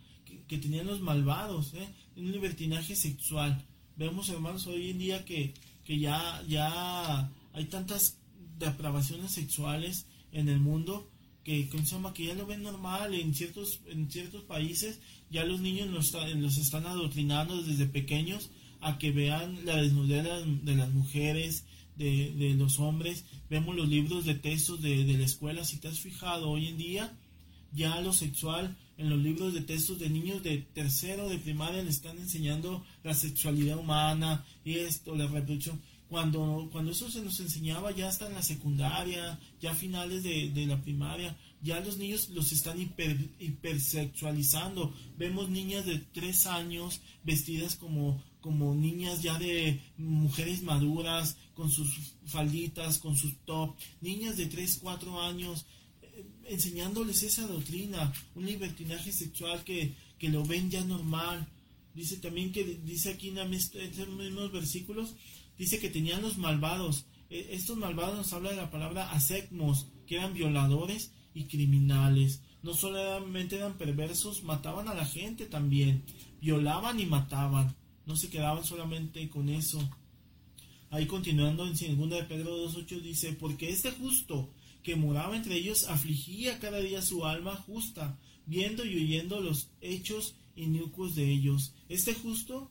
que, 0.49 0.59
tenían 0.59 0.87
los 0.87 1.01
malvados, 1.01 1.75
¿eh? 1.75 1.89
Un 2.21 2.33
libertinaje 2.33 2.95
sexual. 2.97 3.65
Vemos, 3.97 4.29
hermanos, 4.29 4.67
hoy 4.67 4.91
en 4.91 4.99
día 4.99 5.25
que, 5.25 5.55
que 5.85 5.99
ya, 5.99 6.43
ya 6.49 7.31
hay 7.53 7.65
tantas 7.67 8.19
depravaciones 8.59 9.33
sexuales 9.33 10.07
en 10.33 10.49
el 10.49 10.61
mundo 10.61 11.11
que, 11.45 11.69
que 11.69 12.25
ya 12.25 12.35
lo 12.35 12.47
ven 12.47 12.63
normal 12.63 13.15
en 13.15 13.35
ciertos, 13.35 13.81
en 13.87 14.11
ciertos 14.11 14.45
países, 14.45 15.01
ya 15.31 15.45
los 15.45 15.61
niños 15.61 15.89
los, 15.89 16.13
los 16.37 16.59
están 16.59 16.87
adoctrinando 16.87 17.63
desde 17.63 17.87
pequeños 17.87 18.51
a 18.81 18.99
que 18.99 19.11
vean 19.11 19.65
la 19.65 19.77
desnudez 19.77 20.25
de 20.63 20.77
las, 20.77 20.91
mujeres, 20.91 21.65
de, 21.97 22.33
de, 22.33 22.55
los 22.55 22.79
hombres, 22.79 23.25
vemos 23.49 23.77
los 23.77 23.89
libros 23.89 24.25
de 24.25 24.35
textos 24.35 24.81
de, 24.81 25.05
de, 25.05 25.19
la 25.19 25.25
escuela, 25.25 25.65
si 25.65 25.79
te 25.79 25.89
has 25.89 26.01
fijado 26.01 26.49
hoy 26.51 26.69
en 26.69 26.79
día, 26.79 27.19
ya 27.73 28.01
lo 28.01 28.13
sexual, 28.13 28.77
en 29.01 29.09
los 29.09 29.19
libros 29.19 29.55
de 29.55 29.63
textos 29.63 29.99
de 29.99 30.11
niños 30.11 30.43
de 30.43 30.59
tercero, 30.59 31.29
de 31.31 31.39
primaria, 31.39 31.83
le 31.83 31.89
están 31.89 32.19
enseñando 32.19 32.85
la 33.03 33.15
sexualidad 33.15 33.79
humana 33.79 34.45
y 34.63 34.75
esto, 34.77 35.17
la 35.17 35.27
reproducción 35.27 35.81
cuando, 36.11 36.69
cuando 36.71 36.91
eso 36.91 37.11
se 37.11 37.23
nos 37.23 37.39
enseñaba 37.41 37.93
ya 37.93 38.09
hasta 38.09 38.27
en 38.27 38.35
la 38.35 38.43
secundaria, 38.43 39.39
ya 39.61 39.71
a 39.71 39.75
finales 39.75 40.23
de, 40.23 40.51
de 40.51 40.67
la 40.67 40.83
primaria, 40.83 41.37
ya 41.63 41.81
los 41.81 41.97
niños 41.99 42.29
los 42.31 42.53
están 42.53 42.81
hiper, 42.81 43.17
hipersexualizando. 43.39 44.93
Vemos 45.17 45.49
niñas 45.49 45.87
de 45.87 45.99
tres 46.13 46.47
años 46.47 47.01
vestidas 47.23 47.77
como, 47.77 48.23
como 48.41 48.75
niñas 48.75 49.23
ya 49.23 49.39
de 49.39 49.81
mujeres 49.97 50.63
maduras, 50.63 51.39
con 51.55 51.71
sus 51.71 52.17
falditas, 52.27 52.99
con 52.99 53.17
sus 53.17 53.37
top, 53.45 53.77
niñas 54.01 54.37
de 54.37 54.47
tres, 54.47 54.79
cuatro 54.83 55.23
años, 55.23 55.65
enseñándoles 56.51 57.23
esa 57.23 57.47
doctrina, 57.47 58.13
un 58.35 58.45
libertinaje 58.45 59.13
sexual 59.13 59.63
que, 59.65 59.95
que 60.19 60.29
lo 60.29 60.45
ven 60.45 60.71
ya 60.71 60.85
normal. 60.85 61.47
Dice 61.95 62.17
también 62.17 62.53
que 62.53 62.65
dice 62.85 63.11
aquí 63.11 63.29
en 63.29 63.39
estos 63.55 64.09
mismos 64.09 64.53
versículos 64.53 65.15
dice 65.57 65.79
que 65.79 65.91
tenían 65.91 66.23
los 66.23 66.39
malvados. 66.39 67.07
E, 67.31 67.55
estos 67.55 67.77
malvados 67.77 68.17
nos 68.17 68.33
habla 68.33 68.51
de 68.51 68.57
la 68.57 68.71
palabra 68.71 69.11
asecmos, 69.13 69.87
que 70.07 70.17
eran 70.17 70.35
violadores 70.35 71.13
y 71.35 71.45
criminales. 71.45 72.43
No 72.63 72.75
solamente 72.75 73.57
eran 73.57 73.79
perversos, 73.79 74.43
mataban 74.43 74.89
a 74.89 74.95
la 74.95 75.07
gente 75.07 75.47
también. 75.47 76.03
Violaban 76.41 76.99
y 76.99 77.07
mataban. 77.07 77.77
No 78.07 78.17
se 78.17 78.29
quedaban 78.29 78.65
solamente 78.65 79.29
con 79.31 79.49
eso. 79.49 79.79
Ahí 80.91 81.07
continuando 81.07 81.65
en 81.65 81.75
2 81.75 82.11
de 82.11 82.25
Pedro 82.25 82.67
2.8 82.69 83.01
dice, 83.01 83.33
porque 83.35 83.71
este 83.71 83.93
justo 83.93 84.51
que 84.83 84.97
moraba 84.97 85.37
entre 85.37 85.57
ellos 85.57 85.89
afligía 85.89 86.59
cada 86.59 86.79
día 86.79 87.03
su 87.03 87.27
alma 87.27 87.57
justa, 87.57 88.19
viendo 88.47 88.85
y 88.85 88.97
oyendo 88.97 89.41
los 89.41 89.71
hechos 89.81 90.37
inicuos 90.57 91.15
de 91.15 91.31
ellos. 91.31 91.75
Este 91.89 92.15
justo 92.15 92.71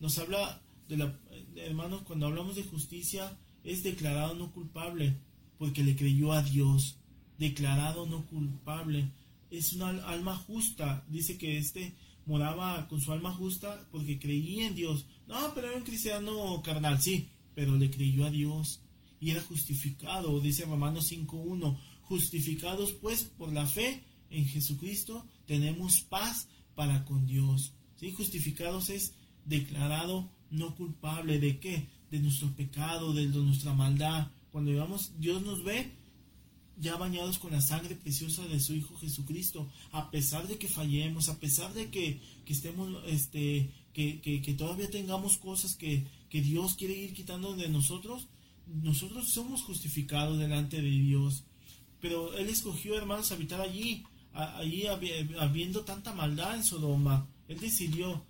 nos 0.00 0.18
habla 0.18 0.62
de 0.88 0.96
la, 0.96 1.18
hermanos, 1.56 2.02
cuando 2.02 2.26
hablamos 2.26 2.56
de 2.56 2.64
justicia, 2.64 3.36
es 3.64 3.82
declarado 3.82 4.34
no 4.34 4.52
culpable, 4.52 5.16
porque 5.58 5.82
le 5.82 5.96
creyó 5.96 6.32
a 6.32 6.42
Dios. 6.42 6.98
Declarado 7.38 8.06
no 8.06 8.26
culpable. 8.26 9.12
Es 9.50 9.72
una 9.72 9.88
alma 10.06 10.36
justa. 10.36 11.04
Dice 11.08 11.38
que 11.38 11.58
este 11.58 11.94
moraba 12.26 12.86
con 12.88 13.00
su 13.00 13.12
alma 13.12 13.32
justa 13.32 13.86
porque 13.90 14.18
creía 14.18 14.66
en 14.66 14.74
Dios. 14.74 15.06
No, 15.26 15.52
pero 15.54 15.68
era 15.68 15.76
un 15.76 15.84
cristiano 15.84 16.60
carnal, 16.62 17.00
sí, 17.00 17.28
pero 17.54 17.76
le 17.76 17.90
creyó 17.90 18.26
a 18.26 18.30
Dios 18.30 18.82
y 19.20 19.30
era 19.30 19.42
justificado, 19.42 20.40
dice 20.40 20.64
Romanos 20.64 21.10
5.1, 21.12 21.76
justificados 22.02 22.92
pues 22.92 23.24
por 23.24 23.52
la 23.52 23.66
fe 23.66 24.02
en 24.30 24.46
Jesucristo, 24.46 25.26
tenemos 25.46 26.00
paz 26.02 26.48
para 26.74 27.04
con 27.04 27.26
Dios. 27.26 27.72
¿Sí? 27.96 28.12
Justificados 28.12 28.90
es 28.90 29.14
declarado 29.44 30.30
no 30.50 30.74
culpable 30.76 31.40
de 31.40 31.58
qué? 31.58 31.88
De 32.10 32.20
nuestro 32.20 32.54
pecado, 32.54 33.12
de 33.12 33.26
nuestra 33.26 33.74
maldad. 33.74 34.30
Cuando 34.52 34.70
digamos, 34.70 35.12
Dios 35.18 35.42
nos 35.42 35.64
ve 35.64 35.92
ya 36.80 36.96
bañados 36.96 37.38
con 37.38 37.52
la 37.52 37.60
sangre 37.60 37.96
preciosa 37.96 38.46
de 38.46 38.60
su 38.60 38.74
Hijo 38.74 38.96
Jesucristo, 38.96 39.68
a 39.90 40.10
pesar 40.10 40.46
de 40.46 40.58
que 40.58 40.68
fallemos, 40.68 41.28
a 41.28 41.38
pesar 41.40 41.74
de 41.74 41.90
que, 41.90 42.20
que 42.44 42.52
estemos, 42.52 43.02
este, 43.06 43.70
que, 43.92 44.20
que, 44.20 44.54
todavía 44.54 44.88
tengamos 44.88 45.38
cosas 45.38 45.74
que, 45.74 46.06
que 46.30 46.40
Dios 46.40 46.74
quiere 46.76 46.94
ir 46.94 47.14
quitando 47.14 47.56
de 47.56 47.68
nosotros, 47.68 48.28
nosotros 48.68 49.28
somos 49.28 49.62
justificados 49.62 50.38
delante 50.38 50.80
de 50.80 50.90
Dios. 50.90 51.44
Pero 52.00 52.36
Él 52.36 52.48
escogió, 52.48 52.96
hermanos, 52.96 53.32
habitar 53.32 53.60
allí, 53.60 54.04
allí 54.32 54.86
habiendo 55.38 55.84
tanta 55.84 56.14
maldad 56.14 56.54
en 56.56 56.64
Sodoma. 56.64 57.28
Él 57.48 57.58
decidió 57.58 58.24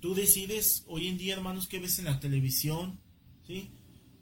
Tú 0.00 0.14
decides 0.14 0.84
hoy 0.86 1.08
en 1.08 1.18
día, 1.18 1.34
hermanos, 1.34 1.66
qué 1.66 1.78
ves 1.78 1.98
en 1.98 2.04
la 2.04 2.20
televisión, 2.20 3.00
¿sí? 3.46 3.70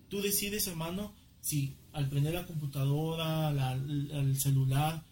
Tú 0.08 0.22
decides, 0.22 0.66
hermano, 0.66 1.12
si 1.40 1.76
al 1.92 2.08
prender 2.08 2.34
la 2.34 2.46
computadora, 2.46 3.50
el 3.50 4.40
celular, 4.40 5.04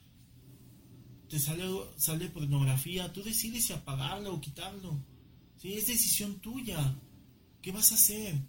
te 1.28 1.38
sale, 1.38 1.64
sale 1.96 2.28
pornografía, 2.28 3.12
tú 3.12 3.22
decides 3.22 3.66
si 3.66 3.72
apagarlo 3.72 4.34
o 4.34 4.40
quitarlo. 4.40 4.98
¿sí? 5.58 5.74
Es 5.74 5.88
decisión 5.88 6.40
tuya. 6.40 6.94
¿Qué 7.60 7.72
vas 7.72 7.92
a 7.92 7.96
hacer? 7.96 8.40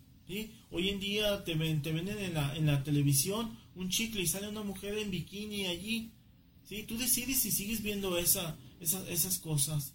Hoy 0.72 0.90
en 0.90 1.00
día 1.00 1.44
te, 1.44 1.56
ven, 1.56 1.82
te 1.82 1.92
venden 1.92 2.18
en 2.18 2.34
la, 2.34 2.56
en 2.56 2.66
la 2.66 2.84
televisión 2.84 3.58
un 3.76 3.90
chicle 3.90 4.22
y 4.22 4.28
sale 4.28 4.48
una 4.48 4.64
mujer 4.64 4.98
en 4.98 5.12
bikini 5.12 5.66
allí. 5.66 6.12
¿sí? 6.64 6.84
Tú 6.84 6.98
decides 6.98 7.40
si 7.40 7.52
sigues 7.52 7.82
viendo 7.82 8.18
esa, 8.18 8.58
esas 8.80 9.40
cosas 9.40 9.94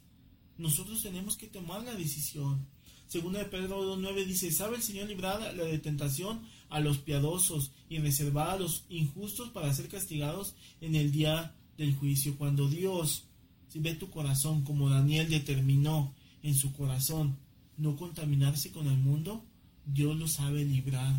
nosotros 0.58 1.02
tenemos 1.02 1.36
que 1.36 1.46
tomar 1.46 1.82
la 1.84 1.94
decisión. 1.94 2.66
Segunda 3.06 3.38
de 3.38 3.46
Pedro 3.46 3.96
2.9 3.96 4.26
dice, 4.26 4.52
¿sabe 4.52 4.76
el 4.76 4.82
Señor 4.82 5.08
librar 5.08 5.40
la 5.40 5.64
de 5.64 5.78
tentación 5.78 6.42
a 6.68 6.80
los 6.80 6.98
piadosos 6.98 7.70
y 7.88 7.98
reservar 7.98 8.50
a 8.50 8.58
los 8.58 8.84
injustos 8.90 9.50
para 9.50 9.72
ser 9.72 9.88
castigados 9.88 10.54
en 10.80 10.94
el 10.94 11.10
día 11.10 11.54
del 11.78 11.94
juicio? 11.94 12.36
Cuando 12.36 12.68
Dios 12.68 13.24
si 13.68 13.78
ve 13.78 13.94
tu 13.94 14.10
corazón 14.10 14.62
como 14.62 14.90
Daniel 14.90 15.28
determinó 15.28 16.14
en 16.42 16.54
su 16.54 16.72
corazón 16.72 17.36
no 17.76 17.96
contaminarse 17.96 18.72
con 18.72 18.88
el 18.88 18.98
mundo, 18.98 19.44
Dios 19.88 20.16
lo 20.16 20.28
sabe 20.28 20.64
librar, 20.64 21.14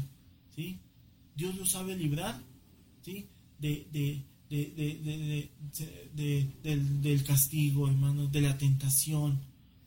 ¿sí? 0.55 0.79
Dios 1.35 1.55
lo 1.55 1.65
sabe 1.65 1.95
librar, 1.95 2.39
¿sí? 3.01 3.27
De, 3.57 3.87
de, 3.91 4.23
de, 4.49 6.47
del, 6.63 7.01
del, 7.01 7.23
castigo, 7.23 7.87
hermanos, 7.87 8.31
de 8.31 8.41
la 8.41 8.57
tentación. 8.57 9.39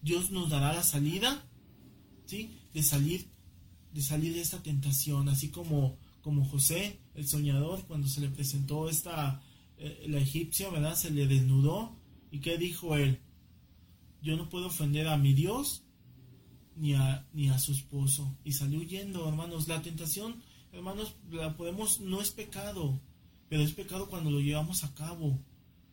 Dios 0.03 0.31
nos 0.31 0.51
dará 0.51 0.73
la 0.73 0.83
salida, 0.83 1.45
¿sí? 2.27 2.59
De 2.75 2.83
salir, 2.83 3.27
de 3.95 4.03
salir 4.03 4.35
de 4.35 4.41
esta 4.41 4.63
tentación, 4.63 5.29
así 5.29 5.49
como, 5.49 5.97
como 6.23 6.45
José, 6.45 6.99
el 7.15 7.29
soñador, 7.29 7.85
cuando 7.87 8.09
se 8.09 8.21
le 8.21 8.31
presentó 8.31 8.89
esta, 8.89 9.41
eh, 9.79 10.07
la 10.09 10.19
egipcia, 10.19 10.71
¿verdad? 10.71 10.97
Se 10.97 11.11
le 11.11 11.27
desnudó. 11.29 11.97
¿Y 12.33 12.41
qué 12.41 12.59
dijo 12.59 12.97
él? 12.97 13.21
Yo 14.23 14.37
no 14.37 14.49
puedo 14.49 14.67
ofender 14.67 15.07
a 15.07 15.19
mi 15.19 15.35
Dios 15.35 15.82
ni 16.77 16.95
a, 16.95 17.27
ni 17.33 17.49
a 17.49 17.59
su 17.59 17.73
esposo. 17.73 18.37
Y 18.45 18.53
salió 18.53 18.81
huyendo, 18.81 19.29
hermanos. 19.29 19.69
La 19.69 19.83
tentación, 19.83 20.43
hermanos, 20.73 21.17
la 21.31 21.57
podemos, 21.57 22.01
no 22.01 22.21
es 22.21 22.31
pecado 22.31 23.01
pero 23.53 23.65
es 23.65 23.73
pecado 23.73 24.09
cuando 24.09 24.31
lo 24.31 24.41
llevamos 24.41 24.83
a 24.83 24.95
cabo, 24.95 25.39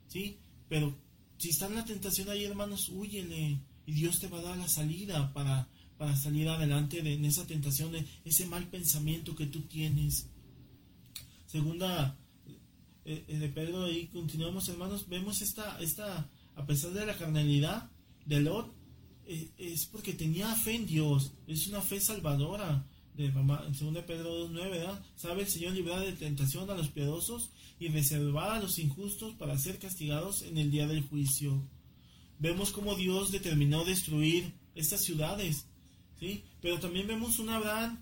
¿sí? 0.07 0.37
Pero 0.69 0.95
si 1.37 1.49
está 1.49 1.67
en 1.67 1.75
la 1.75 1.83
tentación 1.83 2.29
ahí, 2.29 2.45
hermanos, 2.45 2.87
huyele 2.87 3.59
y 3.85 3.91
Dios 3.91 4.21
te 4.21 4.29
va 4.29 4.39
a 4.39 4.43
dar 4.43 4.57
la 4.57 4.69
salida 4.69 5.33
para, 5.33 5.67
para 5.97 6.15
salir 6.15 6.47
adelante 6.47 7.01
de, 7.01 7.15
en 7.15 7.25
esa 7.25 7.45
tentación, 7.45 7.91
de 7.91 8.05
ese 8.23 8.45
mal 8.45 8.65
pensamiento 8.67 9.35
que 9.35 9.45
tú 9.45 9.63
tienes. 9.63 10.29
Segunda 11.47 12.17
eh, 13.03 13.25
eh, 13.27 13.37
de 13.39 13.49
Pedro, 13.49 13.83
ahí 13.83 14.07
continuamos, 14.07 14.69
hermanos, 14.69 15.09
vemos 15.09 15.41
esta, 15.41 15.81
esta, 15.81 16.29
a 16.55 16.65
pesar 16.65 16.91
de 16.91 17.05
la 17.05 17.17
carnalidad 17.17 17.91
de 18.25 18.39
Lot, 18.39 18.73
es 19.57 19.85
porque 19.85 20.13
tenía 20.13 20.53
fe 20.55 20.75
en 20.75 20.87
Dios, 20.87 21.31
es 21.47 21.67
una 21.67 21.81
fe 21.81 22.01
salvadora. 22.01 22.85
De 23.15 23.29
mamá, 23.33 23.61
en 23.67 23.73
2 23.73 24.03
Pedro 24.05 24.47
2.9, 24.47 24.69
¿verdad? 24.69 25.03
Sabe 25.17 25.41
el 25.41 25.49
Señor 25.49 25.73
librar 25.73 25.99
de 25.99 26.13
tentación 26.13 26.69
a 26.69 26.75
los 26.75 26.87
piadosos 26.87 27.49
y 27.77 27.89
reservar 27.89 28.51
a 28.51 28.61
los 28.61 28.79
injustos 28.79 29.33
para 29.35 29.57
ser 29.57 29.77
castigados 29.77 30.41
en 30.43 30.57
el 30.57 30.71
día 30.71 30.87
del 30.87 31.01
juicio. 31.01 31.61
Vemos 32.37 32.71
cómo 32.71 32.95
Dios 32.95 33.31
determinó 33.31 33.83
destruir 33.83 34.53
estas 34.73 35.01
ciudades, 35.01 35.65
¿sí? 36.17 36.45
Pero 36.61 36.79
también 36.79 37.07
vemos 37.07 37.39
un 37.39 37.49
Abraham 37.49 37.99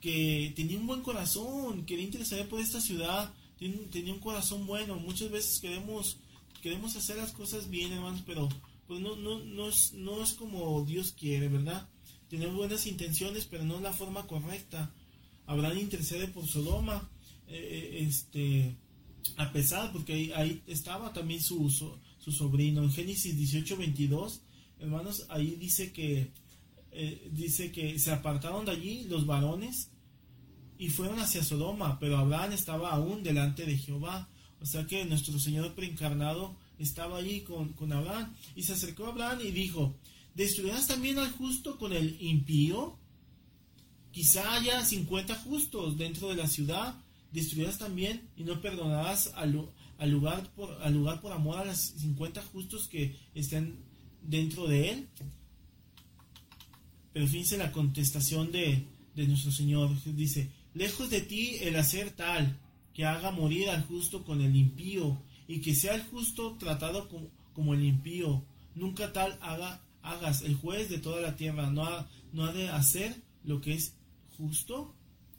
que 0.00 0.52
tenía 0.56 0.78
un 0.78 0.88
buen 0.88 1.02
corazón, 1.02 1.86
quería 1.86 2.04
interesar 2.04 2.44
por 2.48 2.60
esta 2.60 2.80
ciudad, 2.80 3.32
tenía 3.92 4.12
un 4.12 4.20
corazón 4.20 4.66
bueno. 4.66 4.96
Muchas 4.96 5.30
veces 5.30 5.60
queremos, 5.60 6.18
queremos 6.60 6.96
hacer 6.96 7.18
las 7.18 7.30
cosas 7.30 7.70
bien, 7.70 7.92
hermanos, 7.92 8.24
pero 8.26 8.48
pues 8.86 9.00
no, 9.00 9.16
no, 9.16 9.38
no, 9.40 9.68
es, 9.68 9.92
no 9.94 10.22
es 10.22 10.32
como 10.34 10.84
Dios 10.84 11.12
quiere, 11.18 11.48
¿verdad? 11.48 11.88
Tenemos 12.28 12.56
buenas 12.56 12.86
intenciones, 12.86 13.46
pero 13.50 13.64
no 13.64 13.76
es 13.76 13.82
la 13.82 13.92
forma 13.92 14.26
correcta. 14.26 14.92
Abraham 15.46 15.78
intercede 15.78 16.28
por 16.28 16.46
Sodoma, 16.46 17.08
eh, 17.48 18.00
eh, 18.00 18.06
este, 18.08 18.76
a 19.36 19.52
pesar, 19.52 19.92
porque 19.92 20.32
ahí, 20.34 20.62
estaba 20.66 21.12
también 21.12 21.42
su, 21.42 21.70
su, 21.70 22.32
sobrino. 22.32 22.82
En 22.82 22.92
Génesis 22.92 23.36
18, 23.36 23.76
22, 23.76 24.42
hermanos, 24.80 25.26
ahí 25.28 25.56
dice 25.56 25.92
que, 25.92 26.32
eh, 26.92 27.28
dice 27.32 27.72
que 27.72 27.98
se 27.98 28.10
apartaron 28.10 28.64
de 28.64 28.72
allí 28.72 29.04
los 29.04 29.26
varones 29.26 29.90
y 30.78 30.88
fueron 30.88 31.20
hacia 31.20 31.44
Sodoma, 31.44 31.98
pero 31.98 32.18
Abraham 32.18 32.52
estaba 32.52 32.90
aún 32.90 33.22
delante 33.22 33.64
de 33.64 33.78
Jehová. 33.78 34.28
O 34.60 34.66
sea 34.66 34.86
que 34.86 35.04
nuestro 35.04 35.38
Señor 35.38 35.74
preencarnado 35.74 36.56
estaba 36.78 37.18
allí 37.18 37.40
con, 37.40 37.72
con 37.72 37.92
Abraham. 37.92 38.34
Y 38.56 38.62
se 38.62 38.72
acercó 38.72 39.06
a 39.06 39.08
Abraham 39.10 39.40
y 39.42 39.50
dijo, 39.50 39.94
¿destruirás 40.34 40.86
también 40.86 41.18
al 41.18 41.30
justo 41.32 41.78
con 41.78 41.92
el 41.92 42.16
impío? 42.20 42.98
Quizá 44.10 44.54
haya 44.54 44.84
50 44.84 45.34
justos 45.36 45.98
dentro 45.98 46.28
de 46.28 46.36
la 46.36 46.46
ciudad, 46.46 46.94
destruirás 47.32 47.78
también 47.78 48.28
y 48.36 48.44
no 48.44 48.60
perdonarás 48.60 49.32
al, 49.34 49.52
lugar, 50.10 50.48
por, 50.54 50.80
al 50.82 50.94
lugar 50.94 51.20
por 51.20 51.32
amor 51.32 51.58
a 51.58 51.64
los 51.64 51.78
50 51.78 52.42
justos 52.42 52.86
que 52.88 53.16
estén 53.34 53.78
dentro 54.22 54.68
de 54.68 54.90
él. 54.90 55.08
Pero 57.12 57.26
fíjense 57.26 57.58
la 57.58 57.72
contestación 57.72 58.52
de, 58.52 58.86
de 59.14 59.26
nuestro 59.26 59.52
Señor. 59.52 59.90
Dice, 60.04 60.50
lejos 60.74 61.10
de 61.10 61.20
ti 61.20 61.56
el 61.60 61.76
hacer 61.76 62.10
tal, 62.10 62.58
que 62.92 63.04
haga 63.04 63.32
morir 63.32 63.68
al 63.70 63.84
justo 63.84 64.24
con 64.24 64.40
el 64.40 64.54
impío, 64.54 65.20
y 65.46 65.60
que 65.60 65.74
sea 65.74 65.94
el 65.94 66.02
justo 66.02 66.56
tratado 66.58 67.08
como, 67.52 67.74
el 67.74 67.84
impío. 67.84 68.44
Nunca 68.74 69.12
tal 69.12 69.38
haga, 69.40 69.82
hagas 70.02 70.42
el 70.42 70.54
juez 70.56 70.88
de 70.88 70.98
toda 70.98 71.20
la 71.20 71.36
tierra, 71.36 71.70
no 71.70 71.84
ha, 71.84 72.08
no 72.32 72.44
ha 72.44 72.52
de 72.52 72.68
hacer 72.68 73.22
lo 73.44 73.60
que 73.60 73.74
es 73.74 73.94
justo. 74.36 74.94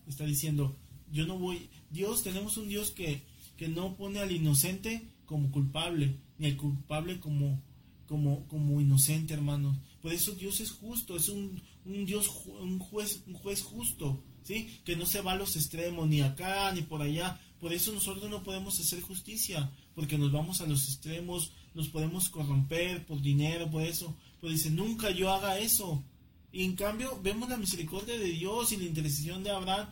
Está 0.07 0.25
diciendo, 0.25 0.77
yo 1.11 1.25
no 1.25 1.37
voy, 1.37 1.69
Dios, 1.89 2.23
tenemos 2.23 2.57
un 2.57 2.67
Dios 2.67 2.91
que, 2.91 3.23
que 3.57 3.67
no 3.67 3.95
pone 3.95 4.19
al 4.19 4.31
inocente 4.31 5.09
como 5.25 5.51
culpable, 5.51 6.19
ni 6.37 6.47
al 6.47 6.57
culpable 6.57 7.19
como, 7.19 7.61
como, 8.07 8.47
como 8.47 8.79
inocente, 8.79 9.33
hermanos. 9.33 9.77
Por 10.01 10.13
eso 10.13 10.33
Dios 10.33 10.59
es 10.59 10.71
justo, 10.71 11.15
es 11.15 11.29
un, 11.29 11.61
un 11.85 12.05
Dios, 12.05 12.29
un 12.61 12.79
juez, 12.79 13.23
un 13.27 13.33
juez 13.33 13.63
justo, 13.63 14.23
¿sí? 14.43 14.79
Que 14.85 14.95
no 14.95 15.05
se 15.05 15.21
va 15.21 15.33
a 15.33 15.37
los 15.37 15.55
extremos, 15.55 16.07
ni 16.07 16.21
acá, 16.21 16.71
ni 16.73 16.81
por 16.81 17.01
allá. 17.01 17.39
Por 17.59 17.73
eso 17.73 17.91
nosotros 17.91 18.29
no 18.29 18.43
podemos 18.43 18.79
hacer 18.79 19.01
justicia, 19.01 19.71
porque 19.95 20.17
nos 20.17 20.31
vamos 20.31 20.61
a 20.61 20.67
los 20.67 20.83
extremos, 20.83 21.51
nos 21.73 21.87
podemos 21.87 22.29
corromper 22.29 23.05
por 23.05 23.21
dinero, 23.21 23.71
por 23.71 23.81
eso. 23.83 24.15
Pues 24.41 24.53
dice, 24.53 24.69
nunca 24.69 25.09
yo 25.11 25.31
haga 25.31 25.57
eso. 25.57 26.03
Y 26.51 26.63
en 26.63 26.75
cambio, 26.75 27.19
vemos 27.23 27.49
la 27.49 27.57
misericordia 27.57 28.17
de 28.17 28.29
Dios 28.29 28.71
y 28.71 28.77
la 28.77 28.85
intercesión 28.85 29.43
de 29.43 29.51
Abraham, 29.51 29.89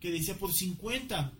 que 0.00 0.10
decía 0.10 0.38
por 0.38 0.52
50. 0.52 1.32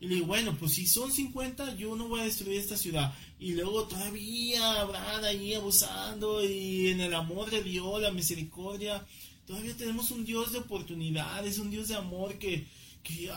Y 0.00 0.08
le 0.08 0.14
digo, 0.16 0.26
bueno, 0.26 0.56
pues 0.58 0.72
si 0.72 0.86
son 0.86 1.12
50, 1.12 1.76
yo 1.76 1.94
no 1.94 2.08
voy 2.08 2.20
a 2.20 2.24
destruir 2.24 2.58
esta 2.58 2.76
ciudad. 2.76 3.14
Y 3.38 3.52
luego 3.52 3.84
todavía 3.84 4.80
Abraham 4.80 5.24
ahí 5.24 5.54
abusando 5.54 6.44
y 6.44 6.88
en 6.88 7.00
el 7.00 7.14
amor 7.14 7.50
de 7.50 7.62
Dios, 7.62 8.02
la 8.02 8.10
misericordia. 8.10 9.06
Todavía 9.46 9.76
tenemos 9.76 10.10
un 10.10 10.24
Dios 10.24 10.52
de 10.52 10.58
oportunidades, 10.58 11.58
un 11.58 11.70
Dios 11.70 11.88
de 11.88 11.94
amor 11.94 12.38
que, 12.38 12.66
que 13.02 13.30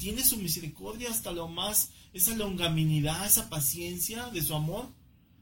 tiene 0.00 0.24
su 0.24 0.38
misericordia 0.38 1.10
hasta 1.10 1.32
lo 1.32 1.48
más, 1.48 1.90
esa 2.12 2.34
longaminidad, 2.36 3.26
esa 3.26 3.48
paciencia 3.48 4.28
de 4.30 4.42
su 4.42 4.54
amor. 4.54 4.88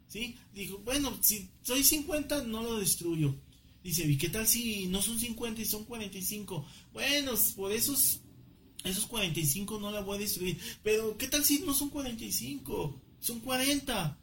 ¿Sí? 0.09 0.37
Dijo, 0.55 0.79
bueno, 0.79 1.19
si 1.21 1.49
soy 1.63 1.83
50, 1.83 2.45
no 2.45 2.63
lo 2.63 2.79
destruyo. 2.79 3.35
Dice, 3.83 4.05
¿y 4.05 4.17
qué 4.17 4.29
tal 4.29 4.47
si 4.47 4.87
no 4.87 5.03
son 5.03 5.19
50 5.19 5.63
y 5.63 5.65
son 5.65 5.85
45? 5.85 6.67
Bueno, 6.93 7.33
por 7.55 7.73
esos, 7.73 8.21
esos 8.85 9.07
45 9.07 9.79
no 9.79 9.91
la 9.91 10.01
voy 10.01 10.17
a 10.17 10.21
destruir. 10.21 10.59
Pero, 10.83 11.17
¿qué 11.17 11.29
tal 11.29 11.45
si 11.45 11.61
no 11.61 11.75
son 11.75 11.91
45? 11.91 13.01
Son 13.21 13.41
40. 13.41 14.19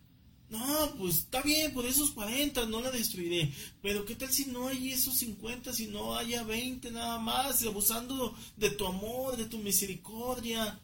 No, 0.50 0.94
pues 1.00 1.16
está 1.16 1.42
bien, 1.42 1.74
por 1.74 1.86
esos 1.86 2.12
40 2.12 2.68
no 2.68 2.82
la 2.82 2.92
destruiré. 2.92 3.52
Pero 3.82 4.06
¿qué 4.06 4.16
tal 4.16 4.32
si 4.32 4.46
no 4.46 4.68
hay 4.68 4.92
esos 4.92 5.16
50, 5.18 5.74
si 5.74 5.88
no 5.88 6.16
haya 6.16 6.44
20 6.44 6.92
nada 6.92 7.18
más, 7.18 7.66
abusando 7.66 8.36
de 8.56 8.70
tu 8.70 8.86
amor, 8.86 9.36
de 9.36 9.46
tu 9.46 9.58
misericordia? 9.58 10.80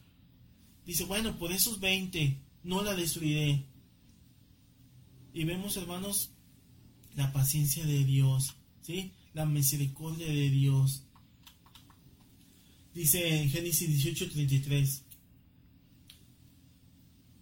Dice, 0.89 1.03
bueno, 1.03 1.37
por 1.37 1.51
esos 1.51 1.79
20 1.79 2.35
no 2.63 2.81
la 2.81 2.95
destruiré. 2.95 3.63
Y 5.35 5.43
vemos, 5.43 5.77
hermanos, 5.77 6.31
la 7.15 7.31
paciencia 7.31 7.85
de 7.85 8.03
Dios, 8.03 8.55
¿sí? 8.81 9.11
La 9.35 9.45
misericordia 9.45 10.25
de 10.25 10.49
Dios. 10.49 11.03
Dice 12.95 13.39
en 13.39 13.51
Génesis 13.51 13.87
18:33. 14.03 15.03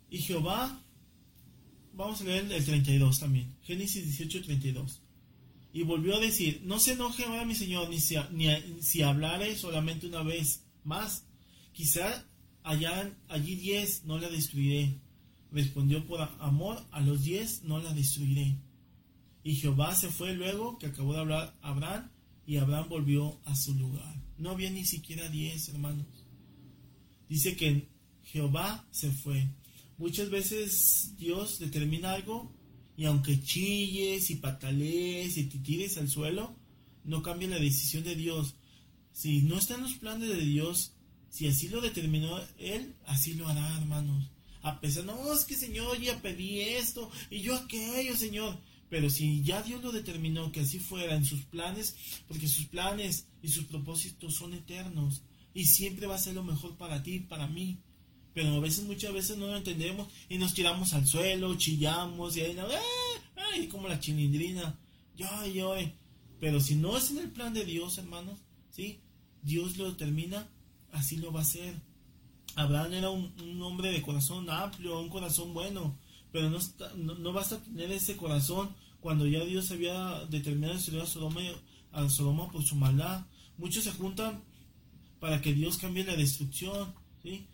Y 0.09 0.17
Jehová 0.17 0.83
vamos 1.93 2.19
a 2.19 2.25
leer 2.25 2.51
el 2.51 2.65
32 2.65 3.17
también. 3.17 3.55
Génesis 3.61 4.03
18, 4.03 4.41
32. 4.41 4.99
Y 5.71 5.83
volvió 5.83 6.17
a 6.17 6.19
decir, 6.19 6.63
no 6.65 6.79
se 6.79 6.91
enoje 6.95 7.23
ahora 7.23 7.45
mi 7.45 7.55
Señor, 7.55 7.89
ni 7.89 8.01
si, 8.01 8.17
ni 8.33 8.49
si 8.81 9.03
hablare 9.03 9.55
solamente 9.55 10.05
una 10.05 10.23
vez 10.23 10.65
más. 10.83 11.23
Quizá 11.71 12.27
allá, 12.67 13.17
allí 13.29 13.55
diez 13.55 14.03
no 14.05 14.19
la 14.19 14.29
destruiré. 14.29 14.99
Respondió 15.51 16.05
por 16.05 16.21
amor, 16.39 16.85
a 16.91 17.01
los 17.01 17.23
diez 17.23 17.63
no 17.63 17.79
la 17.79 17.93
destruiré. 17.93 18.57
Y 19.43 19.55
Jehová 19.55 19.95
se 19.95 20.09
fue 20.09 20.33
luego 20.33 20.77
que 20.77 20.87
acabó 20.87 21.13
de 21.13 21.19
hablar 21.19 21.55
Abraham, 21.61 22.11
y 22.45 22.57
Abraham 22.57 22.89
volvió 22.89 23.39
a 23.45 23.55
su 23.55 23.73
lugar. 23.73 24.15
No 24.37 24.51
había 24.51 24.69
ni 24.69 24.85
siquiera 24.85 25.29
diez, 25.29 25.69
hermanos. 25.69 26.05
Dice 27.29 27.55
que 27.55 27.87
Jehová 28.23 28.85
se 28.91 29.11
fue. 29.11 29.47
Muchas 29.97 30.29
veces 30.29 31.15
Dios 31.17 31.59
determina 31.59 32.13
algo 32.13 32.53
y 32.95 33.05
aunque 33.05 33.41
chilles 33.41 34.29
y 34.29 34.35
patalees 34.35 35.37
y 35.37 35.45
te 35.45 35.59
tires 35.59 35.97
al 35.97 36.09
suelo, 36.09 36.55
no 37.03 37.21
cambia 37.21 37.47
la 37.47 37.59
decisión 37.59 38.03
de 38.03 38.15
Dios. 38.15 38.55
Si 39.11 39.41
no 39.41 39.57
está 39.57 39.75
en 39.75 39.81
los 39.81 39.93
planes 39.95 40.29
de 40.29 40.45
Dios, 40.45 40.96
si 41.37 41.47
así 41.47 41.69
lo 41.69 41.81
determinó 41.81 42.39
Él, 42.57 42.95
así 43.05 43.33
lo 43.33 43.47
hará, 43.47 43.77
hermanos. 43.77 44.31
A 44.61 44.79
pesar, 44.79 45.05
no, 45.05 45.31
es 45.31 45.45
que 45.45 45.55
Señor, 45.55 45.99
ya 45.99 46.21
pedí 46.21 46.61
esto 46.61 47.11
y 47.29 47.41
yo 47.41 47.55
aquello, 47.55 48.15
Señor. 48.15 48.57
Pero 48.89 49.09
si 49.09 49.43
ya 49.43 49.61
Dios 49.61 49.83
lo 49.83 49.91
determinó 49.91 50.51
que 50.51 50.61
así 50.61 50.79
fuera 50.79 51.15
en 51.15 51.25
sus 51.25 51.43
planes, 51.45 51.95
porque 52.27 52.47
sus 52.47 52.65
planes 52.65 53.27
y 53.41 53.49
sus 53.49 53.65
propósitos 53.65 54.35
son 54.35 54.53
eternos 54.53 55.21
y 55.53 55.65
siempre 55.65 56.07
va 56.07 56.15
a 56.15 56.19
ser 56.19 56.35
lo 56.35 56.43
mejor 56.43 56.77
para 56.77 57.03
ti 57.03 57.19
para 57.19 57.47
mí 57.47 57.79
pero 58.37 58.53
a 58.53 58.59
veces, 58.59 58.85
muchas 58.85 59.11
veces 59.13 59.35
no 59.35 59.47
lo 59.47 59.57
entendemos 59.57 60.07
y 60.29 60.37
nos 60.37 60.53
tiramos 60.53 60.93
al 60.93 61.07
suelo, 61.07 61.57
chillamos 61.57 62.37
y 62.37 62.41
ahí, 62.41 62.55
¡ay! 63.35 63.67
como 63.67 63.87
la 63.87 63.99
chilindrina, 63.99 64.79
yo, 65.15 65.25
yo, 65.47 65.73
pero 66.39 66.59
si 66.59 66.75
no 66.75 66.95
es 66.95 67.09
en 67.09 67.17
el 67.17 67.31
plan 67.31 67.51
de 67.55 67.65
Dios, 67.65 67.97
hermanos, 67.97 68.37
¿sí? 68.69 68.99
Dios 69.41 69.77
lo 69.77 69.89
determina, 69.89 70.47
así 70.97 71.17
lo 71.17 71.31
va 71.31 71.39
a 71.39 71.43
hacer. 71.43 71.75
Abraham 72.55 72.93
era 72.93 73.09
un, 73.09 73.61
hombre 73.61 73.91
de 73.91 74.01
corazón 74.01 74.49
amplio, 74.49 74.99
un 74.99 75.09
corazón 75.09 75.53
bueno, 75.53 75.97
pero 76.31 76.49
no, 76.49 76.59
no, 76.95 77.33
basta 77.33 77.61
tener 77.61 77.91
ese 77.91 78.17
corazón 78.17 78.69
cuando 78.99 79.27
ya 79.27 79.43
Dios 79.45 79.71
había 79.71 80.25
determinado 80.25 80.73
a 80.73 81.05
Sodoma, 81.05 81.41
a 81.91 82.09
Sodoma 82.09 82.49
por 82.51 82.63
su 82.63 82.75
maldad. 82.75 83.25
Muchos 83.57 83.83
se 83.83 83.91
juntan 83.91 84.43
para 85.19 85.41
que 85.41 85.53
Dios 85.53 85.77
cambie 85.77 86.03
la 86.03 86.15
destrucción, 86.15 86.93
¿sí? 87.21 87.47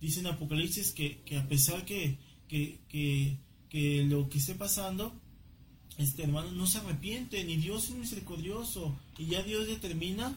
dice 0.00 0.20
en 0.20 0.26
Apocalipsis 0.26 0.92
que, 0.92 1.22
que 1.22 1.38
a 1.38 1.48
pesar 1.48 1.84
que, 1.84 2.18
que, 2.48 2.80
que, 2.88 3.38
que 3.70 4.04
lo 4.04 4.28
que 4.28 4.38
esté 4.38 4.54
pasando, 4.54 5.12
este 5.96 6.24
hermano 6.24 6.50
no 6.52 6.66
se 6.66 6.78
arrepiente, 6.78 7.42
ni 7.44 7.56
Dios 7.56 7.88
es 7.88 7.94
misericordioso, 7.94 8.98
y 9.16 9.26
ya 9.26 9.42
Dios 9.42 9.66
determina, 9.66 10.36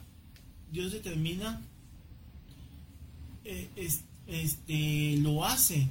Dios 0.72 0.92
determina, 0.92 1.62
eh, 3.48 3.70
este, 4.28 5.18
lo 5.18 5.46
hace. 5.46 5.88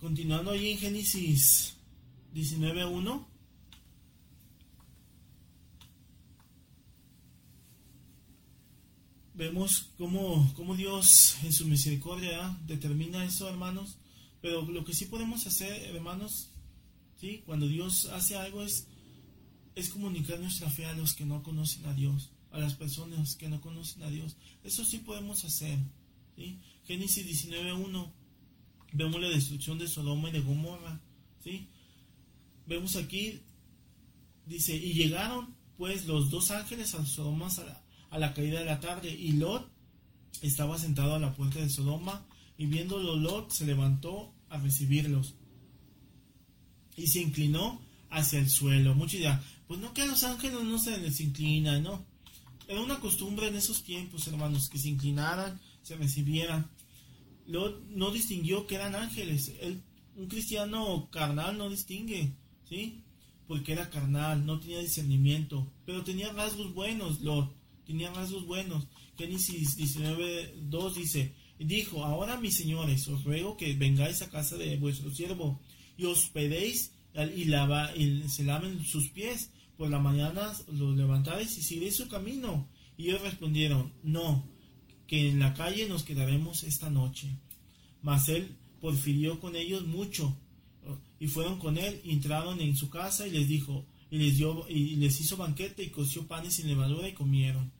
Continuando 0.00 0.50
ahí 0.52 0.72
en 0.72 0.78
Génesis 0.78 1.74
19.1. 2.34 3.26
Vemos 9.34 9.90
cómo, 9.98 10.50
cómo 10.54 10.76
Dios 10.76 11.36
en 11.42 11.52
su 11.52 11.66
misericordia 11.66 12.56
determina 12.66 13.24
eso, 13.24 13.48
hermanos 13.48 13.98
pero 14.46 14.62
lo 14.62 14.84
que 14.84 14.94
sí 14.94 15.06
podemos 15.06 15.44
hacer, 15.44 15.72
hermanos, 15.94 16.50
¿sí? 17.20 17.42
cuando 17.46 17.66
Dios 17.66 18.04
hace 18.12 18.36
algo 18.36 18.62
es, 18.62 18.86
es 19.74 19.88
comunicar 19.88 20.38
nuestra 20.38 20.70
fe 20.70 20.86
a 20.86 20.94
los 20.94 21.14
que 21.14 21.24
no 21.24 21.42
conocen 21.42 21.84
a 21.86 21.94
Dios, 21.94 22.30
a 22.56 22.60
las 22.60 22.74
personas 22.74 23.36
que 23.36 23.48
no 23.48 23.60
conocen 23.60 24.02
a 24.02 24.10
Dios. 24.10 24.36
Eso 24.64 24.84
sí 24.84 24.98
podemos 24.98 25.44
hacer. 25.44 25.78
¿sí? 26.36 26.58
Génesis 26.84 27.26
19.1, 27.48 28.10
vemos 28.92 29.20
la 29.20 29.28
destrucción 29.28 29.78
de 29.78 29.88
Sodoma 29.88 30.30
y 30.30 30.32
de 30.32 30.40
Gomorra. 30.40 31.00
¿sí? 31.44 31.68
Vemos 32.66 32.96
aquí, 32.96 33.40
dice, 34.46 34.74
y 34.74 34.94
llegaron 34.94 35.54
pues 35.76 36.06
los 36.06 36.30
dos 36.30 36.50
ángeles 36.50 36.94
a 36.94 37.04
Sodoma 37.04 37.48
a 37.48 37.64
la, 37.64 37.84
a 38.10 38.18
la 38.18 38.34
caída 38.34 38.60
de 38.60 38.64
la 38.64 38.80
tarde, 38.80 39.10
y 39.10 39.32
Lot 39.32 39.70
estaba 40.40 40.78
sentado 40.78 41.14
a 41.14 41.18
la 41.18 41.34
puerta 41.34 41.60
de 41.60 41.68
Sodoma, 41.68 42.26
y 42.56 42.66
viéndolo 42.66 43.16
Lot 43.16 43.50
se 43.50 43.66
levantó 43.66 44.32
a 44.48 44.58
recibirlos. 44.58 45.34
Y 46.96 47.08
se 47.08 47.20
inclinó 47.20 47.82
hacia 48.08 48.38
el 48.38 48.48
suelo. 48.48 48.94
Muchos 48.94 49.18
dirán, 49.18 49.42
pues 49.68 49.78
no 49.80 49.92
que 49.92 50.06
los 50.06 50.24
ángeles 50.24 50.62
no 50.62 50.78
se 50.78 50.96
les 50.96 51.20
inclinan, 51.20 51.82
¿no? 51.82 52.06
Era 52.68 52.80
una 52.80 53.00
costumbre 53.00 53.46
en 53.48 53.56
esos 53.56 53.82
tiempos, 53.82 54.26
hermanos, 54.26 54.68
que 54.68 54.78
se 54.78 54.88
inclinaran, 54.88 55.60
se 55.82 55.96
recibieran. 55.96 56.68
Lot 57.46 57.80
no 57.90 58.10
distinguió 58.10 58.66
que 58.66 58.74
eran 58.74 58.94
ángeles. 58.94 59.52
un 60.16 60.26
cristiano 60.26 61.08
carnal 61.10 61.56
no 61.58 61.70
distingue, 61.70 62.32
¿sí? 62.68 63.02
Porque 63.46 63.72
era 63.72 63.90
carnal, 63.90 64.44
no 64.44 64.58
tenía 64.58 64.80
discernimiento. 64.80 65.72
Pero 65.84 66.02
tenía 66.02 66.32
rasgos 66.32 66.74
buenos, 66.74 67.20
Lot. 67.20 67.54
Tenía 67.86 68.12
rasgos 68.12 68.44
buenos. 68.46 68.88
Génesis 69.16 69.78
19.2 69.78 70.94
dice, 70.94 71.34
dijo, 71.58 72.04
ahora 72.04 72.40
mis 72.40 72.56
señores, 72.56 73.06
os 73.06 73.22
ruego 73.22 73.56
que 73.56 73.74
vengáis 73.74 74.22
a 74.22 74.30
casa 74.30 74.56
de 74.56 74.76
vuestro 74.76 75.14
siervo 75.14 75.60
y 75.96 76.04
hospedéis 76.04 76.92
y, 77.34 77.44
lava, 77.44 77.94
y 77.96 78.28
se 78.28 78.44
laven 78.44 78.84
sus 78.84 79.08
pies. 79.10 79.50
Por 79.76 79.90
la 79.90 79.98
mañana 79.98 80.52
los 80.72 80.96
levantaréis 80.96 81.58
y 81.58 81.62
seguiréis 81.62 81.96
su 81.96 82.08
camino. 82.08 82.68
Y 82.96 83.08
ellos 83.08 83.22
respondieron, 83.22 83.92
no, 84.02 84.48
que 85.06 85.28
en 85.28 85.38
la 85.38 85.54
calle 85.54 85.88
nos 85.88 86.02
quedaremos 86.02 86.62
esta 86.62 86.90
noche. 86.90 87.28
Mas 88.02 88.28
él 88.28 88.56
porfirió 88.80 89.38
con 89.40 89.56
ellos 89.56 89.86
mucho. 89.86 90.36
Y 91.18 91.28
fueron 91.28 91.58
con 91.58 91.78
él, 91.78 92.00
entraron 92.04 92.60
en 92.60 92.76
su 92.76 92.90
casa 92.90 93.26
y 93.26 93.30
les 93.30 93.48
dijo, 93.48 93.86
y 94.10 94.18
les 94.18 94.36
dio, 94.36 94.66
y 94.68 94.96
les 94.96 95.20
hizo 95.20 95.36
banquete 95.36 95.82
y 95.82 95.90
coció 95.90 96.26
panes 96.26 96.54
sin 96.54 96.68
levadura 96.68 97.08
y 97.08 97.14
comieron. 97.14 97.72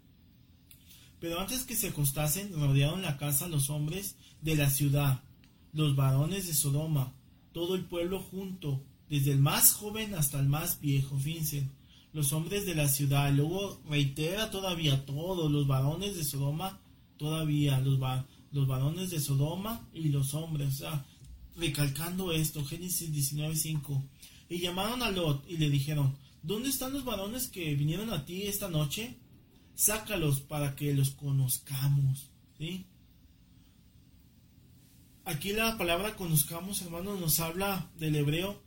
Pero 1.21 1.41
antes 1.41 1.65
que 1.65 1.77
se 1.77 1.89
acostasen, 1.89 2.53
rodearon 2.53 3.03
la 3.03 3.17
casa 3.17 3.49
los 3.49 3.71
hombres 3.71 4.17
de 4.43 4.57
la 4.57 4.71
ciudad, 4.71 5.23
los 5.73 5.97
varones 5.97 6.47
de 6.47 6.55
Sodoma, 6.55 7.15
todo 7.53 7.75
el 7.75 7.85
pueblo 7.85 8.21
junto, 8.21 8.83
desde 9.09 9.33
el 9.33 9.39
más 9.39 9.73
joven 9.73 10.15
hasta 10.15 10.41
el 10.41 10.49
más 10.49 10.81
viejo, 10.81 11.17
los 12.17 12.33
hombres 12.33 12.65
de 12.67 12.75
la 12.75 12.89
ciudad. 12.89 13.33
Luego 13.33 13.81
reitera 13.89 14.51
todavía 14.51 15.05
todos, 15.07 15.53
los 15.53 15.69
varones 15.69 16.17
de 16.17 16.25
Sodoma, 16.25 16.81
todavía 17.19 17.79
los, 17.79 18.01
los 18.51 18.67
varones 18.67 19.11
de 19.11 19.21
Sodoma 19.21 19.87
y 19.93 20.09
los 20.09 20.35
hombres, 20.35 20.75
o 20.75 20.79
sea, 20.79 21.07
recalcando 21.57 22.33
esto, 22.33 22.65
Génesis 22.65 23.13
19.5. 23.13 24.03
Y 24.49 24.59
llamaron 24.59 25.03
a 25.03 25.11
Lot 25.11 25.45
y 25.49 25.59
le 25.59 25.71
dijeron, 25.71 26.17
¿dónde 26.43 26.71
están 26.71 26.93
los 26.93 27.05
varones 27.05 27.49
que 27.49 27.75
vinieron 27.75 28.11
a 28.11 28.25
ti 28.25 28.45
esta 28.45 28.69
noche? 28.69 29.17
sácalos 29.77 30.41
para 30.41 30.75
que 30.75 30.93
los 30.95 31.11
conozcamos. 31.11 32.31
¿sí? 32.59 32.87
Aquí 35.25 35.53
la 35.53 35.77
palabra 35.79 36.17
conozcamos, 36.17 36.83
hermanos, 36.83 37.21
nos 37.21 37.39
habla 37.41 37.91
del 37.99 38.17
hebreo 38.17 38.61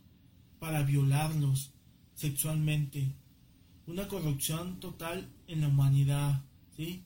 para 0.60 0.84
violarlos 0.84 1.72
sexualmente. 2.16 3.12
Una 3.90 4.08
corrupción 4.08 4.80
total 4.80 5.28
en 5.48 5.62
la 5.62 5.68
humanidad. 5.68 6.44
¿sí? 6.78 7.02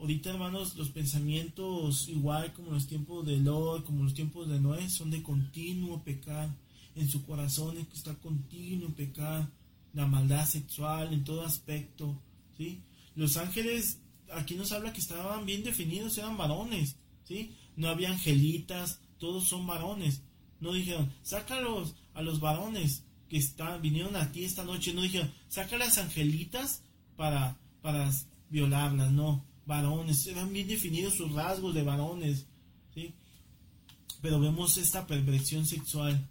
Ahorita, 0.00 0.30
hermanos, 0.30 0.74
los 0.74 0.90
pensamientos, 0.90 2.08
igual 2.08 2.52
como 2.52 2.72
los 2.72 2.88
tiempos 2.88 3.24
de 3.24 3.36
Lot, 3.36 3.84
como 3.84 4.02
los 4.02 4.14
tiempos 4.14 4.48
de 4.48 4.58
Noé, 4.58 4.90
son 4.90 5.12
de 5.12 5.22
continuo 5.22 6.02
pecar. 6.02 6.52
En 6.96 7.08
su 7.08 7.24
corazón 7.24 7.76
está 7.94 8.16
continuo 8.16 8.88
pecar, 8.88 9.48
la 9.92 10.06
maldad 10.06 10.44
sexual 10.44 11.12
en 11.12 11.22
todo 11.22 11.44
aspecto. 11.44 12.20
¿sí? 12.58 12.80
Los 13.14 13.36
ángeles, 13.36 14.00
aquí 14.32 14.56
nos 14.56 14.72
habla 14.72 14.92
que 14.92 15.00
estaban 15.00 15.46
bien 15.46 15.62
definidos, 15.62 16.18
eran 16.18 16.36
varones, 16.36 16.96
¿sí? 17.22 17.54
No 17.76 17.88
había 17.88 18.10
angelitas, 18.10 18.98
todos 19.18 19.46
son 19.46 19.68
varones. 19.68 20.22
No 20.58 20.72
dijeron, 20.72 21.12
sácalos 21.22 21.94
a 22.12 22.22
los 22.22 22.40
varones 22.40 23.03
que 23.28 23.38
están, 23.38 23.80
vinieron 23.82 24.16
a 24.16 24.32
ti 24.32 24.44
esta 24.44 24.64
noche. 24.64 24.92
No 24.92 25.02
dijeron, 25.02 25.32
saca 25.48 25.78
las 25.78 25.98
angelitas 25.98 26.82
para, 27.16 27.56
para 27.82 28.10
violarlas, 28.50 29.12
no. 29.12 29.44
Varones, 29.66 30.26
eran 30.26 30.52
bien 30.52 30.68
definidos 30.68 31.14
sus 31.14 31.32
rasgos 31.32 31.74
de 31.74 31.82
varones, 31.82 32.46
¿sí? 32.94 33.14
Pero 34.20 34.38
vemos 34.38 34.76
esta 34.76 35.06
perversión 35.06 35.66
sexual. 35.66 36.28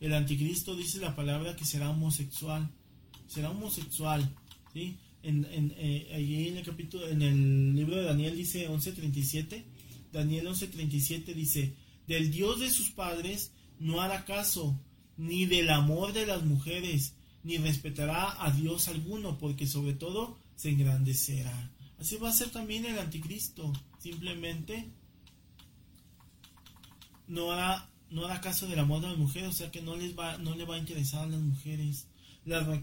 El 0.00 0.14
anticristo 0.14 0.74
dice 0.74 0.98
la 0.98 1.14
palabra 1.14 1.56
que 1.56 1.64
será 1.64 1.90
homosexual. 1.90 2.70
Será 3.26 3.50
homosexual, 3.50 4.34
¿sí? 4.72 4.98
en, 5.22 5.46
en, 5.50 5.74
eh, 5.76 6.46
en 6.48 6.56
el 6.56 6.64
capítulo, 6.64 7.08
en 7.08 7.22
el 7.22 7.74
libro 7.74 7.96
de 7.96 8.04
Daniel 8.04 8.36
dice 8.36 8.68
11.37, 8.68 9.64
Daniel 10.12 10.46
11.37 10.48 11.34
dice, 11.34 11.74
del 12.06 12.30
Dios 12.30 12.60
de 12.60 12.70
sus 12.70 12.90
padres 12.90 13.52
no 13.78 14.00
hará 14.00 14.24
caso, 14.24 14.78
ni 15.20 15.44
del 15.44 15.68
amor 15.68 16.14
de 16.14 16.24
las 16.24 16.42
mujeres, 16.44 17.12
ni 17.44 17.58
respetará 17.58 18.42
a 18.42 18.50
Dios 18.52 18.88
alguno, 18.88 19.36
porque 19.36 19.66
sobre 19.66 19.92
todo 19.92 20.38
se 20.56 20.70
engrandecerá. 20.70 21.70
Así 21.98 22.16
va 22.16 22.30
a 22.30 22.32
ser 22.32 22.48
también 22.48 22.86
el 22.86 22.98
anticristo, 22.98 23.70
simplemente 23.98 24.88
no 27.28 27.52
hará, 27.52 27.90
no 28.08 28.24
hará 28.24 28.40
caso 28.40 28.66
del 28.66 28.78
amor 28.78 29.02
de 29.02 29.08
las 29.08 29.18
mujeres, 29.18 29.50
o 29.50 29.52
sea 29.52 29.70
que 29.70 29.82
no 29.82 29.94
les 29.94 30.18
va, 30.18 30.38
no 30.38 30.54
le 30.54 30.64
va 30.64 30.76
a 30.76 30.78
interesar 30.78 31.24
a 31.24 31.26
las 31.26 31.40
mujeres. 31.40 32.06
La, 32.46 32.82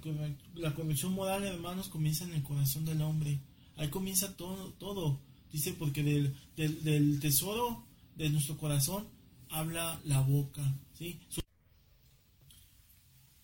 la 0.54 0.76
corrección 0.76 1.14
moral, 1.14 1.44
hermanos, 1.44 1.90
comienza 1.90 2.24
en 2.24 2.36
el 2.36 2.44
corazón 2.44 2.86
del 2.86 3.02
hombre. 3.02 3.40
Ahí 3.78 3.90
comienza 3.90 4.38
todo. 4.38 4.74
todo. 4.74 5.20
Dice, 5.52 5.74
porque 5.74 6.04
del, 6.04 6.36
del, 6.56 7.20
tesoro 7.20 7.84
de 8.16 8.30
nuestro 8.30 8.58
corazón 8.58 9.08
habla 9.50 10.00
la 10.04 10.22
boca. 10.22 10.62
¿sí? 10.94 11.20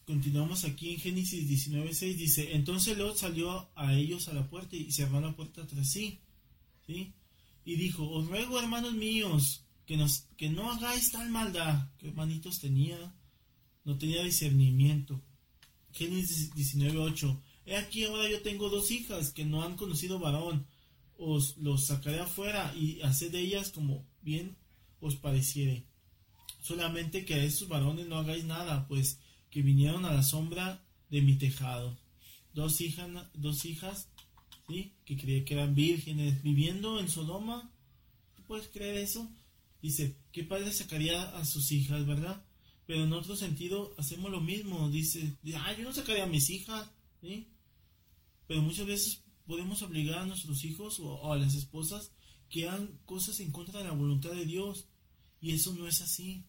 Continuamos 0.05 0.65
aquí 0.65 0.91
en 0.91 0.99
Génesis 0.99 1.49
19.6. 1.49 2.15
Dice, 2.15 2.55
entonces 2.55 2.97
Lot 2.97 3.17
salió 3.17 3.69
a 3.75 3.93
ellos 3.93 4.27
a 4.27 4.33
la 4.33 4.49
puerta 4.49 4.75
y 4.75 4.91
cerró 4.91 5.21
la 5.21 5.35
puerta 5.35 5.65
tras 5.65 5.89
sí. 5.89 6.19
¿sí? 6.85 7.13
Y 7.63 7.75
dijo, 7.75 8.09
os 8.09 8.27
ruego, 8.27 8.59
hermanos 8.59 8.93
míos, 8.93 9.63
que, 9.85 9.95
nos, 9.95 10.25
que 10.35 10.49
no 10.49 10.71
hagáis 10.71 11.11
tal 11.11 11.29
maldad. 11.29 11.89
Que 11.97 12.09
hermanitos 12.09 12.59
tenía, 12.59 13.15
no 13.85 13.97
tenía 13.97 14.23
discernimiento. 14.23 15.21
Génesis 15.93 16.53
19.8. 16.53 17.39
He 17.65 17.77
aquí 17.77 18.03
ahora 18.03 18.29
yo 18.29 18.41
tengo 18.41 18.69
dos 18.69 18.91
hijas 18.91 19.31
que 19.31 19.45
no 19.45 19.63
han 19.63 19.77
conocido 19.77 20.19
varón. 20.19 20.67
Os 21.17 21.55
los 21.57 21.85
sacaré 21.85 22.19
afuera 22.19 22.73
y 22.75 23.01
haced 23.01 23.31
de 23.31 23.39
ellas 23.39 23.71
como 23.71 24.05
bien 24.21 24.57
os 24.99 25.15
pareciere. 25.15 25.85
Solamente 26.61 27.23
que 27.23 27.35
a 27.35 27.43
esos 27.43 27.67
varones 27.67 28.07
no 28.07 28.17
hagáis 28.17 28.43
nada, 28.43 28.87
pues 28.87 29.19
que 29.53 29.61
vinieron 29.61 30.03
a 30.05 30.11
la 30.11 30.23
sombra 30.23 30.83
de 31.11 31.21
mi 31.21 31.35
tejado. 31.35 31.95
Dos 32.55 32.81
hijas, 32.81 33.07
dos 33.35 33.65
hijas, 33.65 34.09
¿sí? 34.67 34.95
Que 35.05 35.15
creía 35.15 35.45
que 35.45 35.53
eran 35.53 35.75
vírgenes, 35.75 36.41
viviendo 36.41 36.99
en 36.99 37.07
Sodoma. 37.07 37.71
¿Tú 38.35 38.41
puedes 38.47 38.67
creer 38.69 38.97
eso? 38.97 39.31
Dice, 39.79 40.17
¿qué 40.31 40.43
padre 40.43 40.73
sacaría 40.73 41.21
a 41.37 41.45
sus 41.45 41.71
hijas, 41.71 42.07
verdad? 42.07 42.43
Pero 42.87 43.03
en 43.03 43.13
otro 43.13 43.35
sentido 43.35 43.93
hacemos 43.99 44.31
lo 44.31 44.41
mismo. 44.41 44.89
Dice, 44.89 45.37
ah, 45.55 45.71
yo 45.77 45.83
no 45.83 45.93
sacaría 45.93 46.23
a 46.23 46.27
mis 46.27 46.49
hijas, 46.49 46.89
¿sí? 47.21 47.47
Pero 48.47 48.63
muchas 48.63 48.87
veces 48.87 49.23
podemos 49.45 49.83
obligar 49.83 50.17
a 50.17 50.25
nuestros 50.25 50.63
hijos 50.65 50.99
o, 50.99 51.31
a 51.31 51.37
las 51.37 51.53
esposas 51.53 52.11
que 52.49 52.67
hagan 52.67 52.99
cosas 53.05 53.39
en 53.39 53.51
contra 53.51 53.81
de 53.81 53.85
la 53.85 53.93
voluntad 53.93 54.31
de 54.31 54.47
Dios. 54.47 54.87
Y 55.39 55.51
eso 55.51 55.73
no 55.73 55.87
es 55.87 56.01
así. 56.01 56.43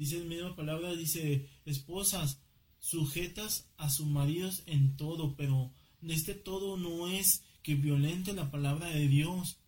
Dice 0.00 0.16
en 0.16 0.30
misma 0.30 0.56
palabra, 0.56 0.96
dice, 0.96 1.46
esposas, 1.66 2.40
sujetas 2.78 3.68
a 3.76 3.90
sus 3.90 4.06
maridos 4.06 4.62
en 4.64 4.96
todo, 4.96 5.36
pero 5.36 5.74
este 6.00 6.32
todo 6.32 6.78
no 6.78 7.06
es 7.06 7.42
que 7.62 7.74
violente 7.74 8.32
la 8.32 8.50
palabra 8.50 8.88
de 8.88 9.06
Dios. 9.08 9.58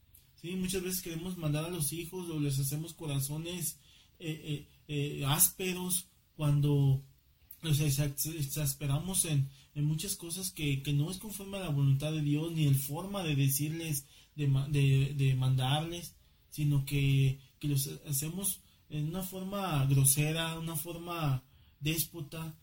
¿sí? 0.40 0.52
Muchas 0.52 0.82
veces 0.84 1.02
queremos 1.02 1.36
mandar 1.36 1.66
a 1.66 1.68
los 1.68 1.92
hijos 1.92 2.30
o 2.30 2.40
les 2.40 2.58
hacemos 2.58 2.94
corazones 2.94 3.78
eh, 4.18 4.40
eh, 4.42 4.68
eh, 4.88 5.24
ásperos 5.26 6.08
cuando 6.34 7.04
nos 7.60 7.80
exasperamos 7.80 9.26
en, 9.26 9.50
en 9.74 9.84
muchas 9.84 10.16
cosas 10.16 10.50
que, 10.50 10.82
que, 10.82 10.94
no 10.94 11.10
es 11.10 11.18
conforme 11.18 11.58
a 11.58 11.64
la 11.64 11.68
voluntad 11.68 12.10
de 12.10 12.22
Dios 12.22 12.52
ni 12.52 12.64
el 12.64 12.76
forma 12.76 13.22
de 13.22 13.36
decirles, 13.36 14.06
de, 14.34 14.46
de, 14.70 15.12
de 15.14 15.34
mandarles, 15.34 16.14
sino 16.48 16.86
que, 16.86 17.38
que 17.58 17.68
los 17.68 17.86
hacemos 18.06 18.62
en 18.93 19.09
una 19.09 19.22
forma 19.22 19.84
grosera, 19.86 20.59
una 20.59 20.76
forma 20.76 21.43
déspota. 21.80 22.55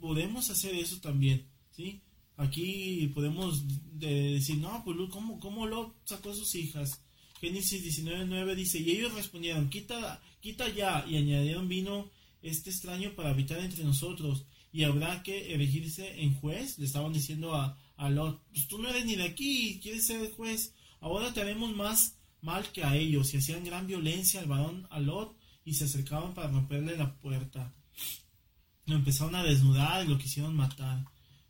Podemos 0.00 0.50
hacer 0.50 0.74
eso 0.74 1.00
también, 1.00 1.46
¿sí? 1.70 2.02
Aquí 2.36 3.10
podemos 3.14 3.62
decir, 3.92 4.58
no, 4.58 4.82
pues 4.84 4.96
¿cómo, 5.10 5.38
cómo 5.38 5.66
Lot 5.66 5.94
sacó 6.04 6.30
a 6.30 6.34
sus 6.34 6.54
hijas? 6.56 7.00
Génesis 7.40 8.02
19.9 8.02 8.54
dice, 8.54 8.78
y 8.80 8.90
ellos 8.90 9.14
respondieron, 9.14 9.70
quita, 9.70 10.20
quita 10.40 10.68
ya, 10.68 11.06
y 11.08 11.16
añadieron 11.16 11.68
vino 11.68 12.10
este 12.42 12.70
extraño 12.70 13.14
para 13.14 13.30
habitar 13.30 13.60
entre 13.60 13.84
nosotros, 13.84 14.46
y 14.72 14.84
habrá 14.84 15.22
que 15.22 15.54
elegirse 15.54 16.22
en 16.22 16.34
juez, 16.34 16.78
le 16.78 16.86
estaban 16.86 17.12
diciendo 17.12 17.54
a, 17.54 17.78
a 17.96 18.10
Lot, 18.10 18.42
pues 18.52 18.66
tú 18.66 18.78
no 18.78 18.88
eres 18.88 19.04
ni 19.04 19.16
de 19.16 19.24
aquí, 19.24 19.78
quieres 19.82 20.06
ser 20.06 20.32
juez, 20.32 20.74
ahora 21.00 21.32
te 21.32 21.40
haremos 21.40 21.74
más 21.74 22.19
mal 22.42 22.70
que 22.72 22.84
a 22.84 22.96
ellos, 22.96 23.32
y 23.32 23.38
hacían 23.38 23.64
gran 23.64 23.86
violencia 23.86 24.40
al 24.40 24.46
varón 24.46 24.86
a 24.90 25.00
Lot, 25.00 25.36
y 25.64 25.74
se 25.74 25.84
acercaban 25.84 26.34
para 26.34 26.48
romperle 26.48 26.96
la 26.96 27.14
puerta. 27.18 27.74
Lo 28.86 28.96
empezaron 28.96 29.34
a 29.34 29.44
desnudar 29.44 30.04
y 30.04 30.08
lo 30.08 30.18
quisieron 30.18 30.56
matar. 30.56 31.04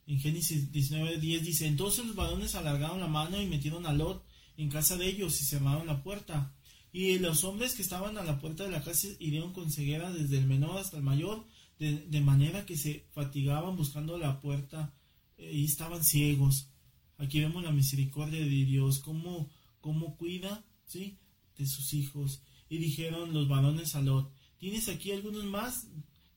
En 0.06 0.18
Génesis 0.18 0.72
19.10 0.72 1.40
dice, 1.40 1.66
entonces 1.66 2.04
los 2.04 2.16
varones 2.16 2.54
alargaron 2.54 3.00
la 3.00 3.06
mano 3.06 3.40
y 3.40 3.46
metieron 3.46 3.86
a 3.86 3.92
Lot 3.92 4.24
en 4.56 4.68
casa 4.68 4.96
de 4.96 5.06
ellos 5.06 5.40
y 5.40 5.44
cerraron 5.44 5.86
la 5.86 6.02
puerta. 6.02 6.52
Y 6.92 7.18
los 7.18 7.44
hombres 7.44 7.74
que 7.74 7.82
estaban 7.82 8.18
a 8.18 8.24
la 8.24 8.40
puerta 8.40 8.64
de 8.64 8.70
la 8.70 8.82
casa 8.82 9.08
hirieron 9.20 9.52
con 9.52 9.70
ceguera 9.70 10.10
desde 10.12 10.38
el 10.38 10.46
menor 10.46 10.78
hasta 10.78 10.96
el 10.96 11.04
mayor, 11.04 11.46
de, 11.78 12.20
manera 12.20 12.66
que 12.66 12.76
se 12.76 13.06
fatigaban 13.12 13.76
buscando 13.76 14.18
la 14.18 14.40
puerta 14.40 14.92
eh, 15.38 15.50
y 15.54 15.64
estaban 15.64 16.04
ciegos. 16.04 16.68
Aquí 17.16 17.40
vemos 17.40 17.62
la 17.62 17.70
misericordia 17.70 18.40
de 18.40 18.48
Dios, 18.48 18.98
cómo, 18.98 19.48
cómo 19.80 20.16
cuida 20.16 20.62
de 20.92 21.66
sus 21.66 21.94
hijos. 21.94 22.42
Y 22.68 22.78
dijeron 22.78 23.32
los 23.32 23.48
varones 23.48 23.94
a 23.94 24.00
Lot, 24.00 24.32
¿tienes 24.58 24.88
aquí 24.88 25.12
algunos 25.12 25.44
más 25.44 25.86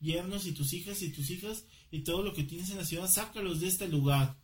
yernos 0.04 0.46
y 0.46 0.52
tus 0.52 0.72
hijas 0.72 1.02
y 1.02 1.10
tus 1.10 1.30
hijas 1.30 1.64
y 1.90 2.00
todo 2.00 2.22
lo 2.22 2.34
que 2.34 2.44
tienes 2.44 2.70
en 2.70 2.76
la 2.76 2.84
ciudad, 2.84 3.10
sácalos 3.10 3.60
de 3.60 3.68
este 3.68 3.88
lugar. 3.88 4.36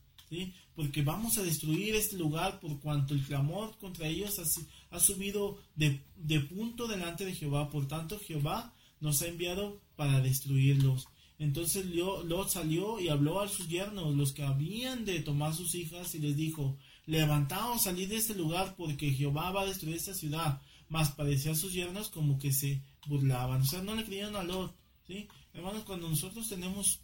Porque 0.77 1.03
vamos 1.03 1.37
a 1.39 1.43
destruir 1.43 1.97
este 1.97 2.17
lugar 2.17 2.61
por 2.61 2.79
cuanto 2.79 3.15
el 3.15 3.25
clamor 3.25 3.77
contra 3.79 4.07
ellos 4.07 4.39
ha, 4.39 4.97
ha 4.97 5.01
subido 5.01 5.59
de, 5.75 6.01
de, 6.17 6.39
punto 6.39 6.87
delante 6.87 7.25
de 7.25 7.35
Jehová. 7.35 7.69
Por 7.69 7.89
tanto, 7.89 8.19
Jehová 8.21 8.73
nos 9.01 9.21
ha 9.23 9.27
enviado 9.27 9.81
para 9.97 10.21
destruirlos. 10.21 11.09
Entonces 11.41 11.87
Lot 11.87 12.49
salió 12.49 13.01
y 13.01 13.09
habló 13.09 13.41
a 13.41 13.49
sus 13.49 13.69
yernos, 13.69 14.15
los 14.15 14.33
que 14.33 14.45
habían 14.45 15.05
de 15.05 15.19
tomar 15.21 15.53
sus 15.53 15.75
hijas, 15.75 16.15
y 16.15 16.21
les 16.21 16.37
dijo, 16.37 16.79
levantaos, 17.07 17.83
salid 17.83 18.09
de 18.09 18.17
este 18.17 18.35
lugar, 18.35 18.75
porque 18.77 19.13
Jehová 19.13 19.51
va 19.51 19.63
a 19.63 19.67
destruir 19.67 19.97
esta 19.97 20.15
ciudad. 20.15 20.61
Mas 20.89 21.11
parecía 21.11 21.55
sus 21.55 21.73
yernos 21.73 22.09
como 22.09 22.39
que 22.39 22.53
se 22.53 22.83
burlaban. 23.07 23.63
O 23.63 23.65
sea, 23.65 23.83
no 23.83 23.95
le 23.95 24.05
creían 24.05 24.37
a 24.37 24.43
Lot. 24.43 24.75
¿sí? 25.07 25.29
Hermanos, 25.53 25.85
cuando 25.85 26.09
nosotros 26.09 26.49
tenemos 26.49 27.01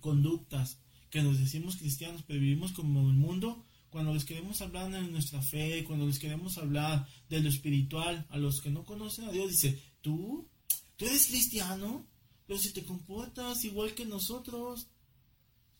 conductas 0.00 0.78
que 1.10 1.22
nos 1.22 1.38
decimos 1.38 1.76
cristianos, 1.76 2.22
pero 2.26 2.40
vivimos 2.40 2.72
como 2.72 3.00
el 3.08 3.14
mundo, 3.14 3.64
cuando 3.90 4.12
les 4.12 4.24
queremos 4.24 4.60
hablar 4.60 4.90
de 4.90 5.02
nuestra 5.02 5.40
fe, 5.40 5.84
cuando 5.84 6.06
les 6.06 6.18
queremos 6.18 6.58
hablar 6.58 7.06
de 7.28 7.40
lo 7.40 7.48
espiritual, 7.48 8.26
a 8.30 8.38
los 8.38 8.60
que 8.60 8.70
no 8.70 8.84
conocen 8.84 9.26
a 9.26 9.32
Dios, 9.32 9.50
dice, 9.50 9.80
tú, 10.00 10.48
tú 10.96 11.04
eres 11.04 11.26
cristiano, 11.26 12.04
pero 12.46 12.58
si 12.58 12.72
te 12.72 12.84
comportas 12.84 13.64
igual 13.64 13.94
que 13.94 14.04
nosotros, 14.04 14.88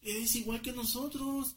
eres 0.00 0.36
igual 0.36 0.62
que 0.62 0.72
nosotros. 0.72 1.56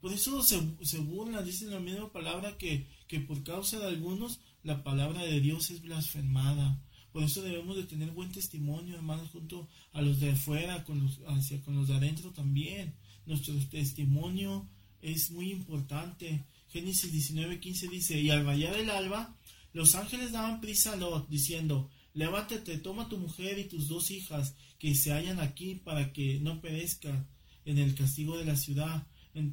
Por 0.00 0.12
eso 0.12 0.42
se, 0.42 0.60
se 0.82 0.98
burla, 0.98 1.42
dicen 1.42 1.70
la 1.70 1.80
misma 1.80 2.12
palabra 2.12 2.56
que, 2.58 2.86
que 3.08 3.20
por 3.20 3.42
causa 3.42 3.78
de 3.78 3.86
algunos 3.86 4.40
la 4.62 4.82
palabra 4.82 5.22
de 5.22 5.40
Dios 5.40 5.70
es 5.70 5.82
blasfemada. 5.82 6.80
Por 7.12 7.22
eso 7.22 7.40
debemos 7.40 7.76
de 7.76 7.84
tener 7.84 8.10
buen 8.10 8.30
testimonio, 8.30 8.96
hermanos, 8.96 9.30
junto 9.30 9.68
a 9.92 10.02
los 10.02 10.20
de 10.20 10.32
afuera, 10.32 10.84
con 10.84 11.02
los, 11.02 11.20
hacia, 11.26 11.62
con 11.62 11.74
los 11.74 11.88
de 11.88 11.94
adentro 11.94 12.30
también. 12.32 12.94
Nuestro 13.24 13.54
testimonio 13.70 14.68
es 15.00 15.30
muy 15.30 15.50
importante. 15.50 16.44
Génesis 16.68 17.12
19:15 17.12 17.88
dice, 17.88 18.20
y 18.20 18.28
al 18.30 18.44
rayar 18.44 18.76
el 18.76 18.90
alba, 18.90 19.34
los 19.72 19.94
ángeles 19.94 20.32
daban 20.32 20.60
prisa 20.60 20.92
a 20.92 20.96
Lot, 20.96 21.28
diciendo, 21.28 21.90
levántate, 22.12 22.78
toma 22.78 23.08
tu 23.08 23.18
mujer 23.18 23.58
y 23.58 23.64
tus 23.64 23.88
dos 23.88 24.10
hijas, 24.10 24.54
que 24.78 24.94
se 24.94 25.12
hallan 25.12 25.40
aquí 25.40 25.76
para 25.76 26.12
que 26.12 26.38
no 26.40 26.60
perezca 26.60 27.26
en 27.64 27.78
el 27.78 27.94
castigo 27.94 28.36
de 28.36 28.44
la 28.44 28.56
ciudad. 28.56 29.06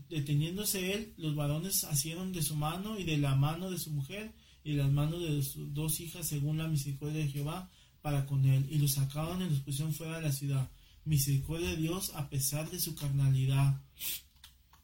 Deteniéndose 0.10 0.94
él, 0.94 1.14
los 1.18 1.36
varones 1.36 1.84
asieron 1.84 2.32
de 2.32 2.42
su 2.42 2.56
mano 2.56 2.98
y 2.98 3.04
de 3.04 3.18
la 3.18 3.36
mano 3.36 3.70
de 3.70 3.78
su 3.78 3.92
mujer, 3.92 4.34
y 4.64 4.74
las 4.74 4.90
manos 4.92 5.22
de 5.22 5.42
sus 5.44 5.74
dos 5.74 6.00
hijas 6.00 6.28
según 6.28 6.58
la 6.58 6.68
misericordia 6.68 7.24
de 7.24 7.30
Jehová 7.30 7.70
para 8.02 8.26
con 8.26 8.46
él, 8.46 8.66
y 8.70 8.78
los 8.78 8.94
sacaron 8.94 9.42
y 9.42 9.50
los 9.50 9.60
pusieron 9.60 9.94
fuera 9.94 10.18
de 10.18 10.24
la 10.24 10.32
ciudad. 10.32 10.70
Misericordia 11.06 11.70
de 11.70 11.78
Dios 11.78 12.12
a 12.16 12.30
pesar 12.30 12.70
de 12.70 12.80
su 12.80 12.96
carnalidad. 12.96 13.82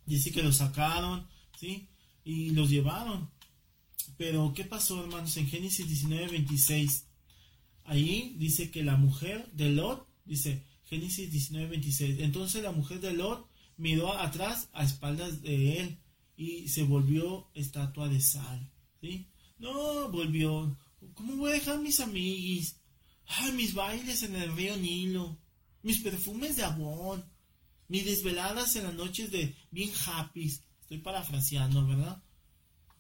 Dice 0.06 0.32
que 0.32 0.43
los 0.43 0.58
sacaron, 0.58 1.28
¿sí? 1.58 1.88
Y 2.26 2.50
los 2.52 2.70
llevaron. 2.70 3.30
Pero, 4.18 4.54
¿qué 4.54 4.66
pasó, 4.66 5.02
hermanos? 5.02 5.38
En 5.38 5.47
Génesis 5.47 5.88
19, 5.88 6.28
26. 6.28 7.06
Ahí 7.86 8.36
dice 8.38 8.70
que 8.70 8.84
la 8.84 8.97
mujer 8.97 9.50
de 9.54 9.70
Lot, 9.70 10.08
dice 10.26 10.64
Génesis 10.86 11.32
19, 11.32 11.68
26. 11.68 12.20
Entonces 12.20 12.64
la 12.64 12.72
mujer 12.72 13.00
de 13.00 13.14
Lot 13.14 13.47
miró 13.80 14.13
atrás 14.13 14.69
a 14.73 14.84
espaldas 14.84 15.41
de 15.41 15.80
él 15.80 15.99
y 16.36 16.67
se 16.67 16.84
volvió 16.84 17.49
estatua 17.53 18.09
de 18.09 18.21
sal. 18.21 18.69
¿sí? 19.01 19.25
No, 19.57 20.09
volvió. 20.09 20.77
¿Cómo 21.15 21.38
voy 21.38 21.51
a 21.51 21.53
dejar 21.55 21.80
mis 21.80 21.99
amiguis? 22.01 22.75
Ay, 23.25 23.53
mis 23.53 23.73
bailes 23.73 24.21
en 24.23 24.36
el 24.36 24.53
río 24.53 24.75
Nilo. 24.75 25.38
Mis 25.82 25.99
perfumes 25.99 26.57
de 26.57 26.65
abón. 26.65 27.23
Mis 27.88 28.05
desveladas 28.05 28.75
en 28.75 28.84
las 28.84 28.93
noches 28.93 29.32
de 29.32 29.55
bien 29.71 29.91
happy. 30.05 30.45
Estoy 30.82 30.97
parafraseando, 30.97 31.88
¿verdad? 31.88 32.21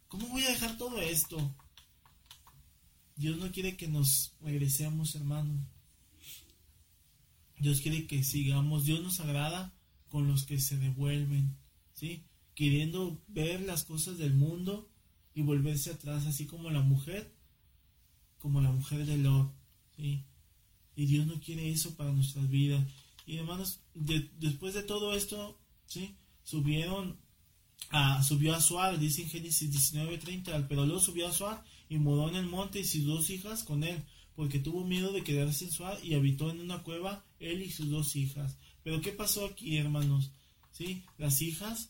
¿Cómo 0.07 0.29
voy 0.29 0.43
a 0.43 0.49
dejar 0.49 0.77
todo 0.77 0.99
esto? 1.01 1.55
Dios 3.17 3.37
no 3.37 3.51
quiere 3.51 3.75
que 3.75 3.89
nos 3.89 4.33
regresemos, 4.41 5.13
hermano. 5.15 5.67
Dios 7.57 7.81
quiere 7.81 8.07
que 8.07 8.23
sigamos. 8.23 8.85
Dios 8.85 9.01
nos 9.01 9.19
agrada 9.19 9.73
con 10.09 10.27
los 10.27 10.43
que 10.45 10.59
se 10.59 10.77
devuelven, 10.77 11.55
¿sí? 11.93 12.23
Queriendo 12.55 13.21
ver 13.27 13.61
las 13.61 13.83
cosas 13.83 14.17
del 14.17 14.33
mundo 14.33 14.89
y 15.33 15.41
volverse 15.41 15.91
atrás, 15.91 16.25
así 16.25 16.45
como 16.45 16.69
la 16.69 16.81
mujer, 16.81 17.33
como 18.39 18.61
la 18.61 18.71
mujer 18.71 19.05
de 19.05 19.17
Lot, 19.17 19.51
¿sí? 19.95 20.23
Y 20.95 21.05
Dios 21.05 21.27
no 21.27 21.39
quiere 21.39 21.69
eso 21.71 21.95
para 21.95 22.11
nuestras 22.11 22.49
vidas. 22.49 22.85
Y 23.25 23.37
hermanos, 23.37 23.79
después 23.93 24.73
de 24.73 24.83
todo 24.83 25.13
esto, 25.13 25.57
¿sí? 25.85 26.15
Subieron 26.43 27.17
a, 27.91 28.23
subió 28.23 28.55
a 28.55 28.61
Suar, 28.61 28.99
dice 28.99 29.23
en 29.23 29.29
Génesis 29.29 29.71
19:30, 29.71 30.67
pero 30.67 30.85
luego 30.85 30.99
subió 30.99 31.27
a 31.27 31.33
Suar 31.33 31.63
y 31.89 31.97
moró 31.97 32.29
en 32.29 32.35
el 32.35 32.45
monte 32.45 32.79
y 32.79 32.85
sus 32.85 33.05
dos 33.05 33.29
hijas 33.29 33.63
con 33.63 33.83
él, 33.83 34.03
porque 34.35 34.59
tuvo 34.59 34.85
miedo 34.85 35.11
de 35.11 35.23
quedarse 35.23 35.65
en 35.65 35.71
Suar 35.71 35.97
y 36.03 36.15
habitó 36.15 36.49
en 36.49 36.59
una 36.59 36.83
cueva 36.83 37.23
él 37.39 37.61
y 37.61 37.71
sus 37.71 37.89
dos 37.89 38.15
hijas. 38.15 38.57
Pero 38.83 39.01
¿qué 39.01 39.11
pasó 39.11 39.45
aquí, 39.45 39.77
hermanos? 39.77 40.31
¿Sí? 40.71 41.03
Las 41.17 41.41
hijas 41.41 41.89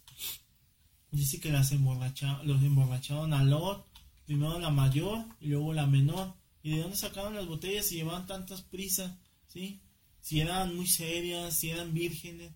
dice 1.11 1.39
que 1.39 1.51
las 1.51 1.71
emborracharon, 1.71 2.47
los 2.47 2.61
emborracharon 2.61 3.33
a 3.33 3.43
Lot, 3.43 3.85
primero 4.25 4.59
la 4.59 4.69
mayor 4.69 5.25
y 5.39 5.47
luego 5.47 5.73
la 5.73 5.87
menor. 5.87 6.33
¿Y 6.61 6.71
de 6.71 6.81
dónde 6.81 6.97
sacaron 6.97 7.35
las 7.35 7.47
botellas 7.47 7.91
y 7.91 7.95
llevaban 7.95 8.27
tantas 8.27 8.61
prisas? 8.61 9.11
¿Sí? 9.47 9.79
Si 10.21 10.39
eran 10.39 10.75
muy 10.75 10.87
serias, 10.87 11.57
si 11.57 11.69
eran 11.69 11.93
vírgenes. 11.93 12.51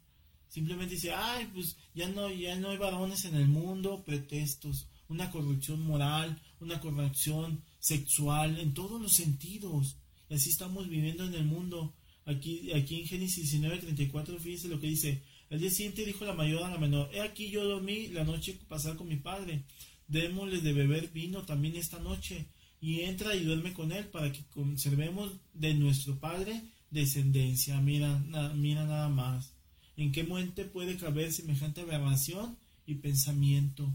Simplemente 0.49 0.95
dice, 0.95 1.13
ay, 1.13 1.49
pues 1.53 1.77
ya 1.95 2.07
no, 2.09 2.29
ya 2.29 2.55
no 2.57 2.69
hay 2.69 2.77
varones 2.77 3.25
en 3.25 3.35
el 3.35 3.47
mundo, 3.47 4.03
pretextos, 4.05 4.87
una 5.07 5.31
corrupción 5.31 5.81
moral, 5.81 6.39
una 6.59 6.79
corrupción 6.79 7.63
sexual, 7.79 8.59
en 8.59 8.73
todos 8.73 9.01
los 9.01 9.13
sentidos. 9.13 9.97
Y 10.29 10.35
así 10.35 10.51
estamos 10.51 10.87
viviendo 10.87 11.25
en 11.25 11.33
el 11.33 11.45
mundo. 11.45 11.95
Aquí, 12.25 12.71
aquí 12.73 13.01
en 13.01 13.07
Génesis 13.07 13.51
19, 13.51 13.77
34, 13.79 14.39
fíjense 14.39 14.67
lo 14.69 14.79
que 14.79 14.87
dice, 14.87 15.21
el 15.49 15.59
día 15.59 15.69
siguiente 15.69 16.05
dijo 16.05 16.25
la 16.25 16.33
mayor 16.33 16.63
a 16.63 16.69
la 16.69 16.77
menor, 16.77 17.09
he 17.13 17.21
aquí 17.21 17.49
yo 17.49 17.63
dormí 17.65 18.07
la 18.07 18.23
noche 18.23 18.57
pasada 18.67 18.95
con 18.95 19.07
mi 19.07 19.17
padre. 19.17 19.65
démosle 20.07 20.61
de 20.61 20.73
beber 20.73 21.09
vino 21.09 21.43
también 21.43 21.75
esta 21.75 21.99
noche, 21.99 22.47
y 22.83 22.99
entra 23.01 23.33
y 23.33 23.45
duerme 23.45 23.71
con 23.71 23.93
él 23.93 24.07
para 24.07 24.29
que 24.31 24.43
conservemos 24.49 25.31
de 25.53 25.73
nuestro 25.73 26.19
Padre 26.19 26.63
descendencia. 26.91 27.79
Mira, 27.79 28.19
mira 28.55 28.85
nada 28.85 29.07
más. 29.07 29.53
¿En 29.95 30.11
qué 30.11 30.25
muente 30.25 30.65
puede 30.65 30.97
caber 30.97 31.31
semejante 31.31 31.79
aberración 31.79 32.57
y 32.85 32.95
pensamiento? 32.95 33.89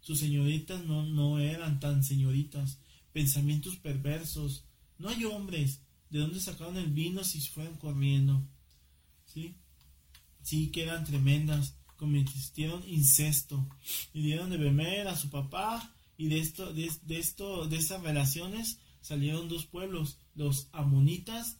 Sus 0.00 0.18
señoritas 0.18 0.84
no 0.84 1.38
eran 1.38 1.78
tan 1.78 2.02
señoritas, 2.02 2.80
pensamientos 3.12 3.76
perversos. 3.76 4.64
No 4.98 5.10
hay 5.10 5.24
hombres. 5.24 5.82
¿De 6.14 6.20
dónde 6.20 6.38
sacaron 6.38 6.76
el 6.76 6.92
vino 6.92 7.24
si 7.24 7.40
se 7.40 7.50
fueron 7.50 7.74
corriendo? 7.76 8.40
¿Sí? 9.24 9.56
Sí, 10.44 10.68
que 10.68 10.84
eran 10.84 11.04
tremendas. 11.04 11.74
Cometieron 11.96 12.88
incesto. 12.88 13.68
Y 14.12 14.22
dieron 14.22 14.48
de 14.50 14.56
beber 14.56 15.08
a 15.08 15.16
su 15.16 15.28
papá 15.28 15.92
y 16.16 16.28
de 16.28 16.38
esto, 16.38 16.72
de, 16.72 16.88
esto, 17.08 17.66
de 17.66 17.78
estas 17.78 18.00
relaciones 18.04 18.78
salieron 19.00 19.48
dos 19.48 19.66
pueblos, 19.66 20.18
los 20.36 20.68
amonitas 20.70 21.56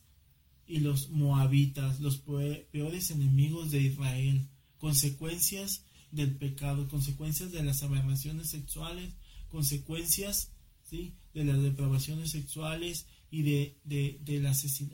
y 0.69 0.79
los 0.79 1.11
moabitas, 1.11 1.99
los 1.99 2.19
peores 2.19 3.11
enemigos 3.11 3.73
de 3.73 3.81
Israel, 3.81 4.47
consecuencias 4.79 5.83
del 6.13 6.37
pecado, 6.37 6.89
consecuencias 6.89 7.51
de 7.51 7.65
las 7.65 7.83
aberraciones 7.83 8.51
sexuales, 8.51 9.15
consecuencias 9.49 10.53
¿sí? 10.89 11.13
de 11.33 11.45
las 11.45 11.61
depravaciones 11.61 12.31
sexuales 12.31 13.09
y 13.35 13.43
de, 13.43 13.77
de, 13.83 14.21
de 14.23 14.47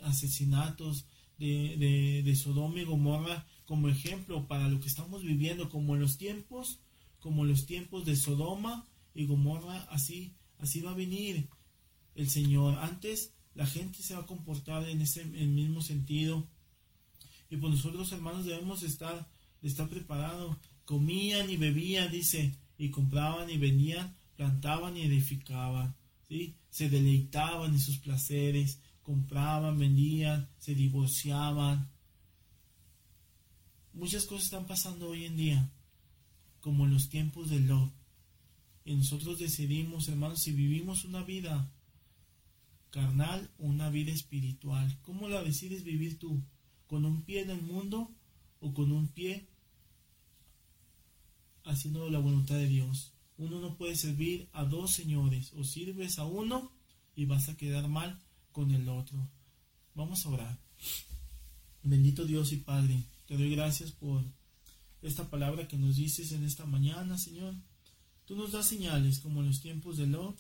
asesinatos 0.03 1.05
de, 1.39 1.77
de, 1.77 2.23
de 2.25 2.37
Sodoma 2.37 2.81
y 2.81 2.85
Gomorra 2.85 3.47
como 3.67 3.91
ejemplo 3.91 4.49
para 4.49 4.67
lo 4.69 4.81
que 4.81 4.89
estamos 4.89 5.23
viviendo, 5.23 5.69
como 5.69 5.95
en 5.95 6.01
los 6.01 6.17
tiempos, 6.17 6.81
como 7.19 7.45
los 7.45 7.67
tiempos 7.67 8.07
de 8.07 8.17
Sodoma 8.17 8.89
y 9.15 9.27
Gomorra, 9.27 9.87
así, 9.91 10.33
así 10.59 10.81
va 10.81 10.93
a 10.93 10.95
venir 10.95 11.51
el 12.15 12.31
Señor. 12.31 12.79
Antes 12.79 13.35
la 13.55 13.67
gente 13.67 14.03
se 14.03 14.15
va 14.15 14.21
a 14.21 14.27
comportar 14.27 14.89
en 14.89 15.03
ese 15.03 15.27
mismo 15.27 15.83
sentido. 15.83 16.49
Y 17.51 17.59
pues 17.59 17.75
nosotros 17.75 18.11
hermanos 18.13 18.47
debemos 18.47 18.83
estar, 18.83 19.29
estar 19.61 19.87
preparados. 19.91 20.57
Comían 20.87 21.51
y 21.51 21.59
bebían, 21.59 22.11
dice, 22.11 22.57
y 22.79 22.89
compraban 22.91 23.51
y 23.51 23.59
vendían, 23.59 24.17
plantaban 24.37 24.97
y 24.97 25.03
edificaban. 25.03 25.95
Se 26.71 26.89
deleitaban 26.89 27.73
en 27.73 27.81
sus 27.81 27.99
placeres, 27.99 28.81
compraban, 29.03 29.79
vendían, 29.79 30.49
se 30.59 30.75
divorciaban. 30.75 31.91
Muchas 33.93 34.27
cosas 34.27 34.45
están 34.45 34.67
pasando 34.67 35.09
hoy 35.09 35.25
en 35.25 35.37
día, 35.37 35.73
como 36.61 36.85
en 36.85 36.95
los 36.95 37.09
tiempos 37.09 37.51
de 37.51 37.61
Lot. 37.61 37.93
Y 38.85 38.95
nosotros 38.95 39.39
decidimos, 39.39 40.09
hermanos, 40.09 40.41
si 40.43 40.53
vivimos 40.53 41.05
una 41.05 41.23
vida 41.25 41.71
carnal 42.91 43.51
o 43.59 43.65
una 43.67 43.89
vida 43.91 44.13
espiritual. 44.13 44.99
¿Cómo 45.03 45.29
la 45.29 45.43
decides 45.43 45.85
vivir 45.85 46.19
tú? 46.19 46.43
¿Con 46.87 47.05
un 47.05 47.23
pie 47.23 47.43
en 47.43 47.51
el 47.51 47.63
mundo 47.63 48.11
o 48.61 48.75
con 48.75 48.93
un 48.93 49.09
pie 49.09 49.47
haciendo 51.65 52.11
la 52.11 52.19
voluntad 52.19 52.57
de 52.57 52.67
Dios? 52.67 53.13
Uno 53.41 53.59
no 53.59 53.75
puede 53.75 53.97
servir 53.97 54.51
a 54.53 54.65
dos 54.65 54.93
señores. 54.93 55.53
O 55.57 55.65
sirves 55.65 56.19
a 56.19 56.27
uno 56.27 56.71
y 57.17 57.25
vas 57.25 57.49
a 57.49 57.57
quedar 57.57 57.89
mal 57.89 58.21
con 58.53 58.71
el 58.71 58.87
otro. 58.87 59.17
Vamos 59.95 60.27
a 60.27 60.29
orar. 60.29 60.59
Bendito 61.83 62.27
Dios 62.27 62.53
y 62.53 62.59
Padre, 62.59 63.03
te 63.27 63.39
doy 63.39 63.51
gracias 63.51 63.93
por 63.93 64.23
esta 65.01 65.31
palabra 65.31 65.67
que 65.67 65.79
nos 65.79 65.97
dices 65.97 66.33
en 66.33 66.45
esta 66.45 66.67
mañana, 66.67 67.17
Señor. 67.17 67.55
Tú 68.27 68.37
nos 68.37 68.53
das 68.53 68.69
señales 68.69 69.21
como 69.21 69.41
en 69.41 69.47
los 69.47 69.63
tiempos 69.63 69.97
de 69.97 70.07
Lot. 70.07 70.39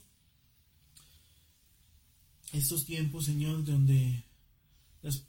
Estos 2.52 2.84
tiempos, 2.84 3.24
Señor, 3.24 3.64
donde 3.64 4.24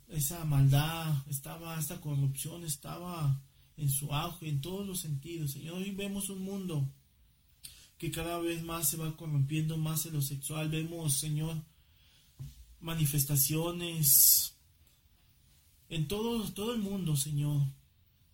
esa 0.09 0.43
maldad 0.43 1.25
estaba, 1.29 1.79
esta 1.79 2.01
corrupción 2.01 2.65
estaba 2.65 3.41
en 3.77 3.89
su 3.89 4.13
auge, 4.13 4.49
en 4.49 4.59
todos 4.59 4.85
los 4.85 4.99
sentidos. 4.99 5.51
Señor, 5.51 5.77
hoy 5.77 5.91
vemos 5.91 6.29
un 6.29 6.43
mundo 6.43 6.85
que 8.01 8.09
cada 8.09 8.39
vez 8.39 8.63
más 8.63 8.89
se 8.89 8.97
va 8.97 9.15
corrompiendo 9.15 9.77
más 9.77 10.07
en 10.07 10.13
lo 10.13 10.23
sexual. 10.23 10.69
Vemos, 10.69 11.19
Señor, 11.19 11.55
manifestaciones 12.79 14.55
en 15.87 16.07
todo, 16.07 16.51
todo 16.51 16.73
el 16.73 16.81
mundo, 16.81 17.15
Señor, 17.15 17.61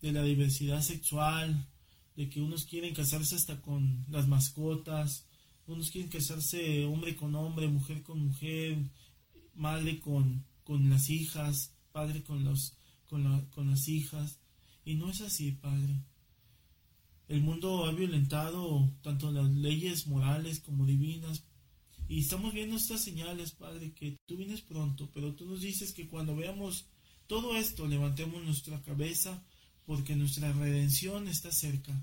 de 0.01 0.13
la 0.13 0.24
diversidad 0.24 0.82
sexual, 0.82 1.68
de 2.15 2.30
que 2.30 2.39
unos 2.41 2.63
quieren 2.63 2.95
casarse 2.95 3.36
hasta 3.36 3.61
con 3.61 4.05
las 4.07 4.30
mascotas, 4.30 5.26
unos 5.65 5.91
quieren 5.91 6.09
casarse 6.09 6.86
hombre 6.86 7.18
con 7.18 7.36
hombre, 7.36 7.68
mujer 7.68 8.03
con 8.03 8.20
mujer, 8.20 8.78
madre 9.53 9.99
con, 9.99 10.45
con 10.63 10.89
las 10.89 11.09
hijas, 11.09 11.74
padre 11.91 12.24
con, 12.24 12.45
los, 12.45 12.78
con, 13.09 13.45
con 13.47 13.70
las 13.70 13.89
hijas. 13.89 14.39
Y 14.86 14.95
no 14.95 15.09
es 15.09 15.20
así, 15.20 15.51
Padre. 15.51 16.05
El 17.28 17.41
mundo 17.41 17.86
ha 17.86 17.91
violentado 17.91 18.89
tanto 19.01 19.32
las 19.32 19.49
leyes 19.49 20.07
morales 20.07 20.61
como 20.61 20.86
divinas. 20.86 21.43
Y 22.07 22.19
estamos 22.19 22.53
viendo 22.53 22.78
estas 22.78 23.03
señales, 23.03 23.51
Padre, 23.51 23.91
que 23.93 24.17
tú 24.25 24.38
vienes 24.38 24.61
pronto, 24.61 25.09
pero 25.13 25.36
tú 25.36 25.45
nos 25.45 25.61
dices 25.61 25.91
que 25.91 26.07
cuando 26.07 26.36
veamos 26.36 26.86
todo 27.28 27.57
esto, 27.57 27.86
levantemos 27.86 28.41
nuestra 28.43 28.82
cabeza 28.82 29.43
porque 29.86 30.15
nuestra 30.15 30.53
redención 30.53 31.28
está 31.28 31.51
cerca. 31.51 31.93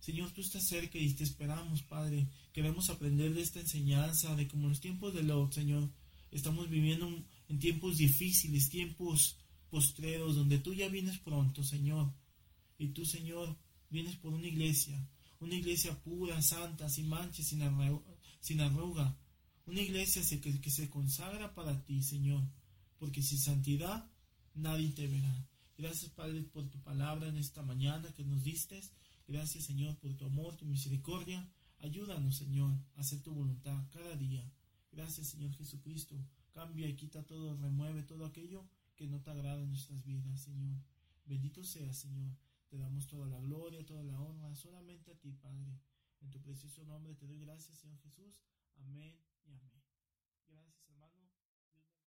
Señor, 0.00 0.32
tú 0.32 0.40
estás 0.40 0.66
cerca 0.66 0.98
y 0.98 1.12
te 1.14 1.22
esperamos, 1.22 1.82
Padre. 1.82 2.26
Queremos 2.52 2.90
aprender 2.90 3.32
de 3.32 3.42
esta 3.42 3.60
enseñanza, 3.60 4.34
de 4.34 4.48
cómo 4.48 4.68
los 4.68 4.80
tiempos 4.80 5.14
de 5.14 5.22
lo, 5.22 5.50
Señor, 5.52 5.88
estamos 6.30 6.68
viviendo 6.68 7.08
en 7.48 7.58
tiempos 7.58 7.96
difíciles, 7.96 8.68
tiempos 8.68 9.38
postreros, 9.70 10.34
donde 10.34 10.58
tú 10.58 10.74
ya 10.74 10.88
vienes 10.88 11.18
pronto, 11.18 11.62
Señor. 11.62 12.12
Y 12.76 12.88
tú, 12.88 13.06
Señor, 13.06 13.56
vienes 13.94 14.16
por 14.16 14.34
una 14.34 14.48
iglesia, 14.48 15.08
una 15.38 15.54
iglesia 15.54 15.96
pura, 16.02 16.42
santa, 16.42 16.88
sin 16.88 17.08
manches, 17.08 17.46
sin, 17.46 17.62
sin 18.40 18.60
arruga. 18.60 19.16
Una 19.66 19.80
iglesia 19.80 20.20
que, 20.40 20.60
que 20.60 20.70
se 20.70 20.90
consagra 20.90 21.54
para 21.54 21.84
ti, 21.84 22.02
Señor, 22.02 22.42
porque 22.98 23.22
sin 23.22 23.38
santidad 23.38 24.10
nadie 24.54 24.90
te 24.90 25.06
verá. 25.06 25.48
Gracias, 25.78 26.10
Padre, 26.10 26.42
por 26.42 26.68
tu 26.70 26.82
palabra 26.82 27.28
en 27.28 27.36
esta 27.36 27.62
mañana 27.62 28.12
que 28.16 28.24
nos 28.24 28.42
diste. 28.42 28.82
Gracias, 29.28 29.64
Señor, 29.64 29.96
por 29.98 30.16
tu 30.16 30.26
amor, 30.26 30.56
tu 30.56 30.64
misericordia. 30.66 31.48
Ayúdanos, 31.78 32.36
Señor, 32.36 32.72
a 32.96 33.00
hacer 33.00 33.22
tu 33.22 33.32
voluntad 33.32 33.78
cada 33.92 34.16
día. 34.16 34.44
Gracias, 34.90 35.28
Señor 35.28 35.54
Jesucristo. 35.54 36.16
Cambia 36.52 36.88
y 36.88 36.96
quita 36.96 37.22
todo, 37.22 37.56
remueve 37.56 38.02
todo 38.02 38.26
aquello 38.26 38.68
que 38.96 39.06
no 39.06 39.20
te 39.20 39.30
agrada 39.30 39.62
en 39.62 39.68
nuestras 39.68 40.04
vidas, 40.04 40.40
Señor. 40.40 40.82
Bendito 41.26 41.62
sea, 41.62 41.92
Señor. 41.92 42.32
Te 42.74 42.80
damos 42.80 43.06
toda 43.06 43.28
la 43.28 43.38
gloria, 43.38 43.86
toda 43.86 44.02
la 44.02 44.20
honra, 44.20 44.52
solamente 44.56 45.12
a 45.12 45.14
ti, 45.14 45.32
Padre. 45.32 45.78
En 46.20 46.28
tu 46.28 46.42
precioso 46.42 46.84
nombre 46.84 47.14
te 47.14 47.24
doy 47.24 47.38
gracias, 47.38 47.78
Señor 47.78 48.00
Jesús. 48.00 48.42
Amén 48.78 49.16
y 49.44 49.52
amén. 49.52 49.73